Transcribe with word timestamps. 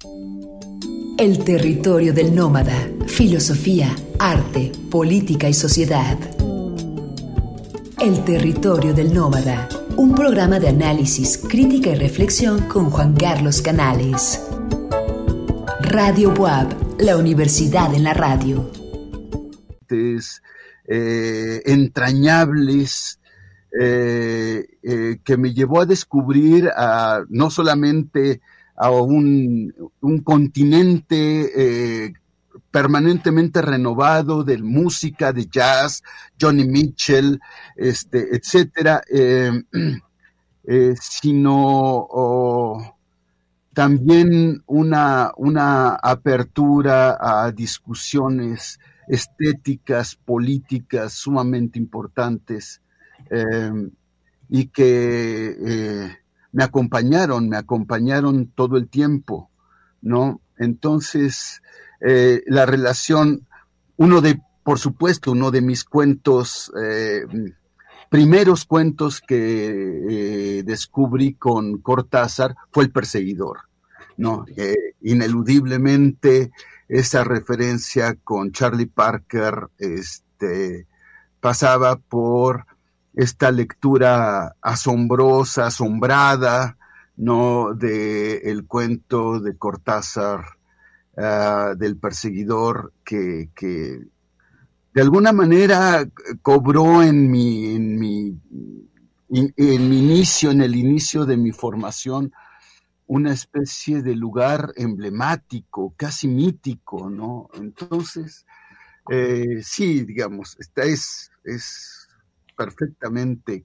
El 0.00 1.42
territorio 1.44 2.14
del 2.14 2.32
nómada, 2.32 2.88
filosofía, 3.08 3.96
arte, 4.20 4.70
política 4.92 5.48
y 5.48 5.54
sociedad. 5.54 6.16
El 8.00 8.24
territorio 8.24 8.94
del 8.94 9.12
nómada, 9.12 9.68
un 9.96 10.14
programa 10.14 10.60
de 10.60 10.68
análisis, 10.68 11.36
crítica 11.38 11.90
y 11.90 11.96
reflexión 11.96 12.68
con 12.68 12.90
Juan 12.90 13.16
Carlos 13.16 13.60
Canales. 13.60 14.40
Radio 15.80 16.32
Buab, 16.32 17.00
la 17.00 17.16
universidad 17.16 17.92
en 17.92 18.04
la 18.04 18.14
radio. 18.14 18.70
Eh, 19.90 21.62
entrañables 21.66 23.18
eh, 23.80 24.64
eh, 24.80 25.18
que 25.24 25.36
me 25.36 25.52
llevó 25.52 25.80
a 25.80 25.86
descubrir 25.86 26.68
a, 26.68 27.24
no 27.28 27.50
solamente 27.50 28.40
a 28.78 28.90
un, 28.90 29.72
continente 30.22 32.12
permanentemente 32.70 33.62
renovado 33.62 34.44
de 34.44 34.58
música, 34.58 35.32
de 35.32 35.46
jazz, 35.46 36.02
Johnny 36.40 36.66
Mitchell, 36.66 37.40
este, 37.76 38.36
etcétera, 38.36 39.02
sino 41.00 42.94
también 43.78 44.62
una, 44.66 45.32
una 45.36 45.94
apertura 45.94 47.16
a 47.20 47.52
discusiones 47.52 48.80
estéticas, 49.06 50.16
políticas 50.16 51.12
sumamente 51.12 51.78
importantes 51.78 52.82
eh, 53.30 53.70
y 54.48 54.66
que 54.66 55.56
eh, 55.64 56.17
me 56.52 56.64
acompañaron, 56.64 57.48
me 57.48 57.56
acompañaron 57.56 58.50
todo 58.54 58.76
el 58.76 58.88
tiempo, 58.88 59.50
¿no? 60.00 60.40
Entonces, 60.56 61.62
eh, 62.00 62.42
la 62.46 62.66
relación, 62.66 63.46
uno 63.96 64.20
de, 64.20 64.40
por 64.64 64.78
supuesto, 64.78 65.32
uno 65.32 65.50
de 65.50 65.60
mis 65.60 65.84
cuentos, 65.84 66.72
primeros 68.10 68.64
cuentos 68.64 69.20
que 69.20 70.62
descubrí 70.64 71.34
con 71.34 71.78
Cortázar 71.78 72.56
fue 72.70 72.84
El 72.84 72.90
Perseguidor, 72.90 73.60
¿no? 74.16 74.44
ineludiblemente 75.00 76.50
esa 76.88 77.22
referencia 77.22 78.16
con 78.24 78.52
Charlie 78.52 78.86
Parker 78.86 79.68
este, 79.78 80.86
pasaba 81.40 81.96
por 81.96 82.66
esta 83.18 83.50
lectura 83.50 84.54
asombrosa, 84.62 85.66
asombrada, 85.66 86.78
¿no? 87.16 87.74
De 87.74 88.36
el 88.48 88.64
cuento 88.64 89.40
de 89.40 89.56
Cortázar, 89.56 90.44
ah, 91.16 91.74
del 91.76 91.96
perseguidor, 91.96 92.92
que, 93.04 93.50
que, 93.56 94.04
de 94.94 95.02
alguna 95.02 95.32
manera 95.32 96.08
cobró 96.42 97.02
en 97.02 97.28
mi, 97.28 97.74
en 97.74 97.98
mi, 97.98 98.40
en 99.30 99.90
mi 99.90 99.98
inicio, 99.98 100.52
en 100.52 100.60
el 100.60 100.76
inicio 100.76 101.26
de 101.26 101.36
mi 101.36 101.50
formación, 101.50 102.32
una 103.08 103.32
especie 103.32 104.00
de 104.00 104.14
lugar 104.14 104.72
emblemático, 104.76 105.92
casi 105.96 106.28
mítico, 106.28 107.10
¿no? 107.10 107.48
Entonces, 107.54 108.46
eh, 109.10 109.60
sí, 109.64 110.04
digamos, 110.04 110.56
esta 110.60 110.84
es, 110.84 111.32
es 111.42 111.97
perfectamente 112.58 113.64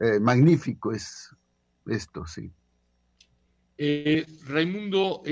eh, 0.00 0.20
magnífico, 0.20 0.92
es 0.92 1.30
esto, 1.86 2.26
sí. 2.26 2.50
Eh, 3.78 4.26
Raimundo, 4.46 5.22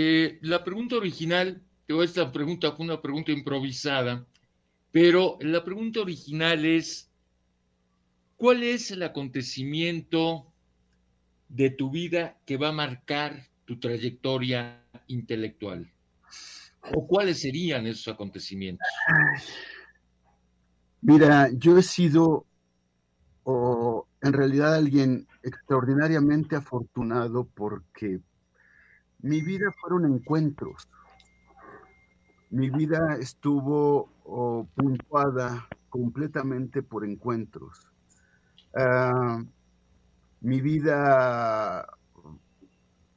la 0.43 0.63
pregunta 0.63 0.97
original, 0.97 1.61
o 1.91 2.03
esta 2.03 2.31
pregunta 2.31 2.73
fue 2.73 2.87
una 2.87 3.03
pregunta 3.03 3.33
improvisada, 3.33 4.25
pero 4.93 5.37
la 5.41 5.65
pregunta 5.65 6.01
original 6.01 6.65
es, 6.65 7.11
¿cuál 8.37 8.63
es 8.63 8.93
el 8.93 9.03
acontecimiento 9.03 10.47
de 11.49 11.71
tu 11.71 11.91
vida 11.91 12.39
que 12.47 12.57
va 12.57 12.69
a 12.69 12.73
marcar 12.73 13.49
tu 13.65 13.81
trayectoria 13.81 14.85
intelectual? 15.09 15.91
¿O 16.93 17.07
cuáles 17.07 17.41
serían 17.41 17.87
esos 17.87 18.09
acontecimientos? 18.13 18.87
Mira, 21.07 21.51
yo 21.51 21.77
he 21.77 21.83
sido 21.83 22.47
en 24.23 24.33
realidad 24.33 24.75
alguien 24.75 25.29
extraordinariamente 25.43 26.57
afortunado 26.57 27.45
porque 27.45 28.23
mi 29.19 29.43
vida 29.43 29.71
fueron 29.79 30.07
encuentros. 30.07 30.89
Mi 32.49 32.71
vida 32.71 33.19
estuvo 33.21 34.09
puntuada 34.75 35.69
completamente 35.91 36.83
por 36.83 37.05
encuentros. 37.05 37.87
Ah, 38.75 39.45
mi 40.41 40.63
vida, 40.63 41.87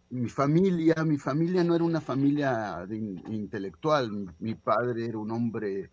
mi 0.10 0.28
familia, 0.28 1.06
mi 1.06 1.18
familia 1.18 1.64
no 1.64 1.74
era 1.74 1.86
una 1.86 2.02
familia 2.02 2.86
intelectual, 3.30 4.36
mi 4.40 4.56
padre 4.56 5.06
era 5.06 5.18
un 5.20 5.32
hombre, 5.32 5.92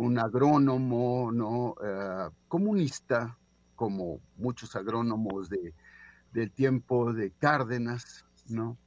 un 0.00 0.18
agrónomo, 0.18 1.30
¿no? 1.30 1.74
Eh, 1.84 2.30
comunista, 2.48 3.36
como 3.76 4.18
muchos 4.38 4.74
agrónomos 4.74 5.50
de, 5.50 5.74
del 6.32 6.50
tiempo 6.52 7.12
de 7.12 7.32
Cárdenas, 7.32 8.24
¿no? 8.48 8.78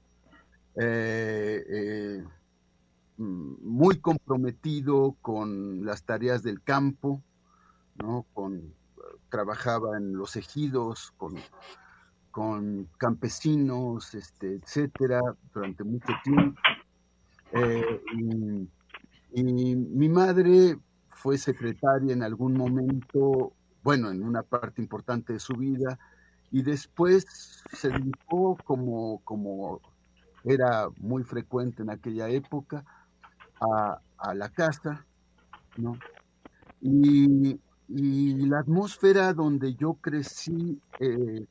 Eh, 0.76 1.64
eh, 1.70 2.24
muy 3.18 4.00
comprometido 4.00 5.16
con 5.22 5.86
las 5.86 6.04
tareas 6.04 6.42
del 6.42 6.64
campo, 6.64 7.22
¿no? 7.96 8.26
Con 8.34 8.74
trabajaba 9.30 9.98
en 9.98 10.14
los 10.14 10.36
ejidos 10.36 11.14
con, 11.18 11.36
con 12.32 12.90
campesinos, 12.98 14.16
este, 14.16 14.56
etcétera, 14.56 15.22
durante 15.54 15.84
mucho 15.84 16.12
tiempo. 16.24 16.60
Y, 19.36 19.76
mi 19.76 20.10
madre 20.10 20.78
fue 21.16 21.38
secretaria 21.38 22.14
en 22.14 22.24
algún 22.24 22.54
momento, 22.54 23.54
bueno, 23.84 24.12
en 24.12 24.24
una 24.24 24.44
parte 24.44 24.82
importante 24.82 25.34
de 25.34 25.40
su 25.40 25.54
vida, 25.54 25.98
y 26.52 26.62
después 26.62 27.64
se 27.72 27.90
dedicó 27.90 28.58
como, 28.64 29.22
como 29.24 29.82
era 30.44 30.88
muy 31.00 31.24
frecuente 31.24 31.84
en 31.84 31.90
aquella 31.90 32.30
época, 32.30 32.84
a, 33.62 34.00
a 34.18 34.34
la 34.34 34.50
casa, 34.50 35.06
¿no? 35.78 35.98
Y, 36.82 37.60
y 37.88 38.36
la 38.48 38.60
atmósfera 38.60 39.34
donde 39.34 39.76
yo 39.76 39.96
crecí 39.96 40.82
eh, 41.00 41.46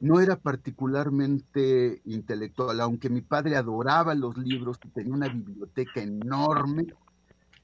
no 0.00 0.20
era 0.20 0.36
particularmente 0.36 2.00
intelectual, 2.06 2.80
aunque 2.80 3.10
mi 3.10 3.20
padre 3.20 3.56
adoraba 3.56 4.14
los 4.14 4.36
libros 4.38 4.78
tenía 4.94 5.12
una 5.12 5.28
biblioteca 5.28 6.00
enorme, 6.00 6.86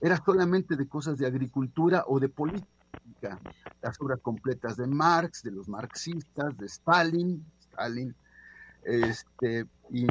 era 0.00 0.16
solamente 0.24 0.76
de 0.76 0.88
cosas 0.88 1.18
de 1.18 1.26
agricultura 1.26 2.04
o 2.06 2.20
de 2.20 2.28
política, 2.28 3.40
las 3.82 4.00
obras 4.00 4.20
completas 4.20 4.76
de 4.76 4.86
Marx, 4.86 5.42
de 5.42 5.50
los 5.50 5.68
marxistas, 5.68 6.56
de 6.58 6.66
Stalin, 6.66 7.44
Stalin, 7.60 8.14
este, 8.84 9.66
y, 9.90 10.06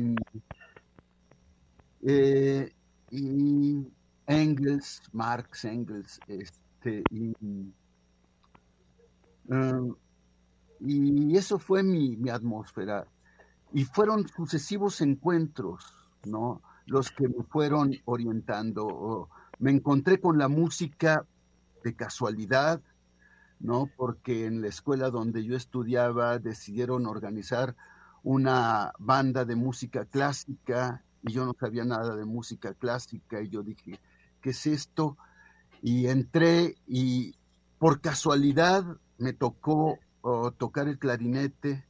eh, 2.01 2.73
y 3.11 3.87
Engels, 4.27 5.01
Marx, 5.13 5.65
Engels, 5.65 6.19
este, 6.27 6.65
este, 6.85 7.03
um, 9.49 9.95
y, 10.79 11.37
eso 11.37 11.57
fue 11.59 11.83
mi, 11.83 12.29
atmósfera. 12.29 13.07
Y 13.73 13.83
fueron 13.85 14.27
sucesivos 14.27 15.01
encuentros, 15.01 15.85
¿no? 16.25 16.61
Los 16.85 17.11
que 17.11 17.27
me 17.27 17.43
fueron 17.43 17.93
orientando. 18.05 19.29
Me 19.59 19.71
encontré 19.71 20.19
con 20.19 20.37
la 20.37 20.47
música 20.47 21.25
de 21.83 21.95
casualidad, 21.95 22.81
¿no? 23.59 23.89
Porque 23.95 24.45
en 24.45 24.61
la 24.61 24.67
escuela 24.67 25.09
donde 25.09 25.43
yo 25.43 25.55
estudiaba 25.55 26.39
decidieron 26.39 27.05
organizar 27.05 27.75
una 28.23 28.91
banda 28.99 29.45
de 29.45 29.55
música 29.55 30.05
clásica 30.05 31.03
y 31.21 31.33
yo 31.33 31.45
no 31.45 31.55
sabía 31.59 31.85
nada 31.85 32.15
de 32.15 32.25
música 32.25 32.73
clásica 32.73 33.41
y 33.41 33.49
yo 33.49 33.63
dije, 33.63 33.99
¿qué 34.41 34.49
es 34.49 34.65
esto? 34.65 35.17
y 35.85 36.07
entré 36.07 36.77
y 36.87 37.35
por 37.77 38.01
casualidad 38.01 38.83
me 39.19 39.33
tocó 39.33 39.99
tocar 40.57 40.87
el 40.87 40.97
clarinete 40.97 41.85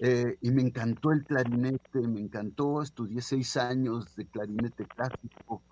eh, 0.00 0.36
y 0.40 0.50
me 0.50 0.62
encantó 0.62 1.12
el 1.12 1.22
clarinete, 1.22 2.00
me 2.08 2.20
encantó, 2.20 2.82
estudié 2.82 3.22
seis 3.22 3.56
años 3.56 4.16
de 4.16 4.26
clarinete 4.26 4.84
clásico, 4.86 5.62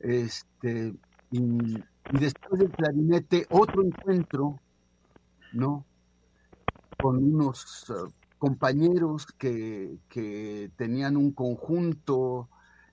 este, 0.00 0.94
y, 1.30 1.82
después 2.12 2.60
del 2.60 2.70
clarinete 2.70 3.46
otro 3.50 3.82
encuentro, 3.82 4.60
¿no? 5.52 5.84
Con 7.00 7.16
unos 7.22 7.90
uh, 7.90 8.10
compañeros 8.38 9.26
que, 9.38 9.98
que, 10.08 10.70
tenían 10.76 11.16
un 11.16 11.32
conjunto 11.32 12.48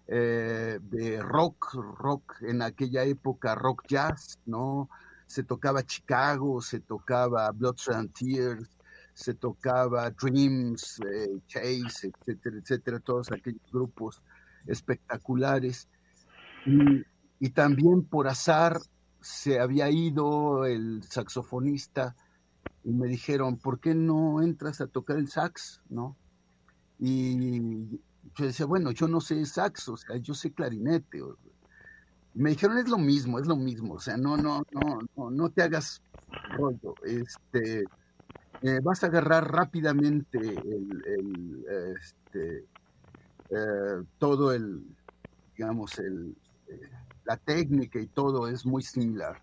eh, 0.07 0.79
de 0.81 1.21
rock, 1.21 1.73
rock 1.73 2.41
en 2.41 2.61
aquella 2.61 3.03
época, 3.03 3.55
rock 3.55 3.83
jazz, 3.87 4.39
¿no? 4.45 4.89
Se 5.27 5.43
tocaba 5.43 5.83
Chicago, 5.83 6.61
se 6.61 6.79
tocaba 6.79 7.49
Blood, 7.51 7.77
and 7.93 8.11
Tears, 8.13 8.69
se 9.13 9.33
tocaba 9.33 10.09
Dreams, 10.11 10.99
eh, 10.99 11.39
Chase, 11.47 12.11
etcétera, 12.25 12.57
etcétera, 12.57 12.99
todos 12.99 13.31
aquellos 13.31 13.71
grupos 13.71 14.21
espectaculares. 14.67 15.87
Y, 16.65 17.49
también 17.49 18.03
por 18.03 18.27
azar 18.27 18.79
se 19.19 19.59
había 19.59 19.89
ido 19.89 20.65
el 20.65 21.03
saxofonista 21.03 22.15
y 22.83 22.91
me 22.91 23.07
dijeron, 23.07 23.57
¿por 23.57 23.79
qué 23.79 23.93
no 23.93 24.41
entras 24.41 24.79
a 24.79 24.87
tocar 24.87 25.17
el 25.17 25.27
sax? 25.27 25.81
¿No? 25.89 26.15
Y 26.99 27.99
yo 28.35 28.45
decía, 28.45 28.65
bueno, 28.65 28.91
yo 28.91 29.07
no 29.07 29.19
sé 29.19 29.45
sax, 29.45 29.89
o 29.89 29.97
sea, 29.97 30.17
yo 30.17 30.33
sé 30.33 30.51
clarinete. 30.51 31.21
me 32.33 32.51
dijeron, 32.51 32.77
es 32.77 32.87
lo 32.87 32.97
mismo, 32.97 33.39
es 33.39 33.47
lo 33.47 33.57
mismo, 33.57 33.95
o 33.95 33.99
sea, 33.99 34.17
no, 34.17 34.37
no, 34.37 34.63
no, 34.71 34.99
no, 35.15 35.31
no 35.31 35.49
te 35.49 35.63
hagas 35.63 36.01
rollo, 36.57 36.95
este, 37.05 37.83
eh, 38.61 38.79
vas 38.81 39.03
a 39.03 39.07
agarrar 39.07 39.51
rápidamente 39.51 40.39
el, 40.39 41.65
este, 41.97 42.65
eh, 43.49 44.03
todo 44.17 44.53
el, 44.53 44.85
digamos, 45.55 45.99
el, 45.99 46.35
la 47.25 47.37
técnica 47.37 47.99
y 47.99 48.07
todo 48.07 48.47
es 48.47 48.65
muy 48.65 48.83
similar. 48.83 49.41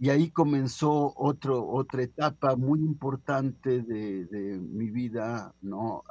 y 0.00 0.10
ahí 0.10 0.30
comenzó 0.30 1.12
otro, 1.16 1.66
otra 1.66 2.02
etapa 2.02 2.56
muy 2.56 2.80
importante 2.80 3.82
de, 3.82 4.58
mi 4.60 4.90
vida, 4.90 5.52
¿no? 5.60 6.04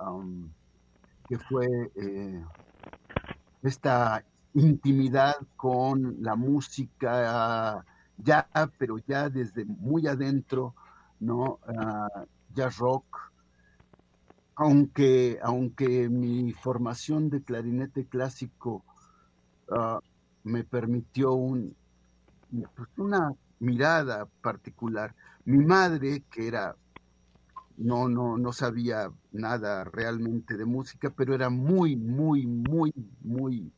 que 1.28 1.38
fue 1.40 1.68
esta 3.64 4.24
intimidad 4.54 5.36
con 5.56 6.18
la 6.22 6.36
música 6.36 7.84
ya, 8.18 8.48
pero 8.78 8.98
ya 9.08 9.30
desde 9.30 9.66
muy 9.66 10.08
adentro, 10.08 10.76
¿no? 11.20 11.60
Uh, 11.68 12.26
jazz 12.54 12.78
rock, 12.78 13.32
aunque, 14.56 15.40
aunque 15.44 16.10
mi 16.10 16.52
formación 16.52 17.30
de 17.30 17.44
clarinete 17.44 18.08
clásico 18.08 18.84
ah, 19.72 20.00
me 20.44 20.64
permitió 20.64 21.34
un, 21.34 21.76
pues, 22.76 22.90
una 22.98 23.34
mirada 23.60 24.28
particular. 24.42 25.14
Mi 25.46 25.64
madre, 25.66 26.24
que 26.32 26.48
era, 26.48 26.76
no, 27.78 28.08
no, 28.08 28.38
no 28.38 28.54
sabía 28.54 29.12
nada 29.32 29.84
realmente 29.84 30.58
de 30.58 30.66
música, 30.66 31.10
pero 31.16 31.34
era 31.34 31.50
muy, 31.50 31.96
muy, 31.96 32.46
muy, 32.46 32.94
muy 33.22 33.72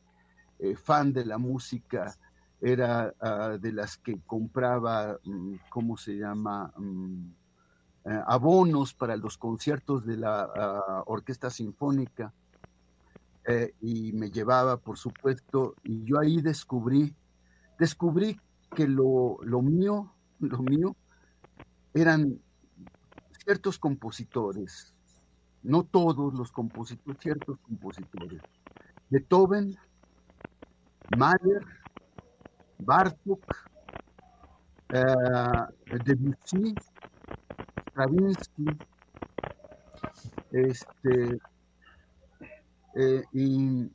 eh, 0.58 0.76
fan 0.76 1.12
de 1.12 1.24
la 1.24 1.38
música 1.38 2.14
era 2.60 3.14
ah, 3.20 3.56
de 3.58 3.72
las 3.72 3.96
que 3.96 4.20
compraba, 4.26 5.18
mm, 5.24 5.54
¿cómo 5.70 5.96
se 5.96 6.12
llama? 6.18 6.72
Mm, 6.76 7.30
eh, 8.04 8.22
abonos 8.26 8.94
para 8.94 9.16
los 9.16 9.38
conciertos 9.38 10.04
de 10.04 10.16
la 10.16 10.42
ah, 10.42 11.02
Orquesta 11.06 11.50
Sinfónica 11.50 12.32
eh, 13.50 13.74
y 13.80 14.12
me 14.12 14.30
llevaba, 14.30 14.76
por 14.76 14.96
supuesto, 14.96 15.74
y 15.82 16.04
yo 16.04 16.20
ahí 16.20 16.40
descubrí, 16.40 17.12
descubrí 17.80 18.38
que 18.76 18.86
lo, 18.86 19.38
lo 19.42 19.60
mío, 19.60 20.14
lo 20.38 20.58
mío, 20.58 20.94
eran 21.92 22.40
ciertos 23.44 23.76
compositores, 23.76 24.94
no 25.64 25.82
todos 25.82 26.32
los 26.34 26.52
compositores, 26.52 27.20
ciertos 27.20 27.58
compositores. 27.58 28.40
Beethoven, 29.08 29.76
Mahler, 31.18 31.66
Bartók, 32.78 33.44
eh, 34.90 35.98
Debussy, 36.04 36.74
Stravinsky, 37.88 38.66
este, 40.52 41.40
eh, 42.94 43.22
y, 43.32 43.90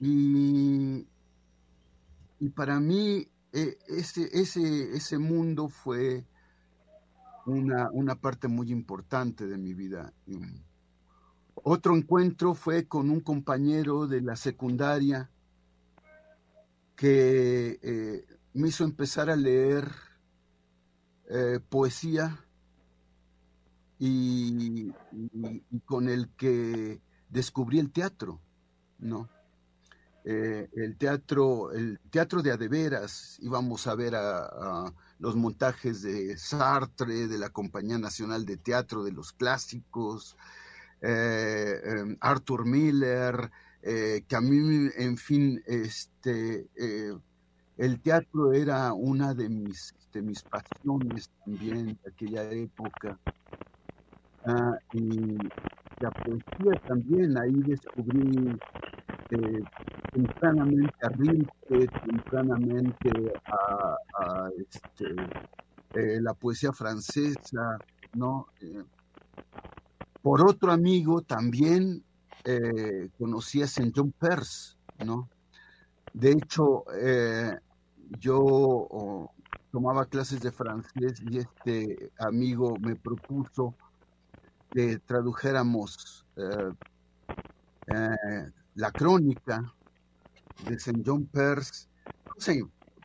y, 0.00 1.06
para 2.54 2.80
mí 2.80 3.26
eh, 3.52 3.78
ese, 3.88 4.28
ese, 4.32 4.94
ese 4.94 5.18
mundo 5.18 5.68
fue 5.68 6.26
una, 7.46 7.90
una 7.92 8.16
parte 8.16 8.48
muy 8.48 8.70
importante 8.70 9.46
de 9.46 9.56
mi 9.56 9.74
vida. 9.74 10.12
Otro 11.54 11.96
encuentro 11.96 12.54
fue 12.54 12.86
con 12.86 13.10
un 13.10 13.20
compañero 13.20 14.06
de 14.06 14.20
la 14.20 14.36
secundaria 14.36 15.30
que 16.96 17.78
eh, 17.82 18.26
me 18.54 18.68
hizo 18.68 18.84
empezar 18.84 19.30
a 19.30 19.36
leer 19.36 19.90
poesía 21.68 22.42
y, 23.98 24.92
con 25.84 26.08
el 26.08 26.28
que 26.30 27.00
descubrí 27.28 27.78
el 27.78 27.90
teatro, 27.90 28.40
¿no? 28.98 29.28
Eh, 30.24 30.68
el 30.74 30.96
teatro, 30.96 31.72
el 31.72 31.98
teatro 32.10 32.42
de 32.42 32.52
adeveras, 32.52 33.38
íbamos 33.40 33.86
a 33.86 33.94
ver 33.94 34.14
a, 34.14 34.92
los 35.18 35.34
montajes 35.36 36.02
de 36.02 36.36
Sartre, 36.36 37.26
de 37.26 37.38
la 37.38 37.48
Compañía 37.48 37.98
Nacional 37.98 38.44
de 38.44 38.56
Teatro 38.56 39.02
de 39.02 39.12
los 39.12 39.32
Clásicos, 39.32 40.36
em, 41.00 42.16
Arthur 42.20 42.66
Miller, 42.66 43.50
eh, 43.82 44.24
que 44.28 44.36
a 44.36 44.40
mí, 44.40 44.90
en 44.96 45.16
fin, 45.16 45.62
este, 45.66 46.68
eh, 46.76 47.16
el 47.78 48.00
teatro 48.00 48.52
era 48.52 48.92
una 48.92 49.34
de 49.34 49.48
mis, 49.48 49.94
de 50.12 50.20
mis 50.20 50.42
pasiones 50.42 51.30
también 51.44 51.98
de 52.02 52.10
aquella 52.10 52.50
época. 52.50 53.18
Ah, 54.44 54.78
y 54.92 55.38
la 56.00 56.10
poesía 56.10 56.80
también, 56.86 57.36
ahí 57.38 57.52
descubrí 57.62 58.56
eh, 59.30 59.62
tempranamente 60.12 60.94
a 61.02 61.08
Rilke, 61.08 61.88
tempranamente 62.04 63.10
a, 63.46 64.48
este, 64.58 66.20
la 66.20 66.34
poesía 66.34 66.72
francesa, 66.72 67.78
¿no? 68.14 68.46
por 70.22 70.46
otro 70.46 70.72
amigo 70.72 71.22
también 71.22 72.04
eh, 72.44 73.08
conocí 73.18 73.62
a 73.62 73.66
Saint 73.66 73.94
John 73.96 74.12
Peirce, 74.12 74.76
¿no? 75.04 75.28
De 76.12 76.32
hecho, 76.32 76.84
eh, 77.00 77.56
yo 78.18 79.30
tomaba 79.70 80.06
clases 80.06 80.40
de 80.40 80.50
francés 80.50 81.22
y 81.30 81.38
este 81.38 82.10
amigo 82.18 82.76
me 82.80 82.96
propuso 82.96 83.74
que 84.70 84.98
tradujéramos 84.98 86.26
eh, 86.36 86.72
la 88.74 88.92
crónica 88.92 89.72
de 90.64 90.78
Saint 90.78 91.02
John 91.06 91.26
Peirce, 91.26 91.88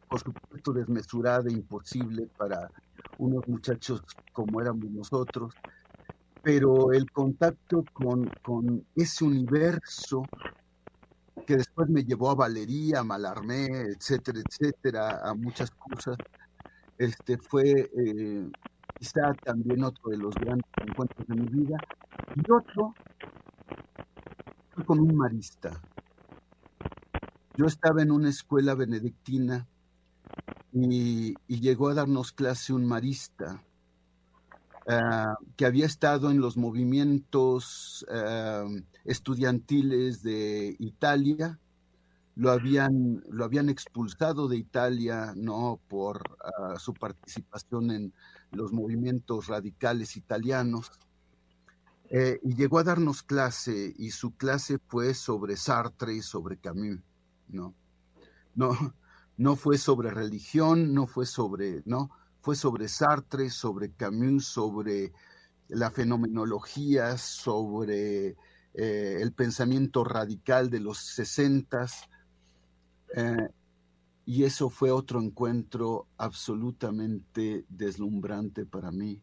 por 0.10 0.20
supuesto 0.20 0.74
desmesurada, 0.74 1.50
e 1.50 1.53
imposible 1.53 2.27
para 2.38 2.70
unos 3.17 3.48
muchachos 3.48 4.03
como 4.32 4.62
éramos 4.62 4.89
nosotros, 4.91 5.53
pero 6.41 6.91
el 6.91 7.10
contacto 7.12 7.84
con, 7.93 8.86
ese 8.96 9.24
universo 9.24 10.24
que 11.48 11.58
después 11.58 11.89
me 11.89 12.03
llevó 12.03 12.32
a 12.32 12.36
Valería, 12.36 13.00
a 13.00 13.03
Malarmé, 13.03 13.65
etcétera, 13.65 14.39
etcétera, 14.48 15.22
a 15.24 15.34
muchas 15.34 15.72
cosas, 15.72 16.17
este 16.98 17.38
fue 17.38 17.89
eh, 17.98 18.50
quizá 19.03 19.33
también 19.43 19.83
otro 19.83 20.12
de 20.12 20.17
los 20.17 20.33
grandes 20.36 20.72
encuentros 20.81 21.27
de 21.27 21.36
mi 21.36 21.48
vida. 21.48 21.77
Y 22.36 22.51
otro 22.51 22.93
con 24.86 25.00
un 25.00 25.15
marista. 25.15 25.72
Yo 27.57 27.65
estaba 27.65 28.01
en 28.01 28.12
una 28.12 28.29
escuela 28.29 28.75
benedictina 28.75 29.67
y, 30.72 31.36
y 31.48 31.60
llegó 31.60 31.89
a 31.89 31.93
darnos 31.93 32.31
clase 32.31 32.74
un 32.74 32.86
marista 32.86 33.62
Ah, 34.86 35.36
que 35.55 35.65
había 35.65 35.86
estado 35.86 36.29
en 36.29 36.41
los 36.41 36.57
movimientos 36.57 38.05
ah, 38.12 38.67
estudiantiles 39.05 40.24
de 40.24 40.75
Italia, 40.77 41.57
lo 42.35 42.51
habían, 42.51 43.23
lo 43.29 43.45
habían 43.45 43.69
expulsado 43.69 44.47
de 44.47 44.57
Italia, 44.57 45.33
¿no? 45.35 45.79
Por 45.87 46.37
ah, 46.43 46.75
su 46.79 46.93
participación 46.93 47.91
en 47.91 48.13
los 48.51 48.73
movimientos 48.73 49.47
radicales 49.47 50.17
italianos. 50.17 50.91
Eh, 52.09 52.39
y 52.43 52.55
llegó 52.55 52.79
a 52.79 52.83
darnos 52.83 53.23
clase, 53.23 53.93
y 53.97 54.11
su 54.11 54.35
clase 54.35 54.77
fue 54.87 55.13
sobre 55.13 55.57
Sartre 55.57 56.15
y 56.15 56.21
sobre 56.21 56.57
Camus, 56.57 56.99
¿no? 57.47 57.73
No, 58.55 58.77
no 59.37 59.55
fue 59.55 59.77
sobre 59.77 60.11
religión, 60.11 60.93
no 60.93 61.07
fue 61.07 61.25
sobre, 61.25 61.81
¿no? 61.85 62.11
fue 62.43 62.57
sobre 62.57 62.89
Sartre, 62.89 63.49
sobre 63.49 63.93
Camus, 63.93 64.45
sobre 64.45 65.13
la 65.69 65.89
fenomenología, 65.91 67.17
sobre 67.17 68.35
eh, 68.73 69.17
el 69.21 69.31
pensamiento 69.31 70.03
radical 70.03 70.69
de 70.69 70.81
los 70.81 70.97
sesentas. 70.97 72.09
Eh, 73.13 73.50
y 74.25 74.43
eso 74.43 74.70
fue 74.70 74.91
otro 74.91 75.22
encuentro 75.22 76.08
absolutamente 76.17 77.65
deslumbrante 77.70 78.65
para 78.65 78.91
mí, 78.91 79.22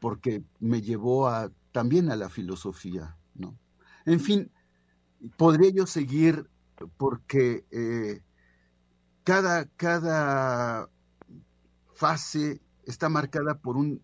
porque 0.00 0.42
me 0.60 0.80
llevó 0.80 1.28
a, 1.28 1.50
también 1.72 2.10
a 2.10 2.16
la 2.16 2.28
filosofía, 2.28 3.16
¿no? 3.34 3.56
En 4.06 4.20
fin, 4.20 4.50
podría 5.36 5.70
yo 5.70 5.86
seguir 5.86 6.48
porque 6.96 7.64
eh, 7.70 8.22
cada, 9.22 9.66
cada 9.76 10.88
fase 11.94 12.60
está 12.84 13.08
marcada 13.08 13.58
por 13.58 13.76
un, 13.76 14.02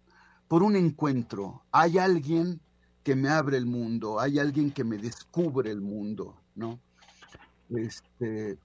por 0.48 0.62
un 0.62 0.76
encuentro. 0.76 1.64
Hay 1.72 1.98
alguien 1.98 2.60
que 3.02 3.16
me 3.16 3.28
abre 3.28 3.56
el 3.56 3.66
mundo, 3.66 4.20
hay 4.20 4.38
alguien 4.38 4.70
que 4.70 4.84
me 4.84 4.98
descubre 4.98 5.70
el 5.70 5.80
mundo, 5.80 6.36
¿no? 6.54 6.78
Este, 7.70 8.58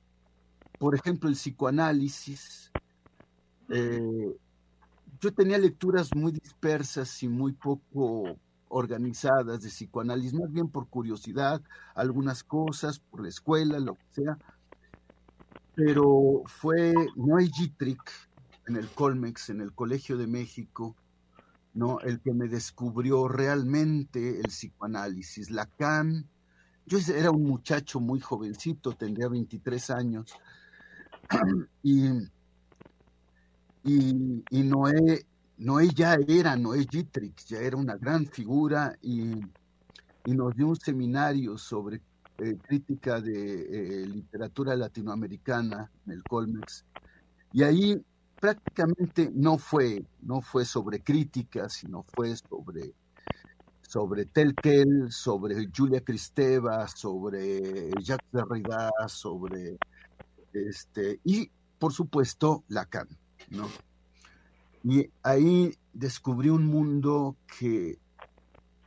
por 0.79 0.95
ejemplo, 0.95 1.29
el 1.29 1.35
psicoanálisis. 1.35 2.71
Eh, 3.69 4.35
yo 5.19 5.33
tenía 5.33 5.57
lecturas 5.57 6.13
muy 6.15 6.31
dispersas 6.31 7.23
y 7.23 7.27
muy 7.27 7.53
poco 7.53 8.37
organizadas 8.67 9.61
de 9.61 9.69
psicoanálisis, 9.69 10.33
más 10.33 10.51
bien 10.51 10.69
por 10.69 10.87
curiosidad, 10.87 11.61
algunas 11.93 12.43
cosas, 12.43 12.99
por 12.99 13.21
la 13.21 13.29
escuela, 13.29 13.79
lo 13.79 13.95
que 13.95 14.05
sea. 14.11 14.37
Pero 15.75 16.43
fue 16.45 16.93
Noé 17.15 17.47
Gitrick 17.47 18.11
en 18.67 18.75
el 18.75 18.89
Colmex, 18.89 19.49
en 19.49 19.61
el 19.61 19.73
Colegio 19.73 20.17
de 20.17 20.27
México, 20.27 20.95
¿no? 21.73 21.99
el 22.01 22.19
que 22.19 22.33
me 22.33 22.47
descubrió 22.47 23.27
realmente 23.27 24.39
el 24.39 24.47
psicoanálisis. 24.47 25.51
Lacan, 25.51 26.27
yo 26.85 26.97
era 27.13 27.31
un 27.31 27.43
muchacho 27.43 27.99
muy 27.99 28.19
jovencito, 28.19 28.93
tendría 28.93 29.27
23 29.27 29.89
años, 29.91 30.33
y, 31.83 32.09
y, 33.83 34.63
Noé, 34.63 35.25
Noé 35.57 35.89
ya 35.95 36.17
era 36.27 36.55
Noé 36.55 36.85
Gitrix, 36.89 37.47
ya 37.47 37.59
era 37.59 37.77
una 37.77 37.95
gran 37.95 38.25
figura 38.25 38.97
y, 39.01 39.41
nos 40.27 40.55
dio 40.55 40.69
un 40.69 40.75
seminario 40.75 41.55
sobre 41.57 42.01
eh, 42.39 42.57
crítica 42.67 43.21
de 43.21 44.01
eh, 44.01 44.07
literatura 44.07 44.75
latinoamericana 44.75 45.91
en 46.05 46.13
el 46.13 46.23
Colmex. 46.23 46.83
Y 47.53 47.61
ahí 47.61 48.03
prácticamente 48.39 49.31
no 49.33 49.57
fue, 49.59 50.03
no 50.21 50.41
fue 50.41 50.65
sobre 50.65 51.01
crítica, 51.01 51.69
sino 51.69 52.01
fue 52.01 52.35
sobre, 52.35 52.93
sobre 53.81 54.25
Telkel, 54.25 55.11
sobre 55.11 55.69
Julia 55.75 56.01
Cristeva, 56.01 56.87
sobre 56.87 57.91
Jacques 58.01 58.31
Derrida, 58.31 58.91
sobre 59.07 59.77
este, 60.55 61.19
y 61.23 61.51
por 61.79 61.93
supuesto 61.93 62.63
Lacan, 62.67 63.07
¿no? 63.49 63.67
Y 64.83 65.09
ahí 65.23 65.77
descubrí 65.93 66.49
un 66.49 66.65
mundo 66.65 67.35
que, 67.59 67.97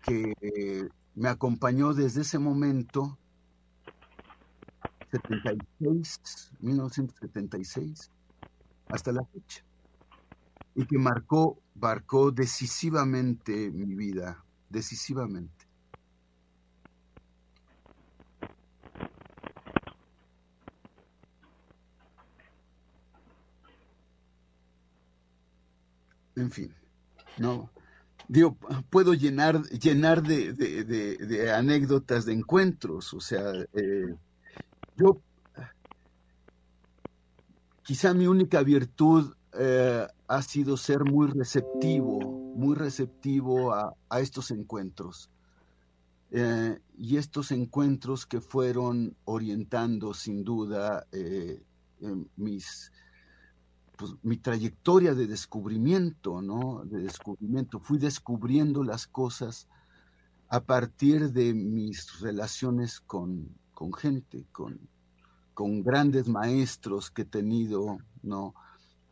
que 0.02 0.88
me 1.14 1.28
acompañó 1.28 1.94
desde 1.94 2.22
ese 2.22 2.38
momento, 2.38 3.18
76, 5.10 6.52
1976, 6.60 8.10
hasta 8.88 9.12
la 9.12 9.24
fecha, 9.24 9.64
y 10.74 10.86
que 10.86 10.98
marcó, 10.98 11.58
marcó 11.74 12.30
decisivamente 12.30 13.70
mi 13.70 13.94
vida, 13.94 14.44
decisivamente. 14.70 15.67
En 26.38 26.50
fin, 26.50 26.74
no. 27.38 27.70
Digo, 28.28 28.58
puedo 28.90 29.14
llenar, 29.14 29.62
llenar 29.70 30.22
de, 30.22 31.50
anécdotas 31.50 32.26
de 32.26 32.34
encuentros, 32.34 33.14
o 33.14 33.20
sea, 33.20 33.52
eh, 33.72 34.14
yo, 34.96 35.22
quizá 37.82 38.12
mi 38.12 38.26
única 38.26 38.62
virtud 38.62 39.32
eh, 39.58 40.06
ha 40.26 40.42
sido 40.42 40.76
ser 40.76 41.04
muy 41.04 41.28
receptivo, 41.28 42.20
muy 42.54 42.76
receptivo 42.76 43.72
a, 43.72 43.94
estos 44.20 44.50
encuentros. 44.50 45.30
Eh, 46.30 46.78
y 46.98 47.16
estos 47.16 47.50
encuentros 47.52 48.26
que 48.26 48.42
fueron 48.42 49.16
orientando 49.24 50.12
sin 50.12 50.44
duda 50.44 51.06
mis, 52.36 52.92
pues, 53.98 54.14
mi 54.22 54.36
trayectoria 54.36 55.12
de 55.12 55.26
descubrimiento, 55.26 56.40
¿no? 56.40 56.84
De 56.84 57.00
descubrimiento. 57.00 57.80
Fui 57.80 57.98
descubriendo 57.98 58.84
las 58.84 59.08
cosas 59.08 59.68
a 60.48 60.60
partir 60.60 61.32
de 61.32 61.52
mis 61.52 62.20
relaciones 62.20 63.00
con, 63.00 63.56
gente, 63.98 64.46
con, 64.52 64.88
con 65.52 65.82
grandes 65.82 66.28
maestros 66.28 67.10
que 67.10 67.22
he 67.22 67.24
tenido, 67.24 67.98
¿no? 68.22 68.54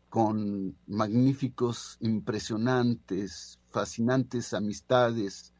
Con 0.08 0.78
magníficos, 0.86 1.98
impresionantes, 2.00 3.58
fascinantes 3.70 4.54
amistades, 4.54 5.52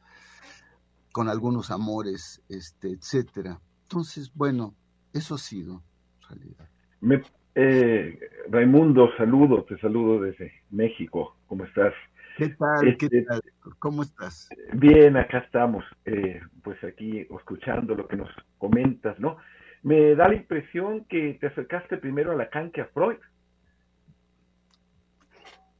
con 1.11 1.29
algunos 1.29 1.73
amores, 1.73 2.43
este, 2.49 2.93
etcétera. 2.93 3.61
Entonces, 3.83 4.31
bueno, 4.33 4.77
eso 5.13 5.35
ha 5.35 5.39
sido 5.39 5.83
realidad. 6.29 6.71
Me, 7.01 7.23
eh, 7.57 8.19
Raimundo, 8.51 9.11
saludo, 9.17 9.65
te 9.65 9.79
saludo 9.79 10.21
desde 10.21 10.53
México. 10.71 11.37
¿Cómo 11.47 11.65
estás? 11.65 11.95
¿Qué 12.37 12.51
tal? 12.51 12.97
¿Qué 12.99 13.07
este, 13.07 13.23
tal? 13.23 13.41
¿Cómo 13.79 14.03
estás? 14.03 14.51
Bien, 14.75 15.17
acá 15.17 15.39
estamos, 15.39 15.83
eh, 16.05 16.41
pues 16.63 16.77
aquí 16.85 17.27
escuchando 17.35 17.95
lo 17.95 18.07
que 18.07 18.17
nos 18.17 18.29
comentas, 18.59 19.19
¿no? 19.19 19.39
Me 19.83 20.15
da 20.15 20.29
la 20.29 20.35
impresión 20.35 21.07
que 21.07 21.39
te 21.41 21.47
acercaste 21.47 21.97
primero 21.97 22.33
a 22.33 22.35
Lacan 22.35 22.71
que 22.71 22.83
a 22.83 22.87
Freud. 22.87 23.17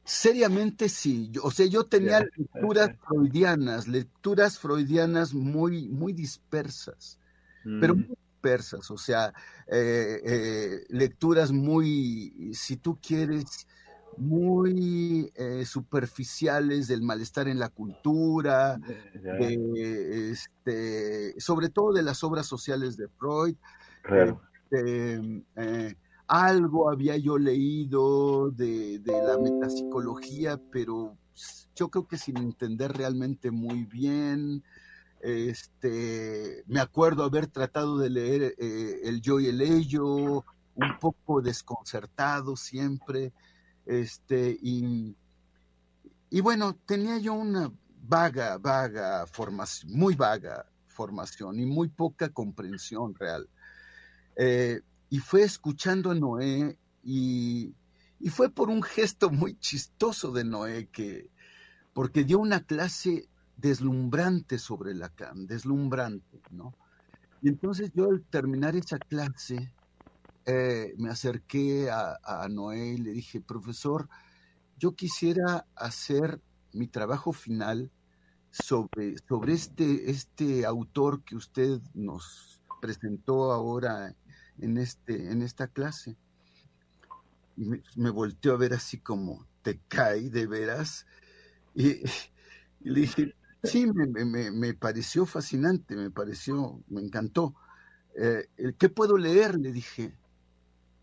Seriamente 0.03 0.89
sí, 0.89 1.31
o 1.43 1.51
sea, 1.51 1.67
yo 1.67 1.83
tenía 1.83 2.21
lecturas 2.21 2.89
freudianas, 3.07 3.87
lecturas 3.87 4.57
freudianas 4.57 5.33
muy, 5.33 5.89
muy 5.89 6.13
dispersas, 6.13 7.19
pero 7.63 7.93
mm. 7.93 7.97
muy 7.97 8.17
persas, 8.41 8.89
o 8.91 8.97
sea, 8.97 9.33
eh, 9.67 10.21
eh, 10.23 10.85
lecturas 10.89 11.51
muy, 11.51 12.51
si 12.53 12.77
tú 12.77 12.97
quieres, 13.01 13.67
muy 14.17 15.31
eh, 15.35 15.63
superficiales 15.65 16.87
del 16.87 17.03
malestar 17.03 17.47
en 17.47 17.59
la 17.59 17.69
cultura, 17.69 18.79
este, 19.75 21.39
sobre 21.39 21.69
todo 21.69 21.93
de 21.93 22.01
las 22.01 22.23
obras 22.23 22.47
sociales 22.47 22.97
de 22.97 23.07
Freud. 23.09 23.55
Este, 24.03 25.95
algo 26.27 26.89
había 26.89 27.15
yo 27.17 27.37
leído 27.37 28.49
de, 28.51 28.99
de, 28.99 29.21
la 29.21 29.37
metapsicología, 29.37 30.59
pero 30.71 31.15
yo 31.75 31.89
creo 31.89 32.07
que 32.07 32.17
sin 32.17 32.37
entender 32.37 32.91
realmente 32.93 33.51
muy 33.51 33.85
bien. 33.85 34.63
Este, 35.27 36.63
me 36.67 36.79
acuerdo 36.79 37.25
haber 37.25 37.47
tratado 37.47 37.97
de 37.97 38.09
leer 38.09 38.55
eh, 38.57 39.01
El 39.03 39.19
yo 39.19 39.41
y 39.41 39.47
el 39.47 39.59
ello, 39.59 40.45
un 40.73 40.99
poco 41.01 41.41
desconcertado 41.41 42.55
siempre, 42.55 43.33
este, 43.85 44.57
y, 44.61 45.17
y 46.29 46.39
bueno, 46.39 46.77
tenía 46.85 47.17
yo 47.17 47.33
una 47.33 47.69
vaga, 48.03 48.57
vaga 48.57 49.27
formación, 49.27 49.91
muy 49.91 50.15
vaga 50.15 50.65
formación 50.85 51.59
y 51.59 51.65
muy 51.65 51.89
poca 51.89 52.29
comprensión 52.29 53.13
real. 53.13 53.49
Eh, 54.37 54.79
y 55.09 55.19
fue 55.19 55.41
escuchando 55.43 56.11
a 56.11 56.15
Noé 56.15 56.77
y, 57.03 57.73
y, 58.21 58.29
fue 58.29 58.49
por 58.49 58.69
un 58.69 58.81
gesto 58.81 59.29
muy 59.29 59.59
chistoso 59.59 60.31
de 60.31 60.45
Noé 60.45 60.87
que, 60.87 61.29
porque 61.91 62.23
dio 62.23 62.39
una 62.39 62.61
clase 62.61 63.27
deslumbrante 63.57 64.59
sobre 64.59 64.93
Lacan, 64.93 65.47
deslumbrante, 65.47 66.41
¿no? 66.51 66.75
Y 67.41 67.49
entonces 67.49 67.91
yo 67.93 68.09
al 68.09 68.23
terminar 68.23 68.75
esa 68.75 68.97
clase 68.97 69.73
eh, 70.45 70.93
me 70.97 71.09
acerqué 71.09 71.89
a, 71.91 72.47
Noé 72.49 72.93
y 72.93 72.97
le 72.97 73.11
dije, 73.11 73.41
profesor, 73.41 74.07
yo 74.77 74.95
quisiera 74.95 75.65
hacer 75.75 76.39
mi 76.71 76.87
trabajo 76.87 77.33
final 77.33 77.91
sobre, 78.49 79.17
sobre 79.27 79.53
este, 79.53 80.09
este 80.09 80.65
autor 80.65 81.23
que 81.23 81.35
usted 81.35 81.81
nos 81.93 82.61
presentó 82.79 83.51
ahora 83.51 84.15
en, 84.59 84.77
este, 84.77 85.31
en 85.31 85.41
esta 85.41 85.67
clase. 85.67 86.15
Y 87.55 87.65
me, 87.95 88.09
volteó 88.09 88.53
a 88.53 88.57
ver 88.57 88.73
así 88.73 88.99
como, 88.99 89.45
¿te 89.63 89.79
cae 89.87 90.29
de 90.29 90.47
veras? 90.47 91.05
Y 91.73 92.03
le 92.81 93.01
dije, 93.01 93.35
Sí, 93.63 93.87
me, 93.87 94.73
pareció 94.73 95.25
fascinante, 95.25 95.95
me 95.95 96.11
pareció, 96.11 96.81
me 96.87 97.01
encantó. 97.01 97.55
Eh, 98.15 98.47
¿Qué 98.77 98.89
puedo 98.89 99.17
leer? 99.17 99.57
Le 99.57 99.71
dije. 99.71 100.13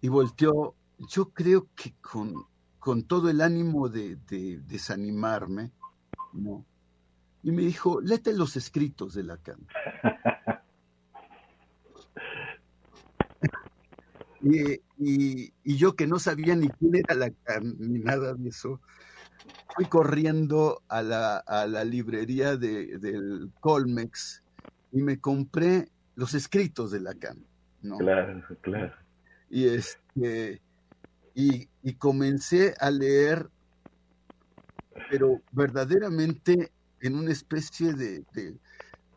Y 0.01 0.09
volteó, 0.09 0.75
yo 0.99 1.31
creo 1.31 1.69
que 1.75 1.95
con, 2.01 2.47
con 2.79 3.05
todo 3.05 3.29
el 3.31 3.41
ánimo 3.41 3.89
de, 3.89 4.17
desanimarme, 4.67 5.73
¿no? 6.33 6.65
Y 7.43 7.51
me 7.53 7.63
dijo, 7.63 8.01
léete 8.01 8.33
los 8.33 8.57
escritos 8.57 9.15
de 9.15 9.25
Lacan. 9.25 9.67
y, 14.43 14.81
y, 14.99 15.77
yo 15.77 15.97
que 15.97 16.07
no 16.07 16.19
sabía 16.19 16.55
ni 16.57 16.69
quién 16.69 16.97
era 16.97 17.15
Lacan, 17.15 17.77
ni 17.79 17.99
nada 17.99 18.35
de 18.35 18.49
eso, 18.49 18.81
fui 19.75 19.87
corriendo 19.87 20.83
a 20.89 21.03
la, 21.03 21.39
a 21.39 21.67
la 21.67 21.85
librería 21.85 22.57
de, 22.57 22.99
del 22.99 23.51
Colmex 23.61 24.43
y 24.93 25.03
me 25.03 25.19
compré 25.19 25.89
los 26.15 26.35
escritos 26.35 26.91
de 26.91 27.01
Lacan. 27.01 27.45
¿no? 27.83 27.99
Claro, 27.99 28.43
claro. 28.61 28.95
Y, 29.51 29.69
este, 29.69 30.61
y, 31.35 31.69
comencé 31.99 32.75
a 32.81 32.91
leer, 32.91 33.49
pero 35.11 35.41
verdaderamente 35.53 36.71
en 37.01 37.17
una 37.17 37.33
especie 37.33 37.93
de, 37.93 38.25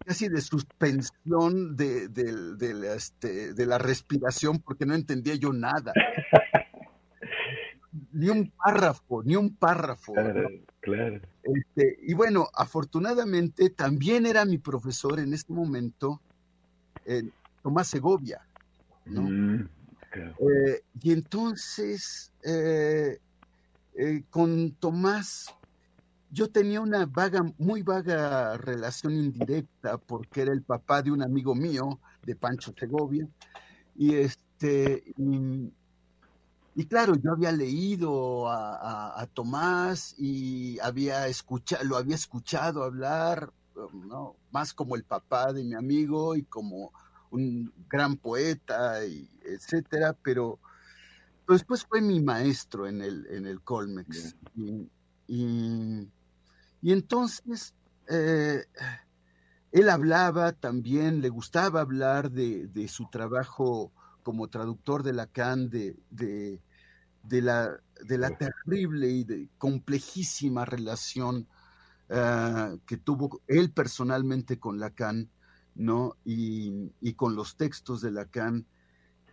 casi 0.06 0.28
de 0.28 0.42
suspensión 0.42 1.76
de, 1.76 2.08
de, 2.10 2.96
este, 2.96 3.54
de 3.54 3.66
la 3.66 3.78
respiración 3.78 4.60
porque 4.60 4.86
no 4.86 4.96
entendía 4.96 5.36
yo 5.36 5.54
nada. 5.54 5.94
ni 8.18 8.30
un 8.30 8.52
párrafo, 8.52 9.22
ni 9.24 9.36
un 9.36 9.56
párrafo. 9.56 10.14
Claro, 10.82 11.22
este, 11.44 12.00
y 12.02 12.14
bueno, 12.16 12.48
afortunadamente 12.54 13.70
también 13.70 14.26
era 14.26 14.44
mi 14.44 14.58
profesor 14.58 15.20
en 15.20 15.34
este 15.34 15.54
momento, 15.54 16.20
eh, 17.06 17.30
Tomás 17.62 17.88
Segovia. 17.88 18.42
¿no? 19.06 19.22
Mm, 19.22 19.70
eh, 20.16 20.82
y 21.00 21.14
entonces, 21.14 22.32
eh, 22.44 23.20
con 24.32 24.72
Tomás, 24.72 25.54
yo 26.32 26.50
tenía 26.50 26.82
una 26.82 27.06
vaga, 27.06 27.44
muy 27.60 27.84
vaga 27.84 28.58
relación 28.58 29.14
indirecta, 29.14 30.00
porque 30.00 30.42
era 30.42 30.54
el 30.54 30.64
papá 30.64 31.04
de 31.04 31.12
un 31.12 31.22
amigo 31.22 31.54
mío, 31.54 32.00
de 32.26 32.36
Pancho 32.36 32.74
Segovia, 32.78 33.28
y 33.96 34.16
este, 34.16 35.04
y 35.18 35.72
claro, 36.86 37.16
yo 37.16 37.32
había 37.32 37.52
leído 37.52 38.50
a, 38.50 39.28
Tomás 39.34 40.16
y 40.18 40.80
había 40.80 41.28
escuchado, 41.28 41.84
lo 41.84 41.98
había 41.98 42.16
escuchado 42.16 42.84
hablar, 42.84 43.52
¿no? 43.94 44.36
más 44.52 44.74
como 44.74 44.96
el 44.96 45.04
papá 45.04 45.54
de 45.54 45.64
mi 45.64 45.74
amigo 45.74 46.36
y 46.36 46.44
como 46.44 46.92
un 47.32 47.74
gran 47.90 48.18
poeta, 48.18 49.06
y 49.06 49.30
etcétera, 49.44 50.16
pero, 50.24 50.60
después 51.48 51.86
fue 51.86 52.02
mi 52.02 52.20
maestro 52.20 52.88
en 52.88 53.02
el, 53.02 53.26
en 53.28 53.46
el 53.46 53.62
Colmex. 53.62 54.36
Y, 55.28 56.08
entonces 56.84 57.74
eh, 58.10 58.66
él 59.72 59.90
hablaba 59.90 60.54
también, 60.54 61.22
le 61.22 61.30
gustaba 61.30 61.82
hablar 61.82 62.32
de, 62.32 62.88
su 62.88 63.10
trabajo 63.10 63.92
como 64.24 64.48
traductor 64.48 65.04
de 65.04 65.14
Lacan, 65.14 65.70
de, 65.70 65.96
de, 66.10 66.62
de 67.28 67.42
la, 67.42 67.80
de 68.04 68.18
la 68.18 68.30
terrible 68.38 69.10
y 69.10 69.24
de 69.24 69.50
complejísima 69.58 70.66
relación 70.66 71.48
ah, 72.10 72.76
que 72.86 72.98
tuvo 72.98 73.42
él 73.48 73.72
personalmente 73.72 74.60
con 74.60 74.80
Lacan, 74.80 75.30
¿no? 75.76 76.16
Y, 76.24 76.92
con 77.16 77.36
los 77.36 77.56
textos 77.56 78.02
de 78.02 78.12
Lacan. 78.12 78.66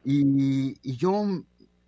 Y, 0.05 0.77
y, 0.83 0.97
yo 0.97 1.25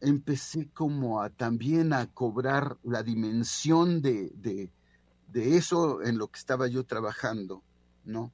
empecé 0.00 0.68
como 0.72 1.22
a 1.22 1.30
también 1.30 1.92
a 1.92 2.06
cobrar 2.06 2.78
la 2.82 3.02
dimensión 3.02 4.00
de, 4.00 4.30
de, 4.36 4.70
de, 5.32 5.56
eso 5.56 6.02
en 6.02 6.18
lo 6.18 6.28
que 6.28 6.38
estaba 6.38 6.66
yo 6.68 6.84
trabajando, 6.84 7.62
¿no? 8.04 8.32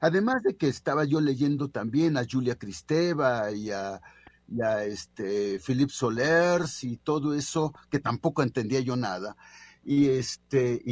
Además 0.00 0.42
de 0.44 0.56
que 0.56 0.68
estaba 0.68 1.04
yo 1.04 1.20
leyendo 1.20 1.68
también 1.68 2.16
a 2.16 2.24
Julia 2.28 2.56
Cristeva 2.56 3.50
y 3.50 3.72
a 3.72 4.00
ya 4.48 4.84
este 4.84 5.60
Philippe 5.60 5.92
Solers 5.92 6.84
y 6.84 6.96
todo 6.96 7.34
eso, 7.34 7.74
que 7.90 8.00
tampoco 8.00 8.42
entendía 8.42 8.80
yo 8.80 8.96
nada. 8.96 9.36
Y 9.84 10.08
este, 10.08 10.82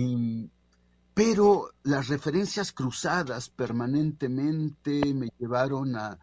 pero 1.15 1.71
las 1.83 2.09
referencias 2.09 2.73
cruzadas 2.73 3.49
permanentemente 3.49 5.15
me 5.15 5.29
llevaron 5.39 5.97
a, 5.97 6.19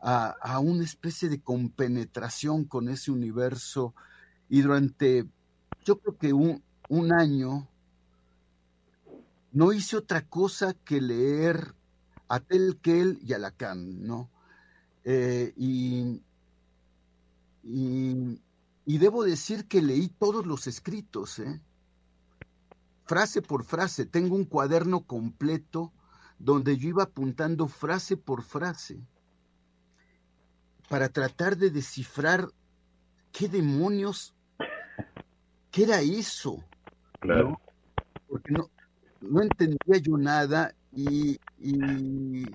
a, 0.00 0.58
una 0.60 0.84
especie 0.84 1.28
de 1.28 1.40
compenetración 1.40 2.64
con 2.64 2.88
ese 2.88 3.10
universo 3.10 3.94
y 4.48 4.60
durante, 4.62 5.26
yo 5.84 5.98
creo 5.98 6.16
que 6.18 6.32
un, 6.32 6.62
un 6.88 7.12
año, 7.12 7.68
no 9.52 9.72
hice 9.72 9.96
otra 9.96 10.22
cosa 10.26 10.74
que 10.84 11.00
leer 11.00 11.74
a 12.28 12.40
Telkel 12.40 13.18
y 13.26 13.32
a 13.32 13.38
Lacan, 13.38 14.06
¿no? 14.06 14.30
Eh, 15.04 15.54
y 15.56 16.22
y, 17.62 18.40
debo 18.86 19.24
decir 19.24 19.66
que 19.66 19.82
leí 19.82 20.08
todos 20.08 20.46
los 20.46 20.66
escritos, 20.66 21.38
¿eh? 21.38 21.60
frase 23.04 23.42
por 23.42 23.64
frase. 23.64 24.06
Tengo 24.06 24.36
un 24.36 24.44
cuaderno 24.44 25.04
completo 25.04 25.92
donde 26.38 26.76
yo 26.76 26.88
iba 26.90 27.04
apuntando 27.04 27.66
frase 27.66 28.16
por 28.16 28.42
frase 28.42 29.00
para 30.88 31.08
tratar 31.08 31.56
de 31.56 31.70
descifrar 31.70 32.48
qué 33.32 33.48
demonios, 33.48 34.34
qué 35.70 35.84
era 35.84 36.00
eso. 36.00 36.64
Claro. 37.20 37.60
Porque 38.28 38.52
no, 38.52 38.70
no 39.20 39.42
entendía 39.42 39.98
yo 40.00 40.16
nada 40.16 40.74
y, 40.92 41.38
y 41.58 42.46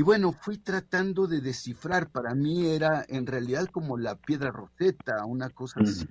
bueno, 0.00 0.32
fui 0.32 0.56
tratando 0.56 1.26
de 1.26 1.42
descifrar, 1.42 2.08
para 2.08 2.34
mí 2.34 2.66
era 2.68 3.04
en 3.08 3.26
realidad 3.26 3.66
como 3.66 3.98
la 3.98 4.14
piedra 4.14 4.50
roseta, 4.50 5.26
una 5.26 5.50
cosa 5.50 5.80
así. 5.80 6.06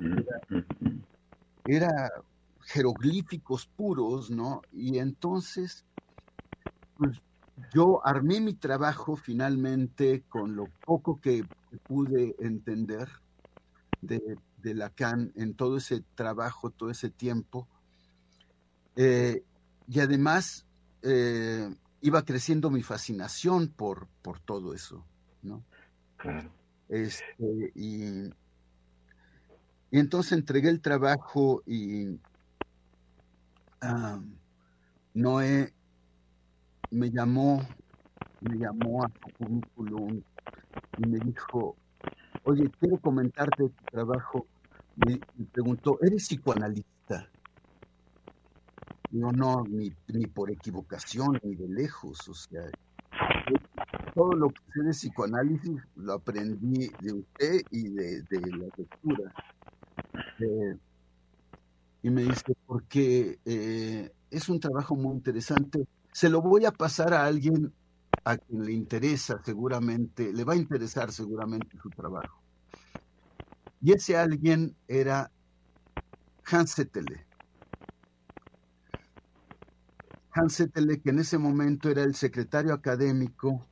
Era, 1.66 2.12
jeroglíficos 2.66 3.66
puros, 3.66 4.30
¿no? 4.30 4.62
Y 4.72 5.00
entonces, 5.00 5.86
pues 6.98 7.22
yo 7.74 8.06
armé 8.06 8.40
mi 8.40 8.54
trabajo 8.54 9.16
finalmente 9.16 10.24
con 10.30 10.56
lo 10.56 10.68
poco 10.86 11.20
que 11.20 11.46
pude 11.84 12.36
entender 12.40 13.08
de, 14.02 14.38
de 14.58 14.74
Lacan 14.74 15.32
en 15.36 15.54
todo 15.54 15.78
ese 15.78 16.04
trabajo, 16.16 16.70
todo 16.70 16.90
ese 16.90 17.10
tiempo. 17.10 17.68
Eh, 18.96 19.44
y 19.88 20.00
además, 20.00 20.66
eh, 21.02 21.74
iba 22.02 22.24
creciendo 22.24 22.70
mi 22.70 22.84
fascinación 22.84 23.68
por, 23.70 24.08
por 24.22 24.40
todo 24.40 24.74
eso, 24.74 25.06
¿no? 25.42 25.64
Claro. 26.18 26.52
Este, 26.90 27.72
y, 27.76 28.26
y 29.92 30.00
entonces 30.00 30.34
entregué 30.34 30.70
el 30.70 30.82
trabajo 30.82 31.64
y 31.66 32.20
Noé 35.14 35.74
me 36.92 37.10
llamó, 37.10 37.62
me 38.42 38.58
llamó 38.58 39.04
a 39.04 39.10
su 39.10 39.38
currículum 39.38 40.22
y 40.98 41.08
me 41.08 41.20
dijo, 41.20 41.76
oye, 42.44 42.70
quiero 42.80 42.98
comentarte 42.98 43.70
tu 43.70 43.86
trabajo. 43.92 44.46
Me, 44.96 45.20
me 45.36 45.46
preguntó, 45.46 45.98
¿eres 46.02 46.28
psicoanalista? 46.28 46.90
No, 49.12 49.32
no, 49.32 49.64
ni, 49.68 49.92
por 50.28 50.52
equivocación, 50.52 51.40
ni 51.44 51.56
de 51.56 51.68
lejos, 51.68 52.28
o 52.28 52.34
sea, 52.34 52.64
todo 54.14 54.34
lo 54.34 54.50
que 54.50 54.62
sé 54.74 54.84
de 54.84 54.92
psicoanálisis 54.92 55.82
lo 55.96 56.14
aprendí 56.14 56.90
de 57.02 57.14
usted 57.14 57.62
y 57.72 57.90
de, 57.90 58.24
la 58.32 58.68
lectura. 58.78 59.34
Eh, 60.40 60.78
y 62.04 62.10
me 62.10 62.24
dice, 62.24 62.56
porque 62.66 63.40
eh, 63.46 64.12
es 64.30 64.50
un 64.50 64.60
trabajo 64.60 64.96
muy 64.96 65.16
interesante, 65.16 65.86
se 66.12 66.30
lo 66.30 66.42
voy 66.42 66.66
a 66.66 66.72
pasar 66.72 67.14
a 67.14 67.26
alguien 67.26 67.74
a 68.24 68.38
quien 68.38 68.66
le 68.66 68.74
interesa 68.74 69.42
seguramente, 69.44 70.32
le 70.32 70.44
va 70.44 70.54
a 70.54 70.58
interesar 70.58 71.12
seguramente 71.12 71.78
su 71.82 71.90
trabajo. 71.90 72.42
Y 73.82 73.94
ese 73.94 74.16
alguien 74.16 74.76
era 74.88 75.32
Hans. 76.46 76.76
Hans 80.34 80.58
Zetele, 80.58 81.02
que 81.02 81.10
en 81.10 81.20
ese 81.20 81.38
momento 81.38 81.90
era 81.90 82.04
el 82.04 82.16
secretario 82.16 82.74
académico 82.74 83.66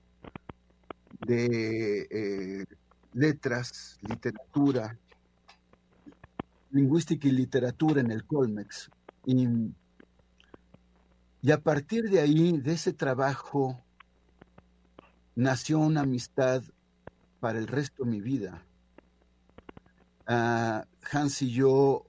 de 1.26 2.08
eh, 2.12 2.66
letras, 3.14 3.98
literatura, 4.02 4.98
lingüística 6.72 7.28
y 7.28 7.32
literatura 7.32 8.02
en 8.02 8.12
el 8.12 8.26
Colmex. 8.26 8.90
Y, 9.26 9.48
a 11.52 11.58
partir 11.62 12.10
de 12.10 12.20
ahí, 12.20 12.58
de 12.58 12.74
ese 12.74 12.94
trabajo, 12.94 13.82
nació 15.36 15.80
una 15.80 16.02
amistad 16.02 16.64
para 17.40 17.60
el 17.60 17.68
resto 17.68 18.04
de 18.04 18.12
mi 18.12 18.20
vida. 18.20 18.66
Ah, 20.28 20.86
Hans 21.12 21.42
y 21.42 21.52
yo 21.52 22.06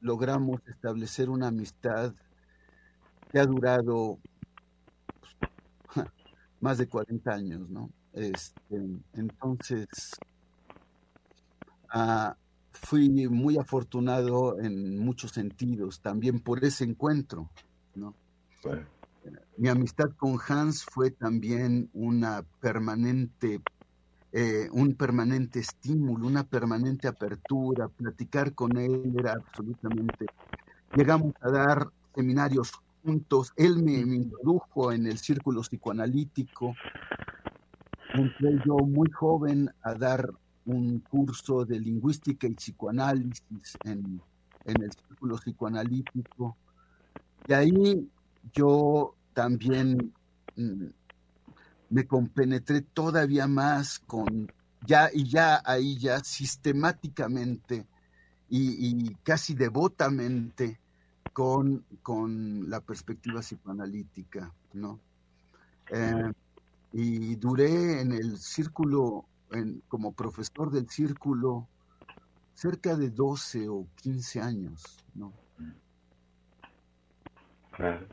logramos 0.00 0.60
establecer 0.68 1.30
una 1.30 1.48
amistad 1.48 2.14
que 3.30 3.38
ha 3.38 3.46
durado 3.46 4.18
pues, 5.20 6.06
más 6.60 6.78
de 6.78 6.88
40 6.88 7.30
años, 7.32 7.68
¿no? 7.68 7.90
Este, 8.12 8.82
entonces, 9.14 9.86
ah, 11.90 12.36
fui 12.72 13.28
muy 13.28 13.58
afortunado 13.58 14.58
en 14.60 14.98
muchos 14.98 15.32
sentidos, 15.32 16.00
también 16.00 16.40
por 16.40 16.64
ese 16.64 16.84
encuentro, 16.84 17.50
¿no? 17.94 18.14
Mi 19.56 19.68
amistad 19.68 20.10
con 20.16 20.38
Hans 20.48 20.84
fue 20.84 21.10
también 21.10 21.90
una 21.92 22.44
permanente 22.60 23.60
eh, 24.30 24.68
un 24.72 24.94
permanente 24.94 25.60
estímulo, 25.60 26.26
una 26.26 26.44
permanente 26.44 27.08
apertura, 27.08 27.88
platicar 27.88 28.54
con 28.54 28.76
él 28.76 29.14
era 29.18 29.32
absolutamente... 29.32 30.26
Llegamos 30.94 31.32
a 31.40 31.50
dar 31.50 31.88
seminarios 32.14 32.72
él 33.56 33.82
me, 33.82 33.92
introdujo 34.00 34.92
en 34.92 35.06
el 35.06 35.18
círculo 35.18 35.62
psicoanalítico, 35.62 36.74
entré 38.14 38.58
yo 38.64 38.76
muy 38.76 39.10
joven 39.10 39.70
a 39.82 39.94
dar 39.94 40.30
un 40.66 41.00
curso 41.00 41.64
de 41.64 41.80
lingüística 41.80 42.46
y 42.46 42.54
psicoanálisis 42.54 43.78
en, 43.84 44.20
en 44.64 44.82
el 44.82 44.92
círculo 44.92 45.36
psicoanalítico, 45.36 46.56
y 47.46 47.52
ahí 47.52 48.08
yo 48.52 49.14
también 49.32 50.12
mm, 50.56 50.86
me 51.90 52.06
compenetré 52.06 52.82
todavía 52.82 53.46
más 53.46 54.00
con, 54.00 54.52
ya 54.86 55.10
y 55.12 55.24
ya 55.28 55.62
ahí 55.64 55.98
ya 55.98 56.20
sistemáticamente 56.20 57.86
y, 58.50 59.14
casi 59.22 59.54
devotamente 59.54 60.80
con, 61.38 61.84
con, 62.02 62.68
la 62.68 62.80
perspectiva 62.80 63.38
psicoanalítica, 63.38 64.52
¿no? 64.72 64.98
Eh, 65.88 66.32
y 66.92 67.36
duré 67.36 68.00
en 68.00 68.10
el 68.10 68.38
círculo, 68.38 69.24
en, 69.52 69.80
como 69.86 70.12
profesor 70.12 70.72
del 70.72 70.88
círculo, 70.88 71.68
cerca 72.54 72.96
de 72.96 73.10
12 73.10 73.68
o 73.68 73.86
15 74.02 74.40
años, 74.40 74.82
¿no? 75.14 75.32
Claro 77.70 78.04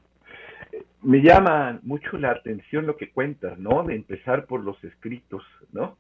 me 1.02 1.22
llama 1.22 1.80
mucho 1.82 2.18
la 2.18 2.32
atención 2.32 2.86
lo 2.86 2.96
que 2.96 3.12
cuentas, 3.12 3.58
¿no? 3.58 3.84
De 3.84 3.96
empezar 3.96 4.46
por 4.46 4.64
los 4.64 4.84
escritos, 4.84 5.44
¿no? 5.72 5.98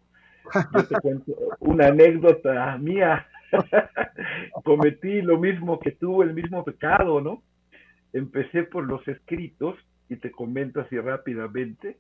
Yo 0.74 0.88
te 0.88 0.96
cuento 1.00 1.34
una 1.60 1.88
anécdota 1.88 2.78
mía. 2.78 3.28
Cometí 4.64 5.22
lo 5.22 5.38
mismo 5.38 5.80
que 5.80 5.92
tú, 5.92 6.22
el 6.22 6.34
mismo 6.34 6.64
pecado, 6.64 7.22
¿no? 7.22 7.44
Empecé 8.14 8.64
por 8.64 8.86
los 8.86 9.08
escritos 9.08 9.76
y 10.10 10.18
te 10.18 10.32
comento 10.32 10.82
así 10.82 10.98
rápidamente 11.00 11.98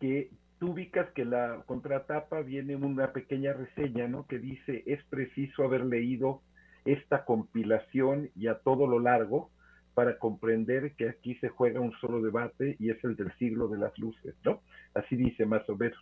que 0.00 0.30
tú 0.58 0.72
ubicas 0.72 1.10
que 1.12 1.24
la 1.24 1.62
contratapa 1.66 2.40
viene 2.40 2.76
una 2.76 3.12
pequeña 3.12 3.52
reseña, 3.52 4.08
¿no? 4.08 4.26
Que 4.26 4.38
dice, 4.38 4.82
es 4.86 5.02
preciso 5.04 5.64
haber 5.64 5.84
leído 5.84 6.42
esta 6.84 7.24
compilación 7.24 8.30
y 8.34 8.46
a 8.46 8.58
todo 8.58 8.86
lo 8.86 8.98
largo 8.98 9.50
para 9.94 10.18
comprender 10.18 10.94
que 10.96 11.08
aquí 11.08 11.34
se 11.36 11.48
juega 11.48 11.80
un 11.80 11.92
solo 12.00 12.22
debate 12.22 12.76
y 12.78 12.90
es 12.90 13.02
el 13.04 13.16
del 13.16 13.32
siglo 13.38 13.68
de 13.68 13.78
las 13.78 13.96
luces, 13.98 14.34
¿no? 14.44 14.60
Así 14.94 15.16
dice 15.16 15.46
más 15.46 15.68
o 15.68 15.76
menos. 15.76 15.98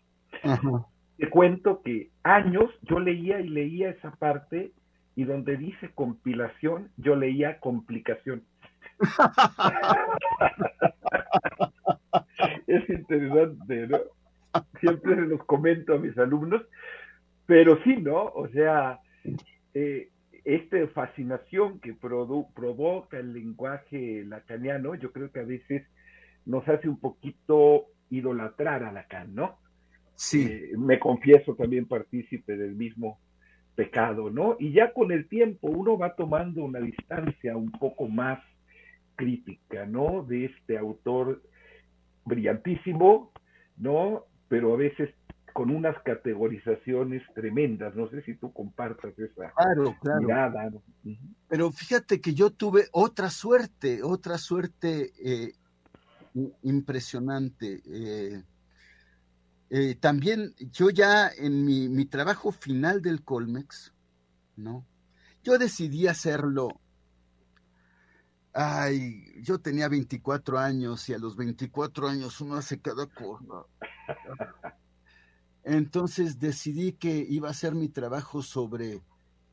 Te 1.18 1.28
cuento 1.28 1.82
que 1.82 2.10
años 2.22 2.70
yo 2.82 3.00
leía 3.00 3.40
y 3.40 3.48
leía 3.48 3.90
esa 3.90 4.12
parte 4.12 4.72
y 5.16 5.24
donde 5.24 5.56
dice 5.56 5.90
compilación, 5.94 6.90
yo 6.96 7.16
leía 7.16 7.58
complicación. 7.58 8.44
es 12.68 12.88
interesante, 12.88 13.88
¿no? 13.88 13.98
Siempre 14.80 15.16
se 15.16 15.22
los 15.22 15.44
comento 15.44 15.94
a 15.94 15.98
mis 15.98 16.16
alumnos, 16.16 16.62
pero 17.46 17.82
sí, 17.82 17.96
¿no? 17.96 18.26
O 18.26 18.46
sea, 18.48 19.00
eh, 19.74 20.10
esta 20.44 20.86
fascinación 20.88 21.80
que 21.80 21.94
provoca 21.94 23.18
el 23.18 23.32
lenguaje 23.32 24.24
lacaniano, 24.24 24.94
yo 24.94 25.12
creo 25.12 25.32
que 25.32 25.40
a 25.40 25.44
veces 25.44 25.84
nos 26.46 26.66
hace 26.68 26.88
un 26.88 27.00
poquito 27.00 27.86
idolatrar 28.08 28.84
a 28.84 28.92
Lacan, 28.92 29.34
¿no? 29.34 29.58
Sí. 30.18 30.42
Eh, 30.42 30.72
me 30.76 30.98
confieso 30.98 31.54
también 31.54 31.86
partícipe 31.86 32.56
del 32.56 32.74
mismo 32.74 33.20
pecado, 33.76 34.30
¿no? 34.30 34.56
Y 34.58 34.72
ya 34.72 34.92
con 34.92 35.12
el 35.12 35.28
tiempo 35.28 35.68
uno 35.68 35.96
va 35.96 36.16
tomando 36.16 36.64
una 36.64 36.80
distancia 36.80 37.56
un 37.56 37.70
poco 37.70 38.08
más 38.08 38.40
crítica, 39.14 39.86
¿no? 39.86 40.24
De 40.24 40.46
este 40.46 40.76
autor 40.76 41.40
brillantísimo, 42.24 43.30
¿no? 43.76 44.24
Pero 44.48 44.74
a 44.74 44.76
veces 44.76 45.14
con 45.52 45.70
unas 45.70 45.96
categorizaciones 46.02 47.22
tremendas. 47.34 47.94
No 47.94 48.08
sé 48.10 48.22
si 48.22 48.34
tú 48.34 48.52
compartas 48.52 49.16
esa 49.16 49.52
mirada. 50.18 50.68
Pero 51.48 51.70
fíjate 51.70 52.20
que 52.20 52.34
yo 52.34 52.50
tuve 52.50 52.88
otra 52.90 53.30
suerte, 53.30 54.02
otra 54.02 54.36
suerte 54.36 55.12
eh, 55.24 55.52
impresionante. 56.62 57.82
Eh, 57.86 58.42
eh, 59.70 59.94
también 59.94 60.54
yo 60.58 60.90
ya 60.90 61.28
en 61.28 61.64
mi, 61.64 61.88
mi, 61.88 62.06
trabajo 62.06 62.52
final 62.52 63.02
del 63.02 63.22
Colmex, 63.22 63.92
¿no? 64.56 64.86
Yo 65.44 65.58
decidí 65.58 66.06
hacerlo. 66.06 66.80
Ay, 68.54 69.24
yo 69.42 69.60
tenía 69.60 69.88
24 69.88 70.58
años 70.58 71.08
y 71.08 71.14
a 71.14 71.18
los 71.18 71.36
24 71.36 72.08
años 72.08 72.40
uno 72.40 72.56
hace 72.56 72.80
cada 72.80 73.06
cosa. 73.06 73.66
Entonces 75.64 76.38
decidí 76.38 76.92
que 76.92 77.26
iba 77.28 77.48
a 77.48 77.50
hacer 77.50 77.74
mi 77.74 77.90
trabajo 77.90 78.42
sobre 78.42 79.02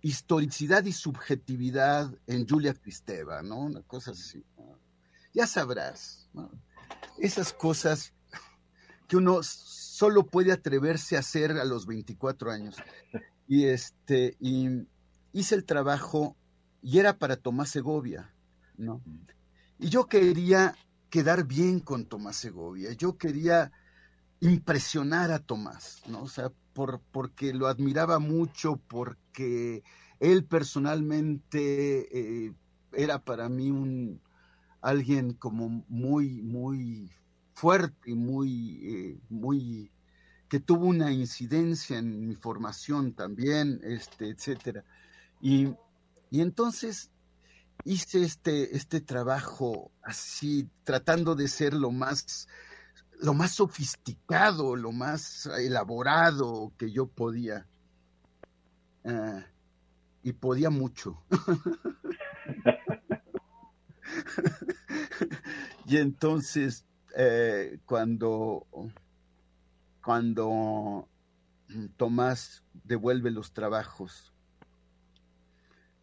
historicidad 0.02 0.86
y 0.86 0.94
subjetividad 0.94 2.10
en 2.26 2.48
Julia 2.48 2.74
Cristeva, 2.74 3.42
¿no? 3.42 3.58
Una 3.60 3.82
cosa 3.82 4.12
así. 4.12 4.46
Ya 5.34 5.46
sabrás, 5.46 6.30
¿no? 6.32 6.50
Esas 7.18 7.52
cosas 7.52 8.14
que 9.08 9.18
uno 9.18 9.42
solo 9.96 10.28
puede 10.28 10.52
atreverse 10.52 11.16
a 11.16 11.20
hacer 11.20 11.54
a 11.54 11.64
los 11.64 11.86
24 11.86 12.52
años. 12.52 12.76
Y 13.48 13.68
este, 13.68 14.36
y 14.42 14.86
hice 15.32 15.56
el 15.56 15.64
trabajo 15.64 16.36
y 16.82 17.00
era 17.00 17.18
para 17.18 17.38
Tomás 17.38 17.70
Segovia, 17.70 18.36
¿no? 18.76 19.02
Y 19.80 19.88
yo 19.88 20.08
quería 20.08 20.76
quedar 21.10 21.46
bien 21.46 21.80
con 21.80 22.08
Tomás 22.08 22.36
Segovia. 22.36 22.92
Yo 22.92 23.18
quería 23.18 23.72
impresionar 24.42 25.32
a 25.32 25.40
Tomás, 25.40 26.02
¿no? 26.10 26.24
O 26.24 26.28
sea, 26.28 26.52
por, 26.74 27.00
porque 27.14 27.54
lo 27.54 27.68
admiraba 27.68 28.20
mucho, 28.20 28.82
porque 28.90 29.82
él 30.20 30.44
personalmente 30.44 32.48
eh, 32.48 32.54
era 32.92 33.24
para 33.24 33.48
mí 33.48 33.72
un 33.72 34.22
alguien 34.82 35.36
como 35.36 35.86
muy, 35.88 36.42
muy 36.42 37.14
fuerte, 37.56 38.14
muy, 38.14 38.80
eh, 38.84 39.20
muy, 39.30 39.92
que 40.48 40.60
tuvo 40.60 40.86
una 40.86 41.12
incidencia 41.12 41.98
en 41.98 42.28
mi 42.28 42.36
formación 42.36 43.14
también, 43.14 43.80
este, 43.84 44.30
etcétera. 44.30 44.84
Y, 45.42 45.74
y 46.30 46.42
entonces 46.42 47.10
hice 47.84 48.24
este, 48.24 48.76
este 48.76 49.02
trabajo 49.02 49.92
así, 50.04 50.70
tratando 50.84 51.34
de 51.36 51.48
ser 51.48 51.74
lo 51.74 51.92
más 51.92 52.48
lo 53.22 53.34
más 53.34 53.54
sofisticado, 53.54 54.76
lo 54.76 54.92
más 54.92 55.46
elaborado 55.46 56.74
que 56.78 56.92
yo 56.92 57.08
podía. 57.08 57.66
Ah, 59.06 59.46
y 60.22 60.34
podía 60.34 60.70
mucho. 60.70 61.24
y 65.88 65.98
entonces, 65.98 66.86
eh, 67.18 67.80
cuando, 67.86 68.68
cuando 70.04 71.08
Tomás 71.96 72.64
devuelve 72.84 73.32
los 73.32 73.54
trabajos, 73.54 74.34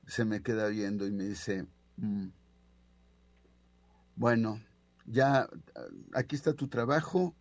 se 0.06 0.24
me 0.24 0.42
queda 0.42 0.68
viendo 0.68 1.06
y 1.06 1.12
me 1.12 1.24
dice, 1.24 1.66
mm, 1.98 2.28
bueno, 4.16 4.60
ya 5.04 5.48
aquí 6.14 6.34
está 6.34 6.54
tu 6.54 6.68
trabajo, 6.68 7.34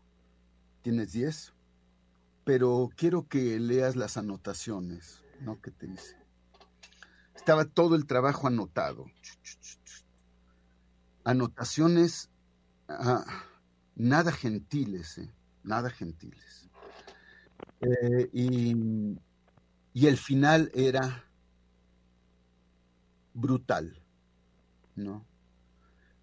tienes 0.81 1.13
10, 1.13 1.53
pero 2.43 2.89
quiero 2.97 3.27
que 3.29 3.57
leas 3.57 3.95
las 3.95 4.17
anotaciones, 4.17 5.23
¿no? 5.39 5.61
¿Qué 5.61 5.71
te 5.71 5.87
dice? 5.87 6.17
Estaba 7.35 7.63
todo 7.65 7.95
el 7.95 8.05
trabajo 8.05 8.47
anotado. 8.47 9.05
anotaciones 11.23 12.29
ah, 12.89 13.23
nada 14.01 14.31
gentiles, 14.31 15.19
¿eh? 15.19 15.31
nada 15.63 15.89
gentiles. 15.89 16.67
Eh, 17.81 18.29
y, 18.33 20.07
el 20.07 20.17
final 20.17 20.71
era 20.73 21.23
brutal, 23.33 24.01
¿no? 24.95 25.25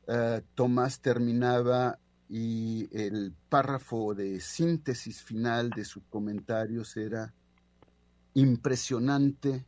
Eh, 0.08 0.42
Tomás 0.54 1.00
terminaba 1.00 1.98
y 2.28 2.88
el 2.90 3.34
párrafo 3.48 4.14
de 4.14 4.40
síntesis 4.40 5.22
final 5.22 5.70
de 5.70 5.84
sus 5.84 6.02
comentarios 6.10 6.96
era 6.96 7.32
impresionante 8.34 9.64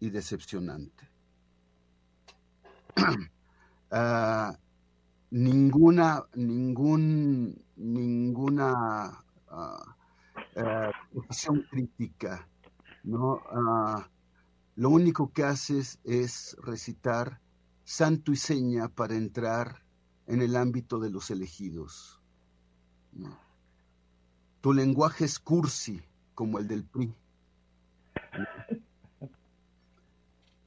y 0.00 0.10
decepcionante. 0.10 1.08
Ah, 3.96 4.58
ninguna, 5.34 6.22
ningún, 6.36 7.60
ninguna 7.74 9.24
ah, 9.48 9.96
ah, 10.56 10.92
posición 11.12 11.66
crítica, 11.68 12.48
¿no? 13.02 13.42
lo 14.76 14.90
único 14.90 15.32
que 15.32 15.42
haces 15.42 15.98
es 16.04 16.56
recitar 16.62 17.40
santo 17.82 18.30
y 18.30 18.36
seña 18.36 18.88
para 18.88 19.16
entrar 19.16 19.84
en 20.28 20.40
el 20.40 20.54
ámbito 20.54 21.00
de 21.00 21.10
los 21.10 21.30
elegidos. 21.32 22.22
Tu 24.60 24.72
lenguaje 24.72 25.24
es 25.24 25.40
cursi, 25.40 26.00
como 26.36 26.60
el 26.60 26.68
del 26.68 26.84
PRI. 26.84 27.12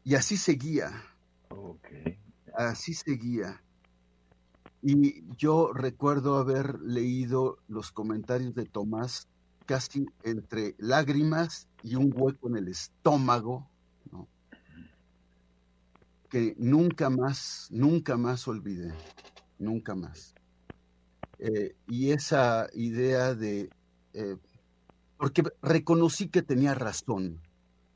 Y 0.04 0.16
así 0.16 0.36
seguía. 0.36 0.92
Así 2.54 2.94
seguía. 2.94 3.62
Y 4.82 5.24
yo 5.36 5.72
recuerdo 5.74 6.38
haber 6.38 6.80
leído 6.82 7.58
los 7.68 7.92
comentarios 7.92 8.54
de 8.56 8.66
Tomás 8.66 9.28
casi 9.66 10.06
entre 10.24 10.76
lágrimas 10.78 11.68
y 11.84 11.96
un 11.96 12.14
hueco 12.16 12.48
en 12.48 12.58
el 12.58 12.68
estómago, 12.70 13.68
que 16.30 16.56
nunca 16.58 17.10
más, 17.10 17.68
nunca 17.72 18.18
más 18.18 18.48
olvidé 18.48 18.94
nunca 19.60 19.96
más. 19.96 20.34
Eh, 21.40 21.76
y 21.88 22.12
esa 22.12 22.68
idea 22.74 23.36
de, 23.36 23.70
eh, 24.14 24.38
porque 25.18 25.44
reconocí 25.62 26.30
que 26.30 26.42
tenía 26.42 26.74
razón, 26.74 27.42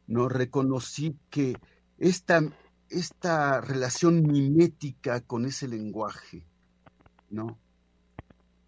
¿no? 0.07 0.29
Reconocí 0.29 1.17
que 1.29 1.55
esta, 1.97 2.41
esta 2.89 3.61
relación 3.61 4.23
mimética 4.23 5.21
con 5.21 5.45
ese 5.45 5.67
lenguaje, 5.67 6.45
¿no? 7.31 7.57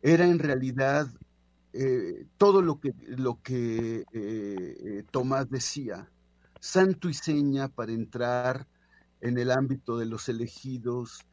Era 0.02 0.26
en 0.26 0.40
realidad 0.40 1.08
eh, 1.74 2.26
todo 2.38 2.62
lo 2.62 2.80
que, 2.80 2.94
lo 3.08 3.42
que 3.42 4.04
Tomás 5.12 5.50
decía, 5.50 6.10
santo 6.60 7.10
y 7.10 7.14
seña 7.14 7.68
para 7.68 7.92
entrar 7.92 8.68
en 9.22 9.38
el 9.38 9.52
ámbito 9.52 9.98
de 9.98 10.06
los 10.06 10.28
elegidos, 10.30 11.26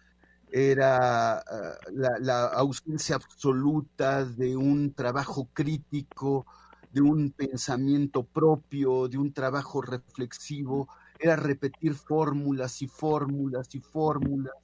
era 0.52 1.38
ah, 1.38 1.78
la, 1.92 2.46
ausencia 2.46 3.16
absoluta 3.16 4.24
de 4.24 4.56
un 4.56 4.92
trabajo 4.94 5.48
crítico, 5.52 6.46
de 6.92 7.00
un 7.00 7.30
pensamiento 7.30 8.24
propio, 8.24 9.08
de 9.08 9.18
un 9.18 9.32
trabajo 9.32 9.80
reflexivo, 9.80 10.88
era 11.18 11.36
repetir 11.36 11.94
fórmulas 11.94 12.82
y 12.82 12.88
fórmulas 12.88 13.74
y 13.74 13.80
fórmulas. 13.80 14.54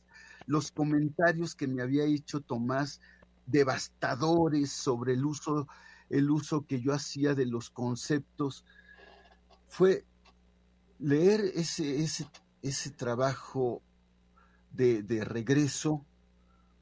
Los 0.46 0.70
comentarios 0.72 1.54
que 1.54 1.66
me 1.66 1.82
había 1.82 2.04
hecho 2.04 2.40
Tomás, 2.40 3.00
devastadores 3.46 4.72
sobre 4.72 5.14
el 5.14 5.24
uso, 5.24 5.66
el 6.09 6.30
uso 6.30 6.66
que 6.66 6.80
yo 6.80 6.92
hacía 6.92 7.35
de 7.35 7.46
los 7.46 7.70
conceptos, 7.70 8.64
fue 9.66 10.04
leer 10.98 11.40
ese, 11.54 12.02
ese, 12.02 12.26
ese 12.62 12.90
trabajo 12.90 13.82
de, 14.72 15.24
regreso 15.24 16.04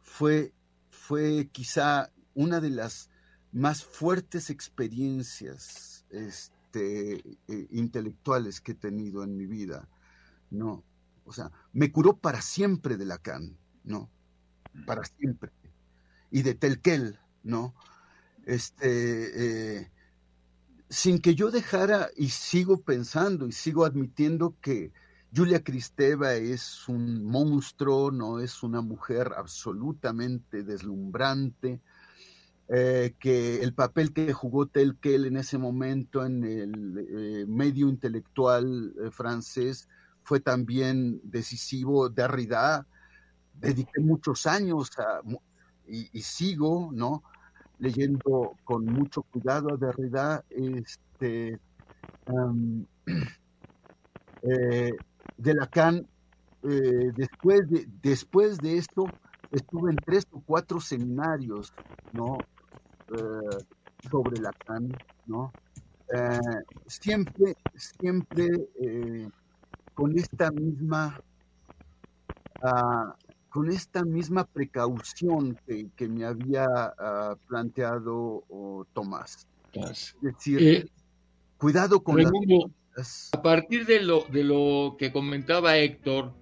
fue, 0.00 0.52
fue 0.90 1.48
quizá 1.52 2.10
una 2.34 2.60
de 2.60 2.70
las 2.70 3.10
más 3.52 3.84
fuertes 3.84 4.50
experiencias 4.50 6.04
este, 6.10 7.16
eh, 7.16 7.68
intelectuales 7.70 8.60
que 8.60 8.72
he 8.72 8.74
tenido 8.74 9.22
en 9.22 9.36
mi 9.36 9.46
vida, 9.46 9.88
¿no? 10.50 10.82
O 11.24 11.32
sea, 11.32 11.50
me 11.72 11.90
curó 11.90 12.16
para 12.16 12.42
siempre 12.42 12.96
de 12.96 13.06
Lacan, 13.06 13.56
¿no? 13.82 14.10
Para 14.86 15.04
siempre. 15.04 15.50
Y 16.30 16.42
de 16.42 16.54
Telquel, 16.54 17.18
¿no? 17.42 17.74
Este, 18.44 19.78
eh, 19.80 19.90
sin 20.90 21.20
que 21.20 21.34
yo 21.34 21.50
dejara, 21.50 22.10
y 22.16 22.28
sigo 22.28 22.82
pensando 22.82 23.46
y 23.46 23.52
sigo 23.52 23.84
admitiendo 23.84 24.56
que 24.60 24.92
Julia 25.34 25.64
Cristeva 25.64 26.34
es 26.34 26.88
un 26.88 27.24
monstruo, 27.24 28.10
no 28.10 28.38
es 28.38 28.62
una 28.62 28.82
mujer 28.82 29.32
absolutamente 29.36 30.62
deslumbrante, 30.62 31.80
eh, 32.68 33.14
que 33.18 33.62
el 33.62 33.74
papel 33.74 34.12
que 34.12 34.32
jugó 34.32 34.66
Telquel 34.66 35.26
en 35.26 35.36
ese 35.36 35.58
momento 35.58 36.24
en 36.24 36.44
el 36.44 37.06
eh, 37.10 37.44
medio 37.46 37.88
intelectual 37.88 38.94
francés 39.10 39.88
fue 40.24 40.40
también 40.40 41.20
decisivo. 41.22 42.08
Derrida, 42.08 42.84
dediqué 43.54 44.00
muchos 44.00 44.46
años 44.46 44.90
y, 45.86 46.22
sigo, 46.22 46.90
¿no? 46.92 47.22
Leyendo 47.78 48.56
con 48.64 48.86
mucho 48.86 49.22
cuidado 49.22 49.74
a 49.74 49.76
Derrida, 49.76 50.44
este, 50.50 51.60
de 54.42 55.54
Lacan, 55.54 56.06
eh, 56.62 57.12
después, 57.14 57.68
de, 57.68 57.86
después 58.02 58.58
de 58.58 58.78
esto, 58.78 59.04
estuve 59.50 59.90
en 59.90 59.96
tres 59.96 60.26
o 60.32 60.40
cuatro 60.40 60.80
seminarios, 60.80 61.74
¿no? 62.12 62.38
Eh, 63.14 63.64
sobre 64.10 64.40
Lacan, 64.40 64.90
¿no? 65.26 65.52
Eh, 66.14 66.38
siempre, 66.86 67.56
siempre 67.74 68.48
con 69.94 70.18
esta 70.18 70.50
misma, 70.50 71.20
ah, 72.62 73.16
con 73.48 73.70
esta 73.70 74.04
misma 74.04 74.44
precaución 74.44 75.58
que, 75.66 76.08
me 76.08 76.24
había 76.24 76.66
ah, 76.66 77.36
planteado 77.48 78.44
Tomás. 78.92 79.46
Es 79.72 80.16
decir, 80.20 80.90
cuidado 81.56 82.02
con 82.02 82.22
la 82.22 82.30
a 83.32 83.42
partir 83.42 83.86
de 83.86 84.02
lo, 84.02 84.24
de 84.30 84.44
lo 84.44 84.96
que 84.98 85.10
comentaba 85.10 85.78
Héctor 85.78 86.32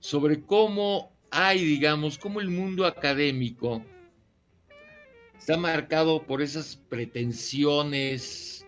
sobre 0.00 0.42
cómo 0.42 1.12
hay, 1.30 1.64
digamos, 1.64 2.18
cómo 2.18 2.40
el 2.40 2.50
mundo 2.50 2.84
académico 2.84 3.82
está 5.38 5.56
marcado 5.56 6.22
por 6.24 6.42
esas 6.42 6.76
pretensiones, 6.76 8.66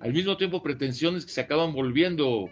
al 0.00 0.12
mismo 0.12 0.36
tiempo 0.38 0.62
pretensiones 0.62 1.26
que 1.26 1.32
se 1.32 1.42
acaban 1.42 1.74
volviendo 1.74 2.50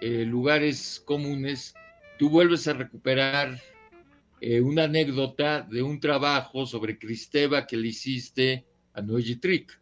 eh, 0.00 0.24
lugares 0.24 1.02
comunes, 1.04 1.74
tú 2.18 2.30
vuelves 2.30 2.66
a 2.68 2.72
recuperar 2.72 3.60
eh, 4.40 4.60
una 4.60 4.84
anécdota 4.84 5.62
de 5.62 5.82
un 5.82 6.00
trabajo 6.00 6.64
sobre 6.66 6.98
Cristeva 6.98 7.66
que 7.66 7.76
le 7.76 7.88
hiciste 7.88 8.66
a 8.94 9.02
Noé 9.02 9.36
Trick. 9.36 9.78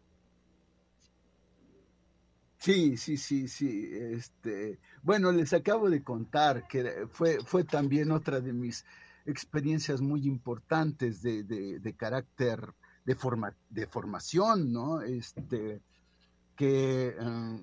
Sí, 2.57 2.97
sí, 2.97 3.15
sí, 3.15 3.47
sí. 3.47 3.89
Este, 3.93 4.79
bueno, 5.01 5.31
les 5.31 5.53
acabo 5.53 5.89
de 5.89 6.03
contar 6.03 6.67
que 6.67 7.07
fue, 7.09 7.39
fue 7.45 7.63
también 7.63 8.11
otra 8.11 8.41
de 8.41 8.51
mis 8.51 8.85
experiencias 9.25 10.01
muy 10.01 10.27
importantes 10.27 11.21
de, 11.21 11.43
de, 11.43 11.93
carácter 11.93 12.73
de, 13.05 13.15
forma, 13.15 13.55
de 13.69 13.87
formación, 13.87 14.73
¿no? 14.73 15.01
Este, 15.01 15.79
que 16.57 17.15
eh, 17.17 17.59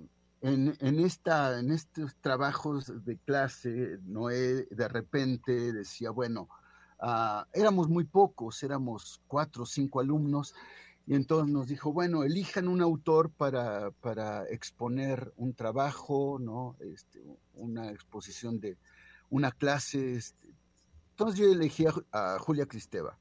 en, 0.47 0.77
en, 0.81 1.01
esta, 1.01 1.59
en 1.59 1.73
estos 1.73 2.15
trabajos 2.21 3.05
de 3.05 3.19
clase, 3.19 3.99
Noé 4.05 4.67
de 4.71 4.89
repente 4.89 5.73
decía, 5.73 6.11
bueno, 6.11 6.49
ah, 7.01 7.47
éramos 7.53 7.89
muy 7.89 8.05
pocos, 8.05 8.63
éramos 8.63 9.21
cuatro 9.27 9.65
o 9.65 9.67
cinco 9.67 10.01
alumnos, 10.01 10.55
y 11.05 11.15
entonces 11.15 11.53
nos 11.53 11.67
dijo, 11.67 11.93
bueno, 11.93 12.23
elijan 12.23 12.69
un 12.69 12.81
autor 12.81 13.31
para, 13.31 13.91
para 13.91 14.45
exponer 14.49 15.33
un 15.37 15.55
trabajo, 15.55 16.39
¿no? 16.41 16.77
Este, 16.81 17.23
una 17.55 17.91
exposición 17.91 18.61
de 18.61 18.77
una 19.31 19.53
clase. 19.53 20.17
Este. 20.17 20.49
Entonces 21.11 21.41
yo 21.41 21.53
elegí 21.53 21.87
a, 22.13 22.39
Julia 22.41 22.67
Cristeva. 22.67 23.19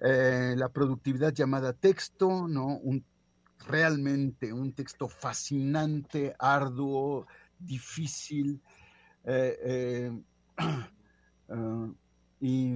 Eh, 0.00 0.54
la 0.56 0.70
productividad 0.70 1.32
llamada 1.32 1.74
texto, 1.74 2.48
¿no? 2.48 2.78
Un, 2.78 3.04
realmente 3.66 4.52
un 4.52 4.72
texto 4.72 5.08
fascinante, 5.08 6.34
arduo, 6.38 7.26
difícil. 7.58 8.60
Eh, 9.24 10.10
eh, 11.48 11.92
y 12.40 12.72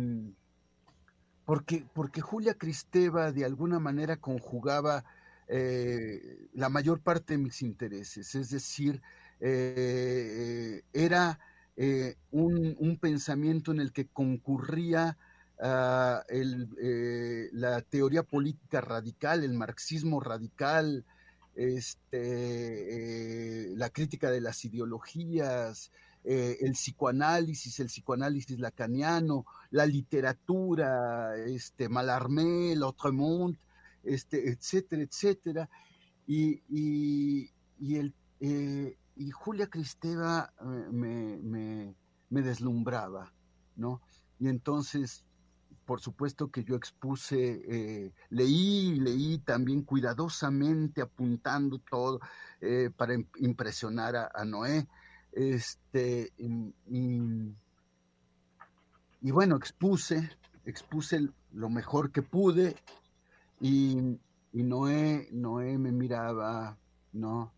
porque, 1.45 1.87
porque 1.93 2.21
Julia 2.21 2.55
Cristeva 2.55 3.33
de 3.33 3.45
alguna 3.45 3.79
manera 3.79 4.17
conjugaba 4.17 5.05
eh, 5.49 6.49
la 6.55 6.69
mayor 6.69 7.01
parte 7.01 7.35
de 7.35 7.39
mis 7.39 7.61
intereses, 7.63 8.35
es 8.35 8.51
decir, 8.51 9.03
eh, 9.41 10.83
era 10.93 11.39
eh, 11.77 12.17
un, 12.31 12.99
pensamiento 13.01 13.73
en 13.73 13.81
el 13.81 13.93
que 13.93 14.07
concurría 14.07 15.19
ah, 15.61 16.25
la 17.53 17.81
teoría 17.83 18.23
política 18.23 18.81
radical, 18.81 19.45
el 19.45 19.55
marxismo 19.55 20.21
radical, 20.21 21.05
este, 21.55 22.93
la 23.77 23.91
crítica 23.91 24.31
de 24.31 24.41
las 24.41 24.65
ideologías, 24.65 25.93
el 26.25 26.73
psicoanálisis, 26.73 27.81
el 27.81 27.89
psicoanálisis 27.89 28.59
lacaniano, 28.59 29.45
la 29.71 29.87
literatura, 29.87 31.37
este, 31.37 31.89
Mallarmé, 31.89 32.75
L'Autremont, 32.77 33.57
este, 34.05 34.51
etcétera, 34.51 35.03
etcétera. 35.03 35.69
Y, 36.27 36.63
y, 36.69 37.97
el, 37.97 38.15
eh, 38.41 38.97
y 39.17 39.31
Julia 39.31 39.67
Cristeva 39.67 40.53
eh, 40.61 40.65
me, 40.91 41.95
me, 42.31 42.43
deslumbraba, 42.43 43.33
¿no? 43.77 44.01
Y 44.39 44.49
entonces, 44.49 45.25
por 45.85 46.01
supuesto 46.01 46.51
que 46.51 46.65
yo 46.65 46.77
expuse, 46.77 47.63
eh, 47.69 48.13
leí, 48.31 48.99
leí 49.01 49.39
también 49.39 49.83
cuidadosamente, 49.83 51.03
apuntando 51.03 51.79
todo 51.79 52.21
para 52.97 53.15
impresionar 53.37 54.17
a, 54.17 54.45
Noé. 54.45 54.87
Este, 55.33 56.33
y, 56.39 56.73
y, 59.21 59.31
bueno, 59.31 59.57
expuse, 59.57 60.31
expuse 60.65 61.29
lo 61.53 61.69
mejor 61.69 62.11
que 62.11 62.23
pude 62.23 62.77
y, 63.61 64.19
Noé, 64.53 65.29
Noé 65.33 65.79
me 65.79 65.91
miraba, 65.91 66.77
¿no? 67.13 67.53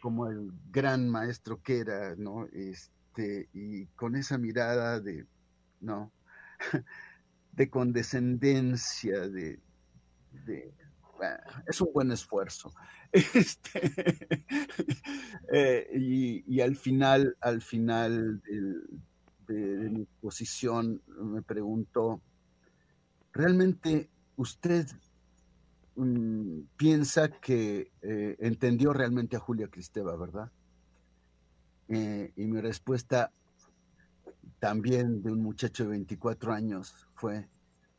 Como 0.00 0.26
el 0.26 0.52
gran 0.70 1.08
maestro 1.08 1.62
que 1.62 1.78
era, 1.78 2.14
¿no? 2.16 2.46
Este, 2.52 3.48
y 3.52 3.86
con 3.96 4.16
esa 4.16 4.38
mirada 4.38 5.00
de, 5.00 5.26
¿no? 5.80 6.10
de 7.56 7.70
condescendencia, 7.70 9.28
de, 9.28 9.58
es 11.66 11.80
un 11.80 11.92
buen 11.92 12.10
esfuerzo. 12.12 12.72
Este, 13.12 13.80
eh, 15.52 15.88
y, 15.94 16.60
al 16.60 16.76
final, 16.76 17.36
al 17.40 17.62
final 17.62 18.42
de, 19.46 19.90
mi 19.90 20.02
exposición 20.02 21.00
me 21.06 21.40
preguntó, 21.40 22.20
¿realmente 23.32 24.10
usted 24.36 24.86
Mm, 25.96 26.64
piensa 26.76 27.30
que 27.30 27.90
eh, 28.02 28.36
entendió 28.38 28.92
realmente 28.92 29.36
a 29.36 29.40
Julia 29.40 29.68
Cristeva, 29.68 30.14
¿verdad? 30.14 30.52
Eh, 31.88 32.32
y 32.36 32.46
mi 32.46 32.60
respuesta 32.60 33.32
también 34.58 35.22
de 35.22 35.32
un 35.32 35.42
muchacho 35.42 35.84
de 35.84 35.90
24 35.90 36.52
años 36.52 37.08
fue, 37.14 37.48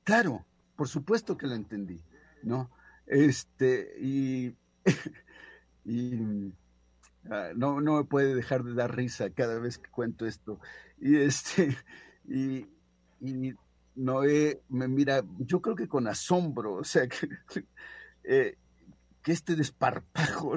claro, 0.04 0.46
por 0.76 0.88
supuesto 0.88 1.38
que 1.38 1.48
la 1.48 1.56
entendí, 1.56 2.04
¿no? 2.44 2.70
Este, 3.06 3.96
y, 4.00 4.56
ah, 7.30 7.50
no, 7.56 7.82
no 7.82 7.98
me 7.98 8.04
puede 8.04 8.36
dejar 8.36 8.64
de 8.64 8.74
dar 8.74 8.96
risa 8.96 9.30
cada 9.30 9.60
vez 9.60 9.78
que 9.78 9.90
cuento 9.90 10.26
esto. 10.26 10.60
Y 11.00 11.18
este, 11.18 11.76
y, 12.28 12.68
y 13.20 13.54
Noé 13.96 14.62
me 14.70 14.88
mira, 14.88 15.24
yo 15.40 15.62
creo 15.62 15.76
que 15.76 15.88
con 15.88 16.08
asombro, 16.08 16.76
o 16.76 16.84
sea, 16.84 17.08
que, 17.08 17.66
eh, 18.24 18.58
que 19.24 19.32
este 19.32 19.56
desparpajo, 19.56 20.56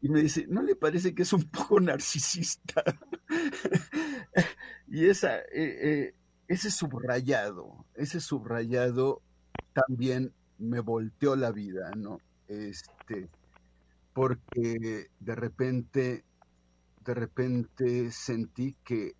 y 0.00 0.08
me 0.08 0.22
dice, 0.22 0.46
¿no 0.48 0.62
le 0.62 0.76
parece 0.76 1.14
que 1.14 1.22
es 1.22 1.32
un 1.32 1.42
poco 1.50 1.80
narcisista? 1.80 2.82
y 4.88 5.06
esa, 5.06 5.38
eh, 5.38 5.44
eh, 5.52 6.14
ese 6.46 6.70
subrayado, 6.70 7.84
ese 7.94 8.20
subrayado 8.20 9.22
también 9.72 10.32
me 10.58 10.80
volteó 10.80 11.36
la 11.36 11.52
vida, 11.52 11.90
¿no? 11.96 12.18
Este, 12.48 13.28
porque 14.12 15.10
de 15.20 15.34
repente, 15.34 16.24
de 17.04 17.14
repente 17.14 18.10
sentí 18.10 18.76
que 18.84 19.14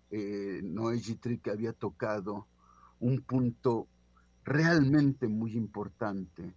Noé 0.63 0.99
Gittrick 0.99 1.47
había 1.47 1.73
tocado 1.73 2.47
un 2.99 3.21
punto 3.21 3.87
realmente 4.43 5.27
muy 5.27 5.55
importante, 5.55 6.53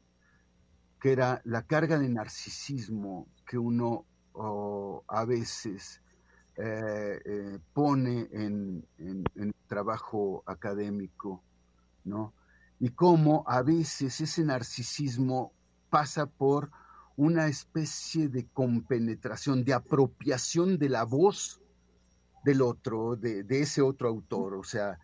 que 1.01 1.13
era 1.13 1.43
la 1.45 1.67
carga 1.67 1.99
de 1.99 2.09
narcisismo 2.09 3.29
que 3.47 3.59
uno 3.59 4.07
a 4.35 5.25
veces 5.25 6.01
eh, 6.57 7.21
eh, 7.25 7.59
pone 7.73 8.29
en, 8.33 8.87
el 8.99 9.55
trabajo 9.67 10.43
académico, 10.47 11.43
¿no? 12.05 12.35
Y 12.79 12.91
cómo 12.91 13.45
a 13.47 13.63
veces 13.63 14.21
ese 14.21 14.45
narcisismo 14.45 15.53
pasa 15.89 16.27
por 16.27 16.71
una 17.17 17.47
especie 17.47 18.29
de 18.29 18.47
compenetración, 18.53 19.65
de 19.65 19.75
apropiación 19.75 20.79
de 20.79 20.89
la 20.89 21.05
voz 21.05 21.61
del 22.45 22.61
otro, 22.61 23.17
de, 23.17 23.45
de 23.45 23.61
ese 23.63 23.81
otro 23.81 24.09
autor. 24.09 24.55
O 24.55 24.65
sea, 24.65 24.99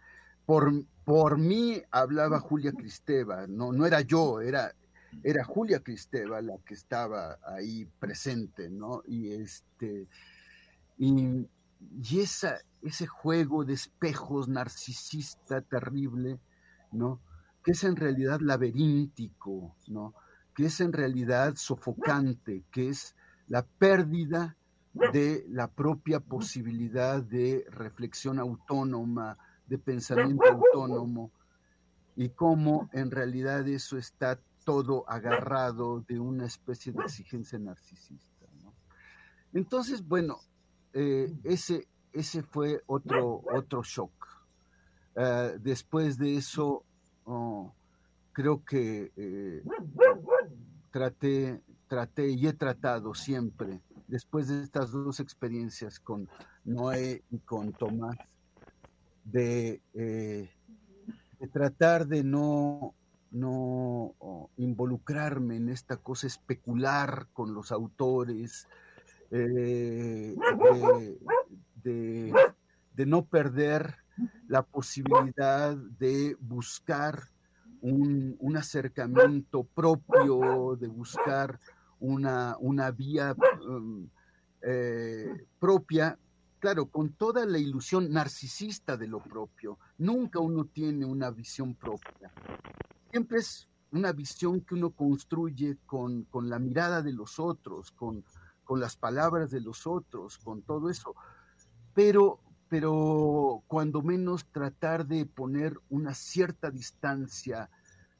por, 0.44 0.72
por 1.04 1.38
mí 1.38 1.82
hablaba 1.90 2.40
Julia 2.40 2.72
Cristeva, 2.72 3.46
no, 3.46 3.72
no 3.72 3.86
era 3.86 4.00
yo, 4.00 4.40
era, 4.40 4.74
era 5.22 5.44
Julia 5.44 5.80
Cristeva 5.80 6.40
la 6.40 6.58
que 6.58 6.74
estaba 6.74 7.38
ahí 7.42 7.86
presente, 7.98 8.68
¿no? 8.68 9.02
Y 9.06 9.32
este, 9.32 10.08
y, 10.98 11.48
ese 12.82 13.06
juego 13.06 13.64
de 13.64 13.74
espejos 13.74 14.48
narcisista 14.48 15.60
terrible, 15.60 16.38
¿no? 16.92 17.20
Que 17.62 17.72
es 17.72 17.84
en 17.84 17.96
realidad 17.96 18.40
laberíntico, 18.40 19.76
¿no? 19.86 20.14
Que 20.54 20.66
es 20.66 20.80
en 20.80 20.92
realidad 20.92 21.54
sofocante, 21.56 22.64
que 22.70 22.88
es 22.88 23.14
la 23.46 23.64
pérdida 23.64 24.56
de 25.12 25.44
la 25.48 25.68
propia 25.68 26.18
posibilidad 26.18 27.22
de 27.22 27.64
reflexión 27.70 28.38
autónoma, 28.38 29.38
de 29.68 29.78
pensamiento 29.78 30.44
autónomo 30.44 31.30
y 32.16 32.30
cómo 32.30 32.88
en 32.92 33.10
realidad 33.10 33.68
eso 33.68 33.96
está 33.96 34.40
todo 34.68 35.08
agarrado 35.08 36.04
de 36.06 36.20
una 36.20 36.44
especie 36.44 36.92
de 36.92 37.02
exigencia 37.02 37.58
narcisista. 37.58 38.44
Entonces, 39.54 40.06
bueno, 40.06 40.40
eh, 40.92 41.34
ese, 41.42 41.88
ese 42.12 42.42
fue 42.42 42.82
otro, 42.84 43.42
otro 43.50 43.82
shock. 43.82 44.12
Eh, 45.16 45.56
después 45.58 46.18
de 46.18 46.36
eso, 46.36 46.84
oh, 47.24 47.72
creo 48.32 48.62
que 48.62 49.10
eh, 49.16 49.62
traté, 50.90 51.62
traté 51.86 52.28
y 52.28 52.46
he 52.46 52.52
tratado 52.52 53.14
siempre, 53.14 53.80
después 54.06 54.48
de 54.48 54.62
estas 54.64 54.92
dos 54.92 55.18
experiencias 55.18 55.98
con 55.98 56.28
Noé 56.66 57.24
y 57.30 57.38
con 57.38 57.72
Tomás, 57.72 58.18
de, 59.24 59.80
tratar 61.54 62.06
de 62.06 62.22
no, 62.22 62.94
no 63.30 64.14
involucrarme 64.56 65.56
en 65.56 65.68
esta 65.68 65.96
cosa 65.96 66.26
especular 66.26 67.26
con 67.32 67.54
los 67.54 67.72
autores, 67.72 68.68
eh, 69.30 70.34
de, 71.82 73.06
no 73.06 73.24
perder 73.26 73.94
la 74.48 74.62
posibilidad 74.62 75.76
de 75.76 76.36
buscar 76.40 77.22
un, 77.80 78.56
acercamiento 78.56 79.64
propio, 79.64 80.76
de 80.80 80.88
buscar 80.88 81.60
una, 82.00 82.56
una 82.58 82.90
vía 82.90 83.36
um, 83.68 84.08
eh, 84.62 85.46
propia 85.60 86.18
claro, 86.58 86.86
con 86.86 87.12
toda 87.12 87.46
la 87.46 87.58
ilusión 87.58 88.10
narcisista 88.10 88.96
de 88.96 89.06
lo 89.06 89.20
propio. 89.20 89.78
Nunca 89.98 90.40
uno 90.40 90.64
tiene 90.66 91.04
una 91.04 91.30
visión 91.30 91.74
propia. 91.74 92.32
Siempre 93.10 93.38
es 93.38 93.68
una 93.90 94.12
visión 94.12 94.60
que 94.60 94.74
uno 94.74 94.90
construye 94.90 95.78
con, 95.86 96.26
la 96.42 96.58
mirada 96.58 97.02
de 97.02 97.12
los 97.12 97.38
otros, 97.38 97.90
con, 97.92 98.24
con, 98.64 98.80
las 98.80 98.96
palabras 98.96 99.50
de 99.50 99.60
los 99.60 99.86
otros, 99.86 100.38
con 100.38 100.62
todo 100.62 100.90
eso. 100.90 101.14
Pero, 101.94 102.40
pero 102.68 103.62
cuando 103.66 104.02
menos 104.02 104.46
tratar 104.46 105.06
de 105.06 105.24
poner 105.24 105.78
una 105.88 106.14
cierta 106.14 106.70
distancia 106.70 107.70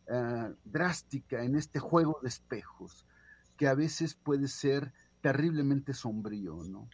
eh, 0.07 0.55
drástica 0.64 1.43
en 1.45 1.57
este 1.57 1.78
juego 1.78 2.18
de 2.22 2.28
espejos, 2.28 3.05
que 3.57 3.68
a 3.68 3.74
veces 3.74 4.14
puede 4.14 4.49
ser 4.49 4.93
terriblemente 5.20 5.93
sombrío, 5.93 6.64
¿no? 6.64 6.89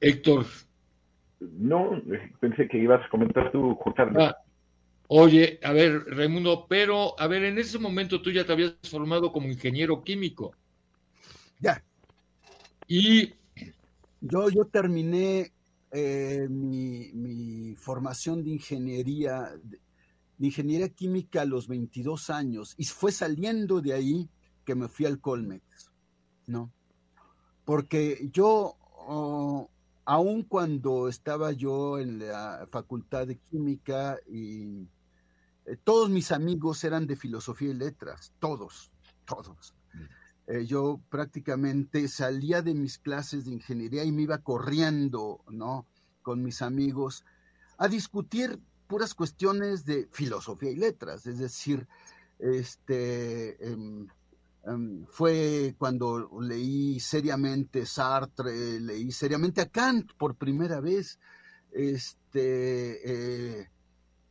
Héctor. 0.00 0.46
No, 1.40 2.02
pensé 2.40 2.68
que 2.68 2.78
ibas 2.78 3.04
a 3.04 3.08
comentar 3.08 3.50
tú, 3.50 3.74
Juan 3.76 3.94
Carlos. 3.94 4.22
Ah, 4.22 4.36
oye, 5.08 5.58
a 5.62 5.72
ver, 5.72 6.04
Raimundo, 6.06 6.66
pero, 6.68 7.18
a 7.18 7.26
ver, 7.26 7.44
en 7.44 7.58
ese 7.58 7.78
momento 7.78 8.20
tú 8.20 8.30
ya 8.30 8.44
te 8.44 8.52
habías 8.52 8.74
formado 8.90 9.32
como 9.32 9.48
ingeniero 9.48 10.02
químico. 10.02 10.54
Ya. 11.58 11.82
Y... 12.86 13.34
Yo, 14.22 14.50
yo 14.50 14.66
terminé 14.66 15.50
eh, 15.92 16.46
mi, 16.48 17.74
formación 17.76 18.44
de 18.44 18.50
ingeniería, 18.50 19.50
de, 19.62 19.80
ingeniería 20.38 20.88
química 20.88 21.42
a 21.42 21.46
los 21.46 21.66
22 21.66 22.30
años 22.30 22.74
y 22.76 22.84
fue 22.84 23.10
saliendo 23.10 23.80
de 23.80 23.94
ahí 23.94 24.28
que 24.64 24.76
me 24.76 24.88
fui 24.88 25.06
al 25.06 25.20
Colmex, 25.20 25.90
¿no? 26.46 26.70
Porque 27.64 28.28
yo, 28.32 28.76
oh, 29.08 29.68
aun 30.10 30.42
cuando 30.42 31.06
estaba 31.06 31.52
yo 31.52 32.00
en 32.00 32.18
la 32.18 32.66
facultad 32.72 33.28
de 33.28 33.38
química 33.38 34.18
y 34.26 34.88
eh, 35.66 35.76
todos 35.84 36.10
mis 36.10 36.32
amigos 36.32 36.82
eran 36.82 37.06
de 37.06 37.14
filosofía 37.14 37.70
y 37.70 37.74
letras, 37.74 38.32
todos, 38.40 38.90
todos. 39.24 39.72
Eh, 40.48 40.66
yo 40.66 41.00
prácticamente 41.10 42.08
salía 42.08 42.60
de 42.60 42.74
mis 42.74 42.98
clases 42.98 43.44
de 43.44 43.52
ingeniería 43.52 44.02
y 44.02 44.10
me 44.10 44.22
iba 44.22 44.38
corriendo, 44.38 45.44
¿no? 45.48 45.86
Con 46.22 46.42
mis 46.42 46.60
amigos 46.60 47.24
a 47.78 47.86
discutir 47.86 48.58
puras 48.88 49.14
cuestiones 49.14 49.84
de 49.84 50.08
filosofía 50.10 50.72
y 50.72 50.76
letras, 50.76 51.24
es 51.26 51.38
decir, 51.38 51.86
este, 52.40 53.64
em, 53.64 54.08
em, 54.64 55.06
fue 55.06 55.74
cuando 55.78 56.28
leí 56.40 57.00
seriamente 57.00 57.86
Sartre, 57.86 58.80
leí 58.80 59.10
seriamente 59.12 59.60
a 59.60 59.68
Kant 59.68 60.12
por 60.16 60.36
primera 60.36 60.80
vez, 60.80 61.18
este, 61.72 63.60
eh, 63.60 63.70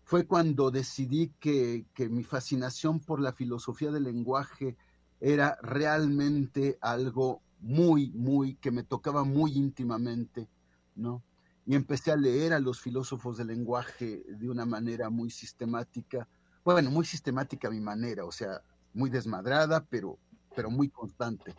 fue 0.04 0.26
cuando 0.26 0.72
decidí 0.72 1.34
que, 1.40 1.86
que 1.94 2.10
mi 2.10 2.24
fascinación 2.24 3.00
por 3.00 3.22
la 3.22 3.34
filosofía 3.34 3.92
del 3.92 4.04
lenguaje 4.04 4.76
era 5.20 5.58
realmente 5.62 6.78
algo 6.82 7.42
muy, 7.60 8.12
muy, 8.12 8.56
que 8.56 8.72
me 8.72 8.84
tocaba 8.84 9.24
muy 9.24 9.52
íntimamente, 9.54 10.48
¿no? 10.96 11.24
Y 11.66 11.76
empecé 11.76 12.12
a 12.12 12.16
leer 12.16 12.54
a 12.54 12.60
los 12.60 12.80
filósofos 12.80 13.38
del 13.38 13.48
lenguaje 13.48 14.24
de 14.28 14.50
una 14.50 14.66
manera 14.66 15.10
muy 15.10 15.30
sistemática, 15.30 16.28
bueno, 16.64 16.90
muy 16.90 17.06
sistemática 17.06 17.68
a 17.68 17.72
mi 17.72 17.80
manera, 17.80 18.26
o 18.26 18.32
sea, 18.32 18.62
muy 18.94 19.10
desmadrada, 19.10 19.86
pero, 19.90 20.18
pero 20.56 20.70
muy 20.70 20.90
constante. 20.90 21.56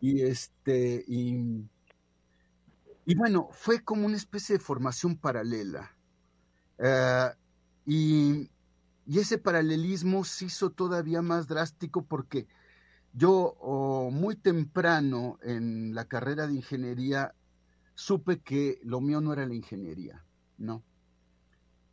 Y 0.00 0.22
este, 0.22 1.04
y, 1.06 1.66
bueno, 3.16 3.48
fue 3.52 3.82
como 3.82 4.06
una 4.06 4.16
especie 4.16 4.58
de 4.58 4.64
formación 4.64 5.16
paralela. 5.16 5.96
Eh, 6.78 7.30
y, 7.86 8.50
y, 9.06 9.18
ese 9.18 9.38
paralelismo 9.38 10.24
se 10.24 10.46
hizo 10.46 10.70
todavía 10.70 11.22
más 11.22 11.48
drástico 11.48 12.04
porque 12.04 12.46
yo 13.12 13.56
muy 14.12 14.36
temprano 14.36 15.38
en 15.42 15.94
la 15.94 16.04
carrera 16.04 16.46
de 16.46 16.54
ingeniería 16.54 17.34
supe 17.94 18.40
que 18.40 18.78
lo 18.84 19.00
mío 19.00 19.20
no 19.20 19.32
era 19.32 19.44
la 19.44 19.54
ingeniería, 19.54 20.24
¿no? 20.56 20.84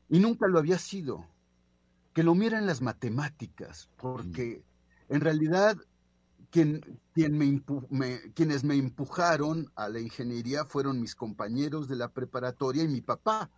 Y 0.08 0.20
nunca 0.20 0.48
lo 0.48 0.60
había 0.60 0.78
sido, 0.78 1.26
que 2.16 2.24
lo 2.24 2.34
eran 2.42 2.66
las 2.66 2.82
matemáticas, 2.82 3.90
porque 3.98 4.64
en 5.10 5.20
realidad 5.20 5.76
quien, 6.50 6.82
me, 7.14 7.62
quienes 8.34 8.64
me 8.64 8.76
empujaron 8.76 9.70
a 9.76 9.90
la 9.90 10.00
ingeniería 10.00 10.64
fueron 10.64 11.02
mis 11.02 11.14
compañeros 11.14 11.90
de 11.90 11.98
la 11.98 12.08
preparatoria 12.08 12.84
y 12.84 12.88
mi 12.88 13.02
papá, 13.02 13.52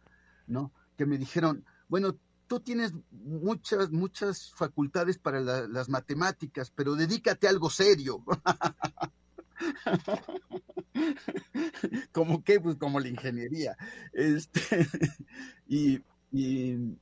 ¿no? 0.47 0.71
Que 0.97 1.05
me 1.05 1.19
dijeron, 1.19 1.63
bueno, 1.87 2.17
tú 2.47 2.59
tienes 2.59 2.95
muchas, 3.11 3.91
muchas 3.91 4.51
facultades 4.55 5.19
para 5.19 5.39
las 5.39 5.87
matemáticas, 5.87 6.71
pero 6.71 6.95
dedícate 6.95 7.45
a 7.45 7.51
algo 7.51 7.69
serio. 7.69 8.23
como 12.11 12.43
que, 12.43 12.59
pues 12.59 12.77
como 12.77 12.99
la 12.99 13.09
ingeniería. 13.09 13.77
Este, 14.13 14.87
y, 15.67 16.01
y, 16.31 16.97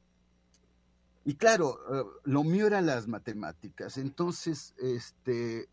claro, 1.33 1.79
eh, 1.91 2.05
lo 2.25 2.43
mío 2.43 2.67
eran 2.67 2.85
las 2.85 3.07
matemáticas. 3.07 3.97
Entonces, 3.97 4.75
este, 4.77 5.67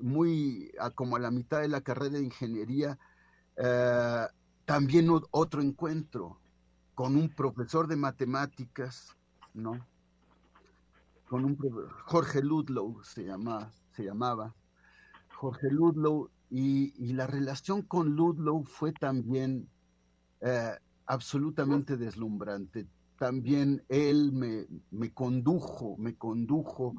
muy 0.00 0.72
como 0.94 1.16
a 1.16 1.20
la 1.20 1.30
mitad 1.30 1.60
de 1.60 1.68
la 1.68 1.82
carrera 1.82 2.18
de 2.18 2.24
ingeniería, 2.24 2.98
eh, 3.56 4.26
también 4.64 5.08
otro 5.30 5.60
encuentro 5.60 6.40
con 6.94 7.16
un 7.16 7.28
profesor 7.28 7.86
de 7.86 7.96
matemáticas, 7.96 9.14
¿no? 9.52 9.86
Con 11.28 11.44
un 11.44 11.58
Jorge 12.06 12.42
Ludlow 12.42 13.02
se, 13.02 13.24
llama, 13.24 13.70
se 13.92 14.04
llamaba, 14.04 14.54
Jorge 15.36 15.70
Ludlow, 15.70 16.30
y, 16.50 17.12
la 17.14 17.26
relación 17.26 17.82
con 17.82 18.14
Ludlow 18.14 18.64
fue 18.64 18.92
también 18.92 19.68
eh, 20.40 20.78
absolutamente 21.06 21.96
deslumbrante. 21.96 22.86
También 23.24 23.82
él 23.88 24.32
me, 24.32 24.66
me 24.90 25.14
condujo, 25.14 25.96
me 25.96 26.14
condujo 26.14 26.94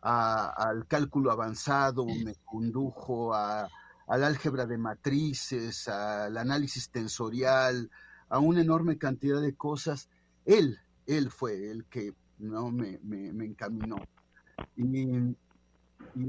al 0.00 0.86
cálculo 0.86 1.30
avanzado, 1.30 2.06
me 2.06 2.34
condujo 2.46 3.34
a, 3.34 3.68
al 4.06 4.24
álgebra 4.24 4.64
de 4.64 4.78
matrices, 4.78 5.86
al 5.88 6.34
análisis 6.38 6.88
tensorial, 6.88 7.90
a 8.30 8.38
una 8.38 8.62
enorme 8.62 8.96
cantidad 8.96 9.38
de 9.42 9.54
cosas. 9.54 10.08
Él, 10.46 10.78
él 11.04 11.30
fue 11.30 11.70
el 11.70 11.84
que 11.84 12.14
no 12.38 12.70
me, 12.70 12.98
me, 13.02 13.44
encaminó. 13.44 13.96
Y, 14.76 15.36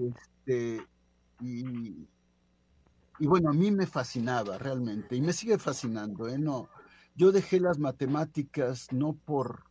este, 0.10 0.86
y, 1.40 2.06
bueno, 3.20 3.52
a 3.52 3.54
mí 3.54 3.72
me 3.72 3.88
fascinaba 3.88 4.58
realmente, 4.58 5.16
y 5.16 5.22
me 5.22 5.32
sigue 5.32 5.58
fascinando, 5.58 6.28
¿eh? 6.28 6.38
No, 6.38 6.68
yo 7.18 7.32
dejé 7.32 7.60
las 7.60 7.80
matemáticas 7.80 8.88
no 8.94 9.14
por, 9.14 9.66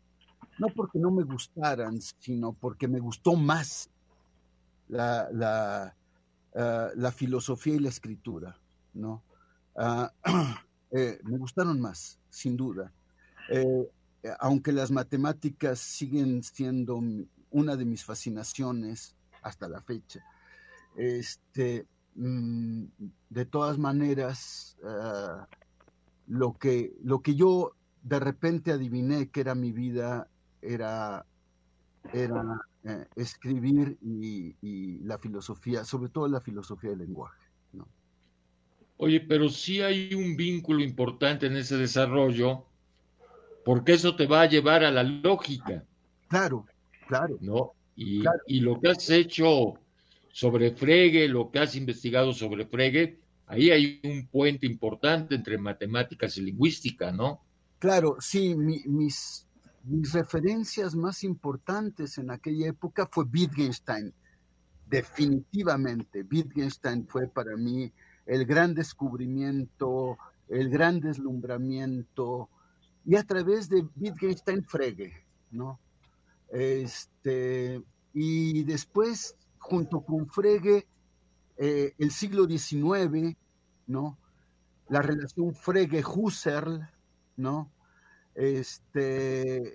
no 0.59 0.69
porque 0.75 0.99
no 0.99 1.11
me 1.11 1.23
gustaran, 1.23 2.01
sino 2.01 2.53
porque 2.53 2.89
me 2.89 3.01
gustó 3.01 3.35
más 3.37 3.89
la, 4.89 5.31
la, 5.33 5.97
ah, 6.55 7.13
filosofía 7.13 7.77
y 7.77 7.79
la 7.79 7.89
escritura, 7.89 8.59
¿no? 8.93 9.23
Ah, 9.75 10.13
Eh, 10.91 11.19
me 11.25 11.37
gustaron 11.39 11.81
más, 11.81 12.19
sin 12.31 12.57
duda. 12.57 12.93
Eh, 13.51 13.91
aunque 14.39 14.73
las 14.73 14.91
matemáticas 14.91 15.79
siguen 15.79 16.43
siendo 16.43 17.03
una 17.51 17.77
de 17.77 17.85
mis 17.85 18.05
fascinaciones 18.05 19.15
hasta 19.43 19.69
la 19.69 19.81
fecha, 19.83 20.25
este, 20.97 21.87
mm, 22.15 22.85
de 23.31 23.45
todas 23.47 23.79
maneras, 23.79 24.77
ah, 24.85 25.47
lo, 26.27 26.57
que, 26.59 26.95
lo 27.03 27.21
que 27.21 27.35
yo 27.35 27.73
de 28.03 28.21
repente 28.21 28.73
adiviné 28.73 29.29
que 29.31 29.41
era 29.41 29.55
mi 29.55 29.73
vida 29.73 30.29
era, 30.63 31.27
era 32.13 32.61
eh, 32.85 33.07
escribir 33.17 33.99
y, 34.01 34.55
y, 34.61 34.99
la 35.01 35.19
filosofía, 35.19 35.85
sobre 35.85 36.11
todo 36.11 36.29
la 36.29 36.41
filosofía 36.41 36.91
del 36.91 37.01
lenguaje. 37.01 37.47
¿no? 37.73 37.89
Oye, 38.99 39.21
pero 39.21 39.49
sí 39.49 39.81
hay 39.83 40.15
un 40.15 40.37
vínculo 40.37 40.83
importante 40.83 41.47
en 41.47 41.57
ese 41.57 41.77
desarrollo, 41.77 42.65
porque 43.65 43.95
eso 43.95 44.15
te 44.15 44.27
va 44.27 44.43
a 44.43 44.49
llevar 44.49 44.85
a 44.85 44.91
la 44.91 45.03
lógica. 45.03 45.85
Claro, 46.29 46.67
claro. 47.09 47.39
¿No? 47.41 47.73
Y, 47.97 48.25
y 48.47 48.61
lo 48.61 48.81
que 48.81 48.91
has 48.91 49.11
hecho 49.11 49.75
sobre 50.31 50.73
Frege, 50.73 51.29
lo 51.29 51.51
que 51.51 51.59
has 51.59 51.75
investigado 51.77 52.33
sobre 52.33 52.67
Frege, 52.67 53.19
ahí 53.47 53.71
hay 53.71 54.01
un 54.05 54.27
puente 54.27 54.67
importante 54.67 55.35
entre 55.35 55.59
matemáticas 55.59 56.37
y 56.37 56.43
lingüística, 56.43 57.13
¿no? 57.13 57.41
Claro, 57.79 58.17
sí, 58.21 58.55
mis, 58.57 59.47
mis 59.85 60.13
referencias 60.13 60.95
más 60.95 61.23
importantes 61.23 62.19
en 62.19 62.31
aquella 62.31 62.69
época 62.69 63.09
fue 63.11 63.25
Wittgenstein, 63.25 64.13
definitivamente. 64.89 66.25
Wittgenstein 66.31 67.07
fue 67.07 67.29
para 67.29 67.57
mí 67.57 67.93
el 68.27 68.45
gran 68.45 68.75
descubrimiento, 68.75 70.19
el 70.49 70.69
gran 70.71 71.01
deslumbramiento, 71.01 72.49
y 73.05 73.15
a 73.15 73.23
través 73.23 73.69
de 73.69 73.87
Wittgenstein 73.95 74.65
Frege, 74.65 75.25
¿no? 75.53 75.79
Este, 76.51 77.81
y 78.13 78.65
después, 78.65 79.37
junto 79.59 80.01
con 80.01 80.29
Frege, 80.29 80.87
eh, 81.57 81.95
el 81.99 82.11
siglo 82.11 82.47
XIX, 82.47 83.37
¿no? 83.87 84.19
La 84.89 85.03
relación 85.03 85.55
Frege-Husserl, 85.55 86.89
¿no? 87.37 87.71
Este, 88.35 89.73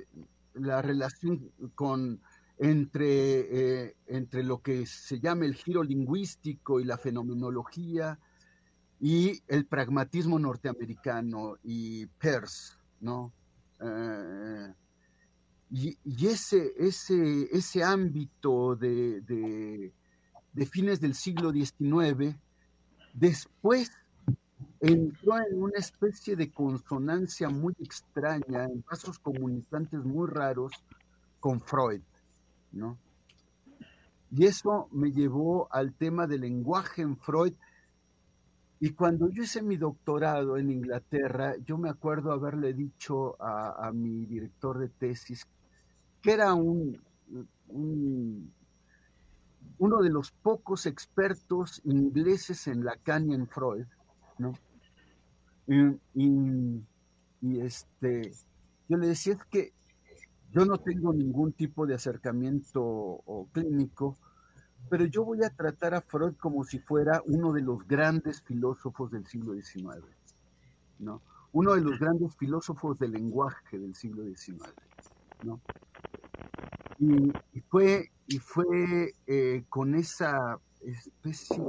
eh, 0.00 0.06
la 0.54 0.80
relación 0.80 1.52
con 1.74 2.20
entre, 2.58 3.84
eh, 3.84 3.96
entre 4.06 4.42
lo 4.42 4.62
que 4.62 4.86
se 4.86 5.20
llama 5.20 5.44
el 5.44 5.54
giro 5.54 5.82
lingüístico 5.82 6.80
y 6.80 6.84
la 6.84 6.96
fenomenología, 6.96 8.18
y 8.98 9.42
el 9.48 9.66
pragmatismo 9.66 10.38
norteamericano 10.38 11.58
y 11.62 12.06
Peirce, 12.06 12.76
¿no? 13.00 13.34
Y, 15.70 16.26
ese, 16.26 16.72
ese, 16.78 17.48
ese 17.52 17.82
ámbito 17.82 18.76
de, 18.76 19.92
fines 20.64 21.00
del 21.00 21.14
siglo 21.14 21.52
XIX, 21.52 22.36
después 23.12 23.90
entró 24.80 25.36
en 25.38 25.62
una 25.62 25.78
especie 25.78 26.36
de 26.36 26.50
consonancia 26.50 27.50
muy 27.50 27.74
extraña, 27.78 28.64
en 28.64 28.80
pasos 28.82 29.18
comunicantes 29.18 30.02
muy 30.04 30.28
raros 30.28 30.72
con 31.40 31.60
Freud, 31.60 32.00
¿no? 32.72 32.96
Y 34.30 34.46
eso 34.46 34.88
me 34.92 35.12
llevó 35.12 35.68
al 35.70 35.92
tema 35.92 36.26
del 36.26 36.42
lenguaje 36.42 37.02
en 37.02 37.16
Freud. 37.16 37.52
Y 38.80 38.90
cuando 38.90 39.28
yo 39.30 39.42
hice 39.42 39.62
mi 39.62 39.76
doctorado 39.76 40.56
en 40.56 40.70
Inglaterra, 40.70 41.54
yo 41.64 41.76
me 41.76 41.88
acuerdo 41.88 42.32
haberle 42.32 42.72
dicho 42.72 43.36
a 43.40 43.90
mi 43.92 44.26
director 44.26 44.78
de 44.78 44.88
tesis 44.88 45.46
que 46.26 46.32
era 46.32 46.54
un, 46.54 47.00
uno 49.78 50.02
de 50.02 50.10
los 50.10 50.30
pocos 50.30 50.86
expertos 50.86 51.80
ingleses 51.84 52.66
en 52.66 52.84
Lacan 52.84 53.30
y 53.30 53.34
en 53.34 53.46
Freud, 53.46 53.86
¿no? 54.38 54.52
Y, 55.66 57.60
este, 57.60 58.32
yo 58.88 58.96
le 58.96 59.08
decía 59.08 59.34
es 59.34 59.44
que 59.44 59.72
yo 60.52 60.64
no 60.64 60.78
tengo 60.78 61.12
ningún 61.12 61.52
tipo 61.52 61.86
de 61.86 61.94
acercamiento 61.94 63.22
clínico, 63.52 64.16
pero 64.88 65.04
yo 65.04 65.24
voy 65.24 65.42
a 65.44 65.50
tratar 65.50 65.94
a 65.94 66.00
Freud 66.00 66.34
como 66.36 66.64
si 66.64 66.78
fuera 66.78 67.22
uno 67.26 67.52
de 67.52 67.62
los 67.62 67.86
grandes 67.86 68.42
filósofos 68.42 69.10
del 69.10 69.26
siglo 69.26 69.54
XIX, 69.54 70.04
¿no? 70.98 71.20
Uno 71.52 71.74
de 71.74 71.80
los 71.80 71.98
grandes 71.98 72.36
filósofos 72.36 72.98
del 72.98 73.12
lenguaje 73.12 73.78
del 73.78 73.94
siglo 73.94 74.24
XIX, 74.24 74.62
¿no? 75.42 75.60
Y, 76.98 77.60
fue, 77.68 78.10
y 78.26 78.38
fue 78.38 79.14
eh, 79.26 79.64
con 79.68 79.94
esa 79.94 80.58
especie 80.80 81.62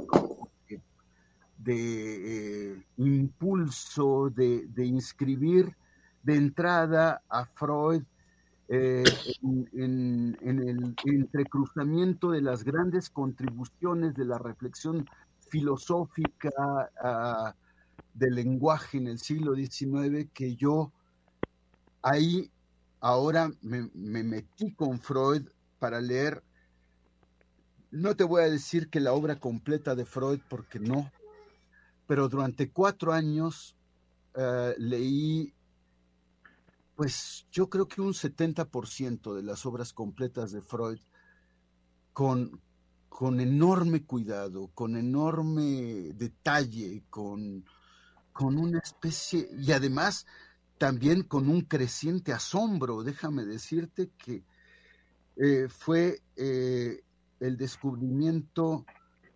de, 1.58 2.72
eh, 2.72 2.82
impulso 2.96 4.30
de, 4.30 4.68
inscribir 4.86 5.76
de 6.22 6.36
entrada 6.36 7.22
a 7.28 7.44
Freud 7.46 8.02
eh, 8.68 9.04
en, 9.72 10.36
el 10.40 10.94
entrecruzamiento 11.04 12.30
de 12.30 12.42
las 12.42 12.64
grandes 12.64 13.10
contribuciones 13.10 14.14
de 14.14 14.24
la 14.24 14.38
reflexión 14.38 15.06
filosófica 15.50 16.50
ah, 17.02 17.54
del 18.14 18.34
lenguaje 18.34 18.98
en 18.98 19.08
el 19.08 19.18
siglo 19.18 19.54
XIX 19.54 20.28
que 20.32 20.56
yo 20.56 20.92
ahí 22.02 22.50
ahora 23.00 23.52
me, 23.62 23.88
metí 23.94 24.74
con 24.74 25.00
Freud 25.00 25.48
para 25.78 26.00
leer, 26.00 26.42
no 27.90 28.16
te 28.16 28.24
voy 28.24 28.42
a 28.42 28.50
decir 28.50 28.90
que 28.90 29.00
la 29.00 29.12
obra 29.12 29.38
completa 29.38 29.94
de 29.94 30.04
Freud, 30.04 30.40
porque 30.48 30.78
no, 30.78 31.10
pero 32.06 32.28
durante 32.28 32.70
cuatro 32.70 33.12
años 33.12 33.76
eh, 34.34 34.74
leí, 34.78 35.54
pues 36.96 37.46
yo 37.50 37.70
creo 37.70 37.86
que 37.86 38.00
un 38.00 38.12
70% 38.12 39.34
de 39.34 39.42
las 39.42 39.64
obras 39.64 39.92
completas 39.92 40.52
de 40.52 40.60
Freud 40.60 40.98
con, 42.12 42.60
con 43.08 43.40
enorme 43.40 44.04
cuidado, 44.04 44.68
con 44.74 44.96
enorme 44.96 46.12
detalle, 46.14 47.04
con, 47.08 47.64
con 48.32 48.58
una 48.58 48.80
especie, 48.80 49.48
y 49.56 49.72
además 49.72 50.26
también 50.78 51.22
con 51.22 51.48
un 51.48 51.62
creciente 51.62 52.32
asombro. 52.32 53.02
Déjame 53.02 53.44
decirte 53.44 54.10
que 54.16 54.44
eh, 55.36 55.68
fue 55.68 56.22
eh, 56.36 57.02
el 57.40 57.56
descubrimiento 57.56 58.84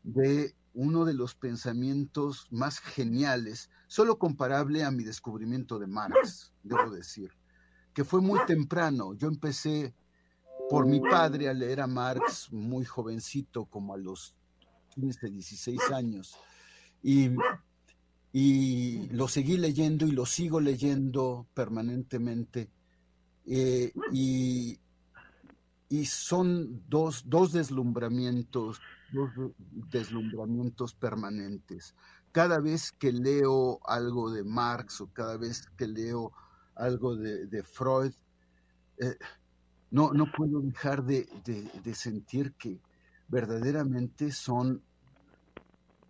de 0.03 0.55
uno 0.75 1.05
de 1.05 1.15
los 1.15 1.35
pensamientos 1.35 2.47
más 2.51 2.79
geniales, 2.81 3.71
solo 3.89 4.19
comparable 4.19 4.85
a 4.85 4.91
mi 4.91 5.05
descubrimiento 5.05 5.79
de 5.79 5.87
Marx, 5.87 6.53
debo 6.63 6.91
decir, 6.91 7.31
que 7.93 8.05
fue 8.05 8.21
muy 8.21 8.41
temprano. 8.47 9.15
Yo 9.15 9.29
empecé 9.29 9.95
por 10.71 10.87
mi 10.87 11.01
padre 11.01 11.49
a 11.49 11.55
leer 11.55 11.81
a 11.81 11.87
Marx 11.87 12.51
muy 12.51 12.85
jovencito, 12.85 13.67
como 13.67 13.93
a 13.95 13.99
los 13.99 14.35
15, 14.95 15.29
16 15.29 15.91
años. 15.91 16.35
Y 17.03 17.31
y 18.33 19.09
lo 19.09 19.29
seguí 19.29 19.59
leyendo 19.59 20.07
y 20.07 20.13
lo 20.13 20.25
sigo 20.25 20.61
leyendo 20.61 21.47
permanentemente. 21.53 22.71
Eh, 23.45 23.93
y, 24.13 24.79
y, 25.89 26.05
son 26.07 26.83
dos, 26.89 27.25
dos 27.27 27.53
deslumbramientos, 27.53 28.81
dos 29.13 29.31
deslumbramientos 29.91 30.95
permanentes. 30.95 31.95
Cada 32.31 32.61
vez 32.61 32.93
que 32.93 33.13
leo 33.13 33.81
algo 33.87 34.31
de 34.31 34.45
Marx 34.45 35.03
o 35.03 35.09
cada 35.13 35.37
vez 35.37 35.67
que 35.77 35.87
leo 35.87 36.33
algo 36.75 37.15
de, 37.17 37.63
Freud, 37.63 38.13
eh, 38.97 39.17
no, 39.91 40.13
no 40.15 40.33
puedo 40.33 40.61
dejar 40.61 41.05
de, 41.05 41.29
de, 41.45 41.95
sentir 41.95 42.55
que 42.55 42.81
verdaderamente 43.29 44.33
son, 44.33 44.83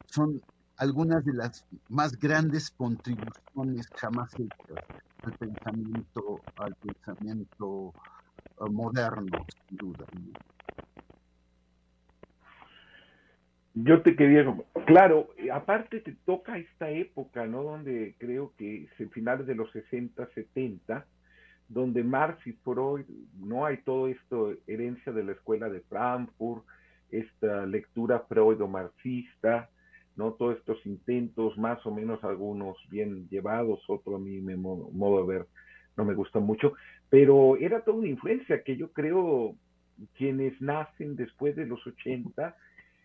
son 0.07 0.41
algunas 0.83 1.25
de 1.25 1.33
las 1.33 1.65
más 1.89 2.19
grandes 2.19 2.73
contribuciones 2.73 3.87
jamás 3.95 4.35
hechas 4.35 4.85
al 5.23 5.33
pensamiento, 5.35 6.41
al 6.57 6.75
pensamiento 6.75 7.93
eh, 8.37 8.65
moderno, 8.69 9.47
sin 9.69 9.77
duda. 9.77 10.05
Yo 13.75 14.03
te 14.03 14.17
quería, 14.17 14.45
claro, 14.85 15.29
aparte 15.53 16.01
te 16.01 16.17
toca 16.27 16.59
esta 16.59 16.91
época, 16.91 17.47
¿no? 17.47 17.63
Donde 17.63 18.17
creo 18.19 18.53
que 18.59 18.89
es 18.99 19.11
finales 19.13 19.47
de 19.47 19.55
los 19.55 19.71
60, 19.71 20.29
70, 20.35 21.07
donde 21.69 22.03
Marx 22.03 22.45
y 22.45 22.53
Freud, 22.53 23.07
no 23.39 23.65
hay 23.65 23.79
todo 23.79 24.09
esto, 24.09 24.53
herencia 24.67 25.13
de 25.13 25.23
la 25.23 25.33
escuela 25.33 25.71
de 25.71 25.81
Frankfurt, 25.83 26.65
esta 27.13 27.67
lectura 27.67 28.25
freudo-marxista, 28.29 29.71
¿no? 30.17 30.33
Todos 30.33 30.59
estos 30.59 30.85
intentos, 30.87 31.57
más 31.59 31.85
o 31.87 31.91
menos 31.91 32.23
algunos 32.25 32.77
bien 32.91 33.29
llevados, 33.29 33.83
otro 33.89 34.17
a 34.17 34.19
mí 34.19 34.41
me 34.41 34.57
modo, 34.57 35.27
de 35.27 35.33
ver 35.33 35.47
no 35.97 36.05
me 36.07 36.15
gusta 36.15 36.41
mucho, 36.41 36.73
pero 37.11 37.57
era 37.59 37.83
toda 37.83 37.99
una 37.99 38.09
influencia 38.09 38.63
que 38.63 38.77
yo 38.77 38.91
creo 38.93 39.55
quienes 40.17 40.59
nacen 40.61 41.17
después 41.17 41.55
de 41.55 41.67
los 41.67 41.87
80 41.87 42.57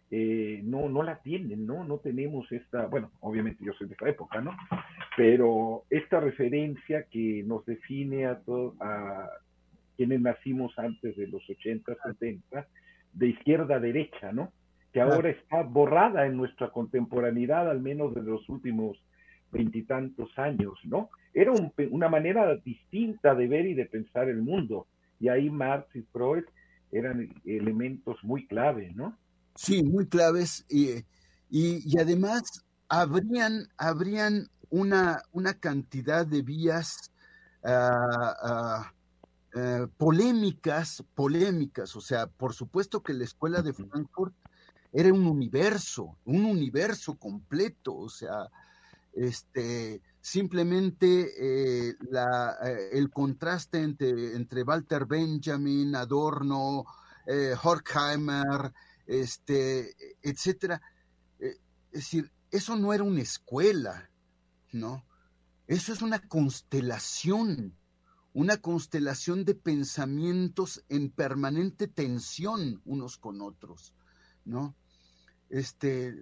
eh, 0.09 0.61
no, 0.63 0.87
no 0.87 1.03
la 1.03 1.17
tienen, 1.21 1.65
¿no? 1.65 1.83
No 1.83 1.97
tenemos 1.97 2.49
esta, 2.51 2.85
bueno, 2.85 3.11
obviamente 3.19 3.65
yo 3.65 3.73
soy 3.73 3.87
de 3.87 3.95
esa 3.95 4.07
época, 4.07 4.39
¿no? 4.39 4.55
Pero 5.17 5.83
esta 5.89 6.21
referencia 6.21 7.03
que 7.11 7.43
nos 7.45 7.65
define 7.65 8.25
a 8.25 8.39
todos, 8.39 8.75
a 8.79 9.29
quienes 9.97 10.21
nacimos 10.21 10.77
antes 10.79 11.17
de 11.17 11.27
los 11.27 11.47
80, 11.49 11.93
70, 12.03 12.67
de 13.13 13.27
izquierda 13.27 13.75
a 13.75 13.79
derecha, 13.79 14.31
¿no? 14.31 14.53
Que 14.93 15.01
ahora 15.01 15.29
está 15.29 15.63
borrada 15.63 16.25
en 16.25 16.37
nuestra 16.37 16.71
contemporaneidad, 16.71 17.69
al 17.69 17.81
menos 17.81 18.13
de 18.15 18.21
los 18.21 18.47
últimos 18.49 18.97
veintitantos 19.51 20.29
años, 20.37 20.79
¿no? 20.83 21.09
Era 21.33 21.51
una 21.91 22.09
manera 22.09 22.55
distinta 22.57 23.35
de 23.35 23.47
ver 23.47 23.65
y 23.65 23.73
de 23.73 23.85
pensar 23.85 24.29
el 24.29 24.41
mundo. 24.41 24.87
Y 25.19 25.29
ahí 25.29 25.49
Marx 25.49 25.95
y 25.95 26.01
Freud 26.01 26.43
eran 26.91 27.29
elementos 27.45 28.17
muy 28.23 28.47
clave, 28.47 28.91
¿no? 28.95 29.17
Sí, 29.55 29.83
muy 29.83 30.07
claves. 30.07 30.65
Y, 30.69 31.03
y, 31.49 31.99
además 31.99 32.41
habrían, 32.89 33.67
habrían 33.77 34.47
una, 34.69 35.21
una 35.31 35.53
cantidad 35.55 36.25
de 36.25 36.41
vías 36.41 37.11
ah, 37.63 38.91
eh, 39.55 39.87
polémicas, 39.97 41.03
polémicas. 41.15 41.95
O 41.95 42.01
sea, 42.01 42.27
por 42.27 42.53
supuesto 42.53 43.01
que 43.01 43.13
la 43.13 43.23
escuela 43.23 43.61
de 43.61 43.73
Frankfurt 43.73 44.35
era 44.99 45.13
un 45.13 45.27
universo, 45.27 46.17
un 46.25 46.43
universo 46.45 47.19
completo, 47.19 47.95
o 47.95 48.09
sea, 48.09 48.49
este, 49.13 50.01
simplemente 50.19 51.35
eh, 51.37 51.89
eh, 51.91 52.89
el 52.93 53.11
contraste 53.11 53.83
entre, 53.83 54.35
entre, 54.35 54.63
Walter 54.63 55.05
Benjamin, 55.05 55.95
Adorno, 55.95 56.83
eh, 57.27 57.53
Horkheimer, 57.61 58.73
este, 59.05 59.95
etcétera. 60.23 60.81
es 61.37 61.59
decir, 61.91 62.31
eso 62.49 62.75
no 62.75 62.91
era 62.91 63.03
una 63.03 63.21
escuela, 63.21 64.09
¿no? 64.71 65.05
Eso 65.67 65.93
es 65.93 66.01
una 66.01 66.27
constelación, 66.27 67.77
una 68.33 68.57
constelación 68.57 69.45
de 69.45 69.53
pensamientos 69.53 70.83
en 70.89 71.11
permanente 71.11 71.87
tensión 71.87 72.81
unos 72.83 73.19
con 73.19 73.41
otros. 73.41 73.93
¿no? 74.47 74.75
Este, 75.49 76.15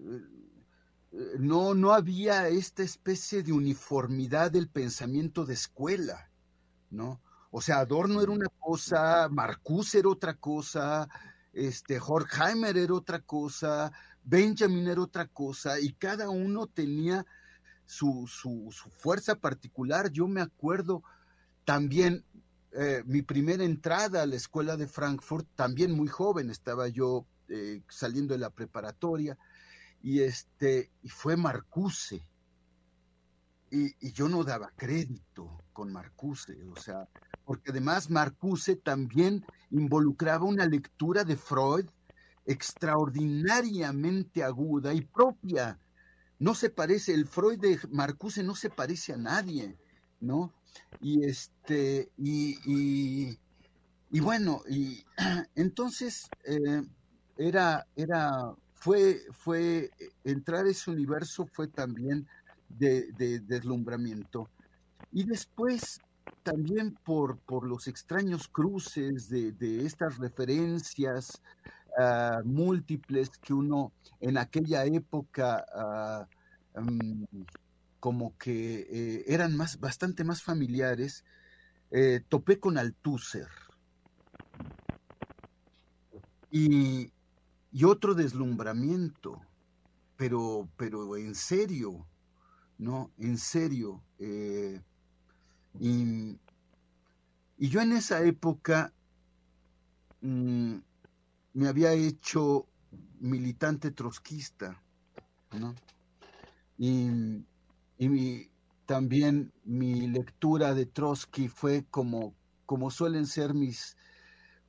no, 1.40 1.74
no 1.74 1.94
había 1.94 2.48
esta 2.48 2.84
especie 2.84 3.44
de 3.44 3.54
uniformidad 3.54 4.52
del 4.52 4.68
pensamiento 4.68 5.46
de 5.46 5.54
escuela, 5.54 6.30
¿no? 6.90 7.22
O 7.52 7.62
sea, 7.62 7.80
Adorno 7.80 8.22
era 8.22 8.32
una 8.32 8.50
cosa, 8.60 9.30
Marcuse 9.30 10.00
era 10.00 10.10
otra 10.10 10.34
cosa, 10.36 11.08
este, 11.54 12.00
Horkheimer 12.00 12.78
era 12.78 12.94
otra 12.94 13.22
cosa, 13.22 13.92
Benjamin 14.24 14.88
era 14.88 15.02
otra 15.02 15.28
cosa, 15.28 15.80
y 15.80 15.94
cada 15.94 16.30
uno 16.30 16.68
tenía 16.68 17.26
su, 17.86 18.28
su, 18.28 18.70
su 18.72 18.90
fuerza 18.90 19.36
particular. 19.36 20.12
Yo 20.12 20.28
me 20.28 20.42
acuerdo 20.42 21.04
también 21.64 22.26
eh, 22.74 23.04
mi 23.06 23.22
primera 23.22 23.64
entrada 23.64 24.24
a 24.24 24.26
la 24.26 24.36
escuela 24.36 24.76
de 24.76 24.88
Frankfurt, 24.88 25.48
también 25.56 25.94
muy 25.94 26.10
joven, 26.10 26.50
estaba 26.50 26.90
yo 26.90 27.26
eh, 27.50 27.82
saliendo 27.90 28.34
de 28.34 28.40
la 28.40 28.50
preparatoria, 28.50 29.38
y 30.02 30.22
este, 30.22 30.92
y 31.02 31.10
fue 31.10 31.36
Marcuse. 31.36 32.24
Y, 33.72 34.12
yo 34.12 34.30
no 34.30 34.44
daba 34.44 34.72
crédito 34.76 35.64
con 35.74 35.92
Marcuse, 35.92 36.64
o 36.66 36.80
sea, 36.80 37.10
porque 37.44 37.72
además 37.72 38.10
Marcuse 38.10 38.76
también 38.76 39.44
involucraba 39.72 40.46
una 40.46 40.66
lectura 40.66 41.24
de 41.24 41.36
Freud 41.36 41.88
extraordinariamente 42.46 44.44
aguda 44.44 44.94
y 44.94 45.02
propia. 45.02 45.80
No 46.38 46.54
se 46.54 46.70
parece, 46.70 47.14
el 47.14 47.26
Freud 47.26 47.60
de 47.60 47.80
Marcuse 47.90 48.44
no 48.44 48.56
se 48.56 48.70
parece 48.70 49.14
a 49.14 49.18
nadie, 49.18 49.76
¿no? 50.20 50.54
Y 51.02 51.26
este, 51.26 52.12
y, 52.18 53.38
y, 54.12 54.20
bueno, 54.20 54.62
y 54.70 55.04
entonces 55.56 56.30
eh, 56.46 56.84
era, 57.38 57.86
era, 57.96 58.54
fue, 58.74 59.22
fue, 59.32 59.92
entrar 60.24 60.66
a 60.66 60.70
ese 60.70 60.92
universo 60.92 61.46
fue 61.52 61.68
también 61.68 62.28
de, 62.70 63.12
de 63.14 63.40
deslumbramiento. 63.40 64.50
Y 65.12 65.24
después 65.24 66.00
también 66.44 66.98
por, 67.04 67.38
por 67.40 67.68
los 67.68 67.88
extraños 67.88 68.48
cruces 68.48 69.30
de, 69.30 69.86
estas 69.86 70.18
referencias 70.18 71.42
uh, 71.98 72.46
múltiples 72.46 73.30
que 73.40 73.54
uno 73.54 73.92
en 74.20 74.38
aquella 74.38 74.86
época 74.86 76.28
uh, 76.76 76.86
como 78.00 78.38
que 78.38 78.88
eh, 78.92 79.24
eran 79.28 79.58
más, 79.58 79.80
bastante 79.80 80.24
más 80.24 80.44
familiares, 80.44 81.24
eh, 81.90 82.22
topé 82.30 82.60
con 82.60 82.78
Althusser. 82.78 83.48
Y, 86.52 87.12
y, 87.76 87.84
otro 87.84 88.16
deslumbramiento, 88.16 89.42
pero, 90.16 90.70
pero 90.78 91.18
en 91.18 91.36
serio, 91.36 92.08
¿no? 92.78 93.12
En 93.18 93.38
serio. 93.38 94.02
Eh, 94.20 94.82
y, 95.80 96.40
y, 97.58 97.70
yo 97.70 97.82
en 97.82 97.92
esa 97.92 98.24
época 98.24 98.94
mmm, 100.22 100.76
me 101.54 101.68
había 101.68 101.94
hecho 101.94 102.68
militante 103.20 103.92
trotskista, 103.92 104.82
¿no? 105.52 105.76
Y, 106.78 107.10
y 107.98 108.10
mi, 108.10 108.50
también 108.86 109.52
mi 109.64 110.08
lectura 110.08 110.74
de 110.74 110.86
Trotsky 110.86 111.48
fue 111.48 111.86
como, 111.90 112.36
como 112.66 112.92
suelen 112.92 113.26
ser 113.26 113.54
mis, 113.54 113.98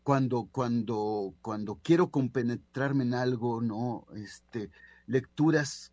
cuando, 0.07 0.49
cuando, 0.53 1.35
cuando 1.43 1.81
quiero 1.83 2.13
compenetrarme 2.13 3.03
en 3.03 3.13
algo, 3.13 3.61
¿no? 3.61 4.07
Este, 4.15 4.71
lecturas 5.09 5.93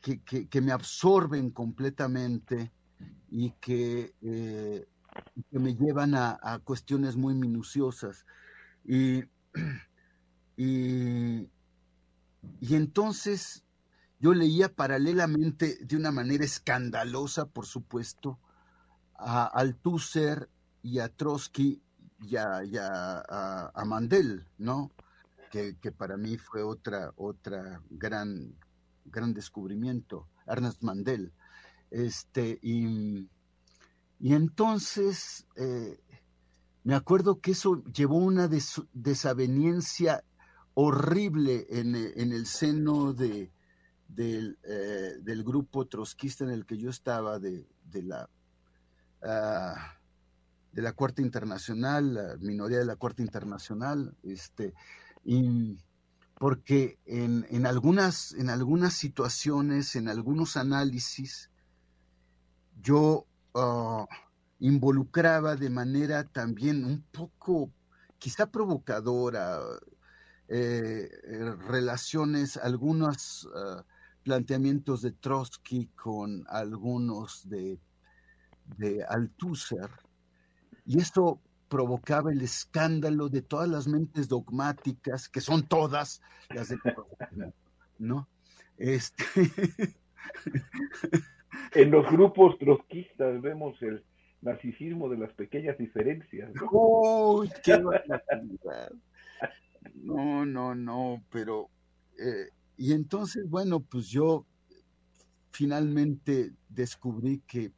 que, 0.00 0.22
que, 0.22 0.48
que 0.48 0.62
me 0.62 0.72
absorben 0.72 1.50
completamente 1.50 2.72
y 3.30 3.50
que, 3.60 4.14
eh, 4.22 4.88
me 5.50 5.74
llevan 5.74 6.14
a, 6.14 6.38
a, 6.42 6.60
cuestiones 6.60 7.16
muy 7.16 7.34
minuciosas. 7.34 8.24
Y 8.86 9.24
y, 10.56 11.46
y 12.58 12.74
entonces 12.74 13.64
yo 14.18 14.32
leía 14.32 14.74
paralelamente, 14.74 15.76
de 15.84 15.96
una 15.96 16.10
manera 16.10 16.42
escandalosa, 16.42 17.44
por 17.44 17.66
supuesto, 17.66 18.38
a 19.14 19.44
Althusser 19.44 20.48
y 20.82 21.00
a 21.00 21.10
Trotsky 21.10 21.82
y 22.22 22.36
a, 22.36 23.70
a, 23.74 23.84
Mandel, 23.84 24.46
¿no? 24.58 24.90
Que, 25.50 25.76
que, 25.78 25.92
para 25.92 26.16
mí 26.16 26.36
fue 26.38 26.62
otra, 26.62 27.12
otra 27.16 27.82
gran, 27.90 28.54
gran 29.04 29.34
descubrimiento, 29.34 30.28
Ernest 30.46 30.82
Mandel. 30.82 31.32
Este, 31.90 32.58
y, 32.62 33.28
y 34.18 34.34
entonces 34.34 35.46
eh, 35.56 36.00
me 36.84 36.94
acuerdo 36.94 37.40
que 37.40 37.52
eso 37.52 37.84
llevó 37.84 38.16
una 38.16 38.48
des, 38.48 38.80
desaveniencia 38.92 40.24
horrible 40.74 41.66
en, 41.70 41.94
en 41.94 42.32
el 42.32 42.46
seno 42.46 43.12
de, 43.12 43.52
del, 44.08 44.58
eh, 44.64 45.18
del, 45.20 45.44
grupo 45.44 45.86
trotskista 45.86 46.44
en 46.44 46.50
el 46.50 46.64
que 46.66 46.78
yo 46.78 46.90
estaba, 46.90 47.38
de, 47.38 47.68
de 47.84 48.02
la, 48.02 48.28
uh, 49.22 50.01
de 50.72 50.82
la 50.82 50.92
Cuarta 50.92 51.22
Internacional, 51.22 52.14
la 52.14 52.36
minoría 52.38 52.78
de 52.78 52.86
la 52.86 52.96
Cuarta 52.96 53.22
Internacional, 53.22 54.16
este, 54.22 54.74
y 55.24 55.76
porque 56.38 56.98
en, 57.06 57.46
en, 57.50 57.66
algunas, 57.66 58.32
en 58.32 58.50
algunas 58.50 58.94
situaciones, 58.94 59.94
en 59.94 60.08
algunos 60.08 60.56
análisis, 60.56 61.50
yo 62.80 63.26
uh, 63.54 64.06
involucraba 64.58 65.54
de 65.54 65.70
manera 65.70 66.24
también 66.24 66.84
un 66.84 67.02
poco, 67.12 67.70
quizá 68.18 68.50
provocadora, 68.50 69.60
eh, 70.48 71.08
relaciones, 71.68 72.56
algunos 72.56 73.44
uh, 73.44 73.82
planteamientos 74.24 75.02
de 75.02 75.12
Trotsky 75.12 75.88
con 75.94 76.44
algunos 76.48 77.48
de, 77.48 77.78
de 78.78 79.04
Althusser, 79.04 79.90
y 80.84 80.98
esto 80.98 81.40
provocaba 81.68 82.32
el 82.32 82.42
escándalo 82.42 83.28
de 83.28 83.42
todas 83.42 83.68
las 83.68 83.88
mentes 83.88 84.28
dogmáticas, 84.28 85.28
que 85.28 85.40
son 85.40 85.66
todas 85.66 86.20
las 86.50 86.68
de 86.68 86.76
¿no? 87.98 88.28
Este... 88.76 89.24
en 91.74 91.90
los 91.90 92.10
grupos 92.10 92.58
trotskistas 92.58 93.40
vemos 93.40 93.80
el 93.82 94.04
narcisismo 94.42 95.08
de 95.08 95.18
las 95.18 95.32
pequeñas 95.32 95.78
diferencias. 95.78 96.52
¿no? 96.54 96.68
¡Uy, 96.70 97.50
qué 97.64 97.78
no, 99.94 100.44
no, 100.44 100.74
no, 100.74 101.22
pero... 101.30 101.70
Eh, 102.18 102.50
y 102.76 102.92
entonces, 102.92 103.48
bueno, 103.48 103.80
pues 103.80 104.08
yo 104.08 104.46
finalmente 105.52 106.52
descubrí 106.68 107.42
que, 107.46 107.72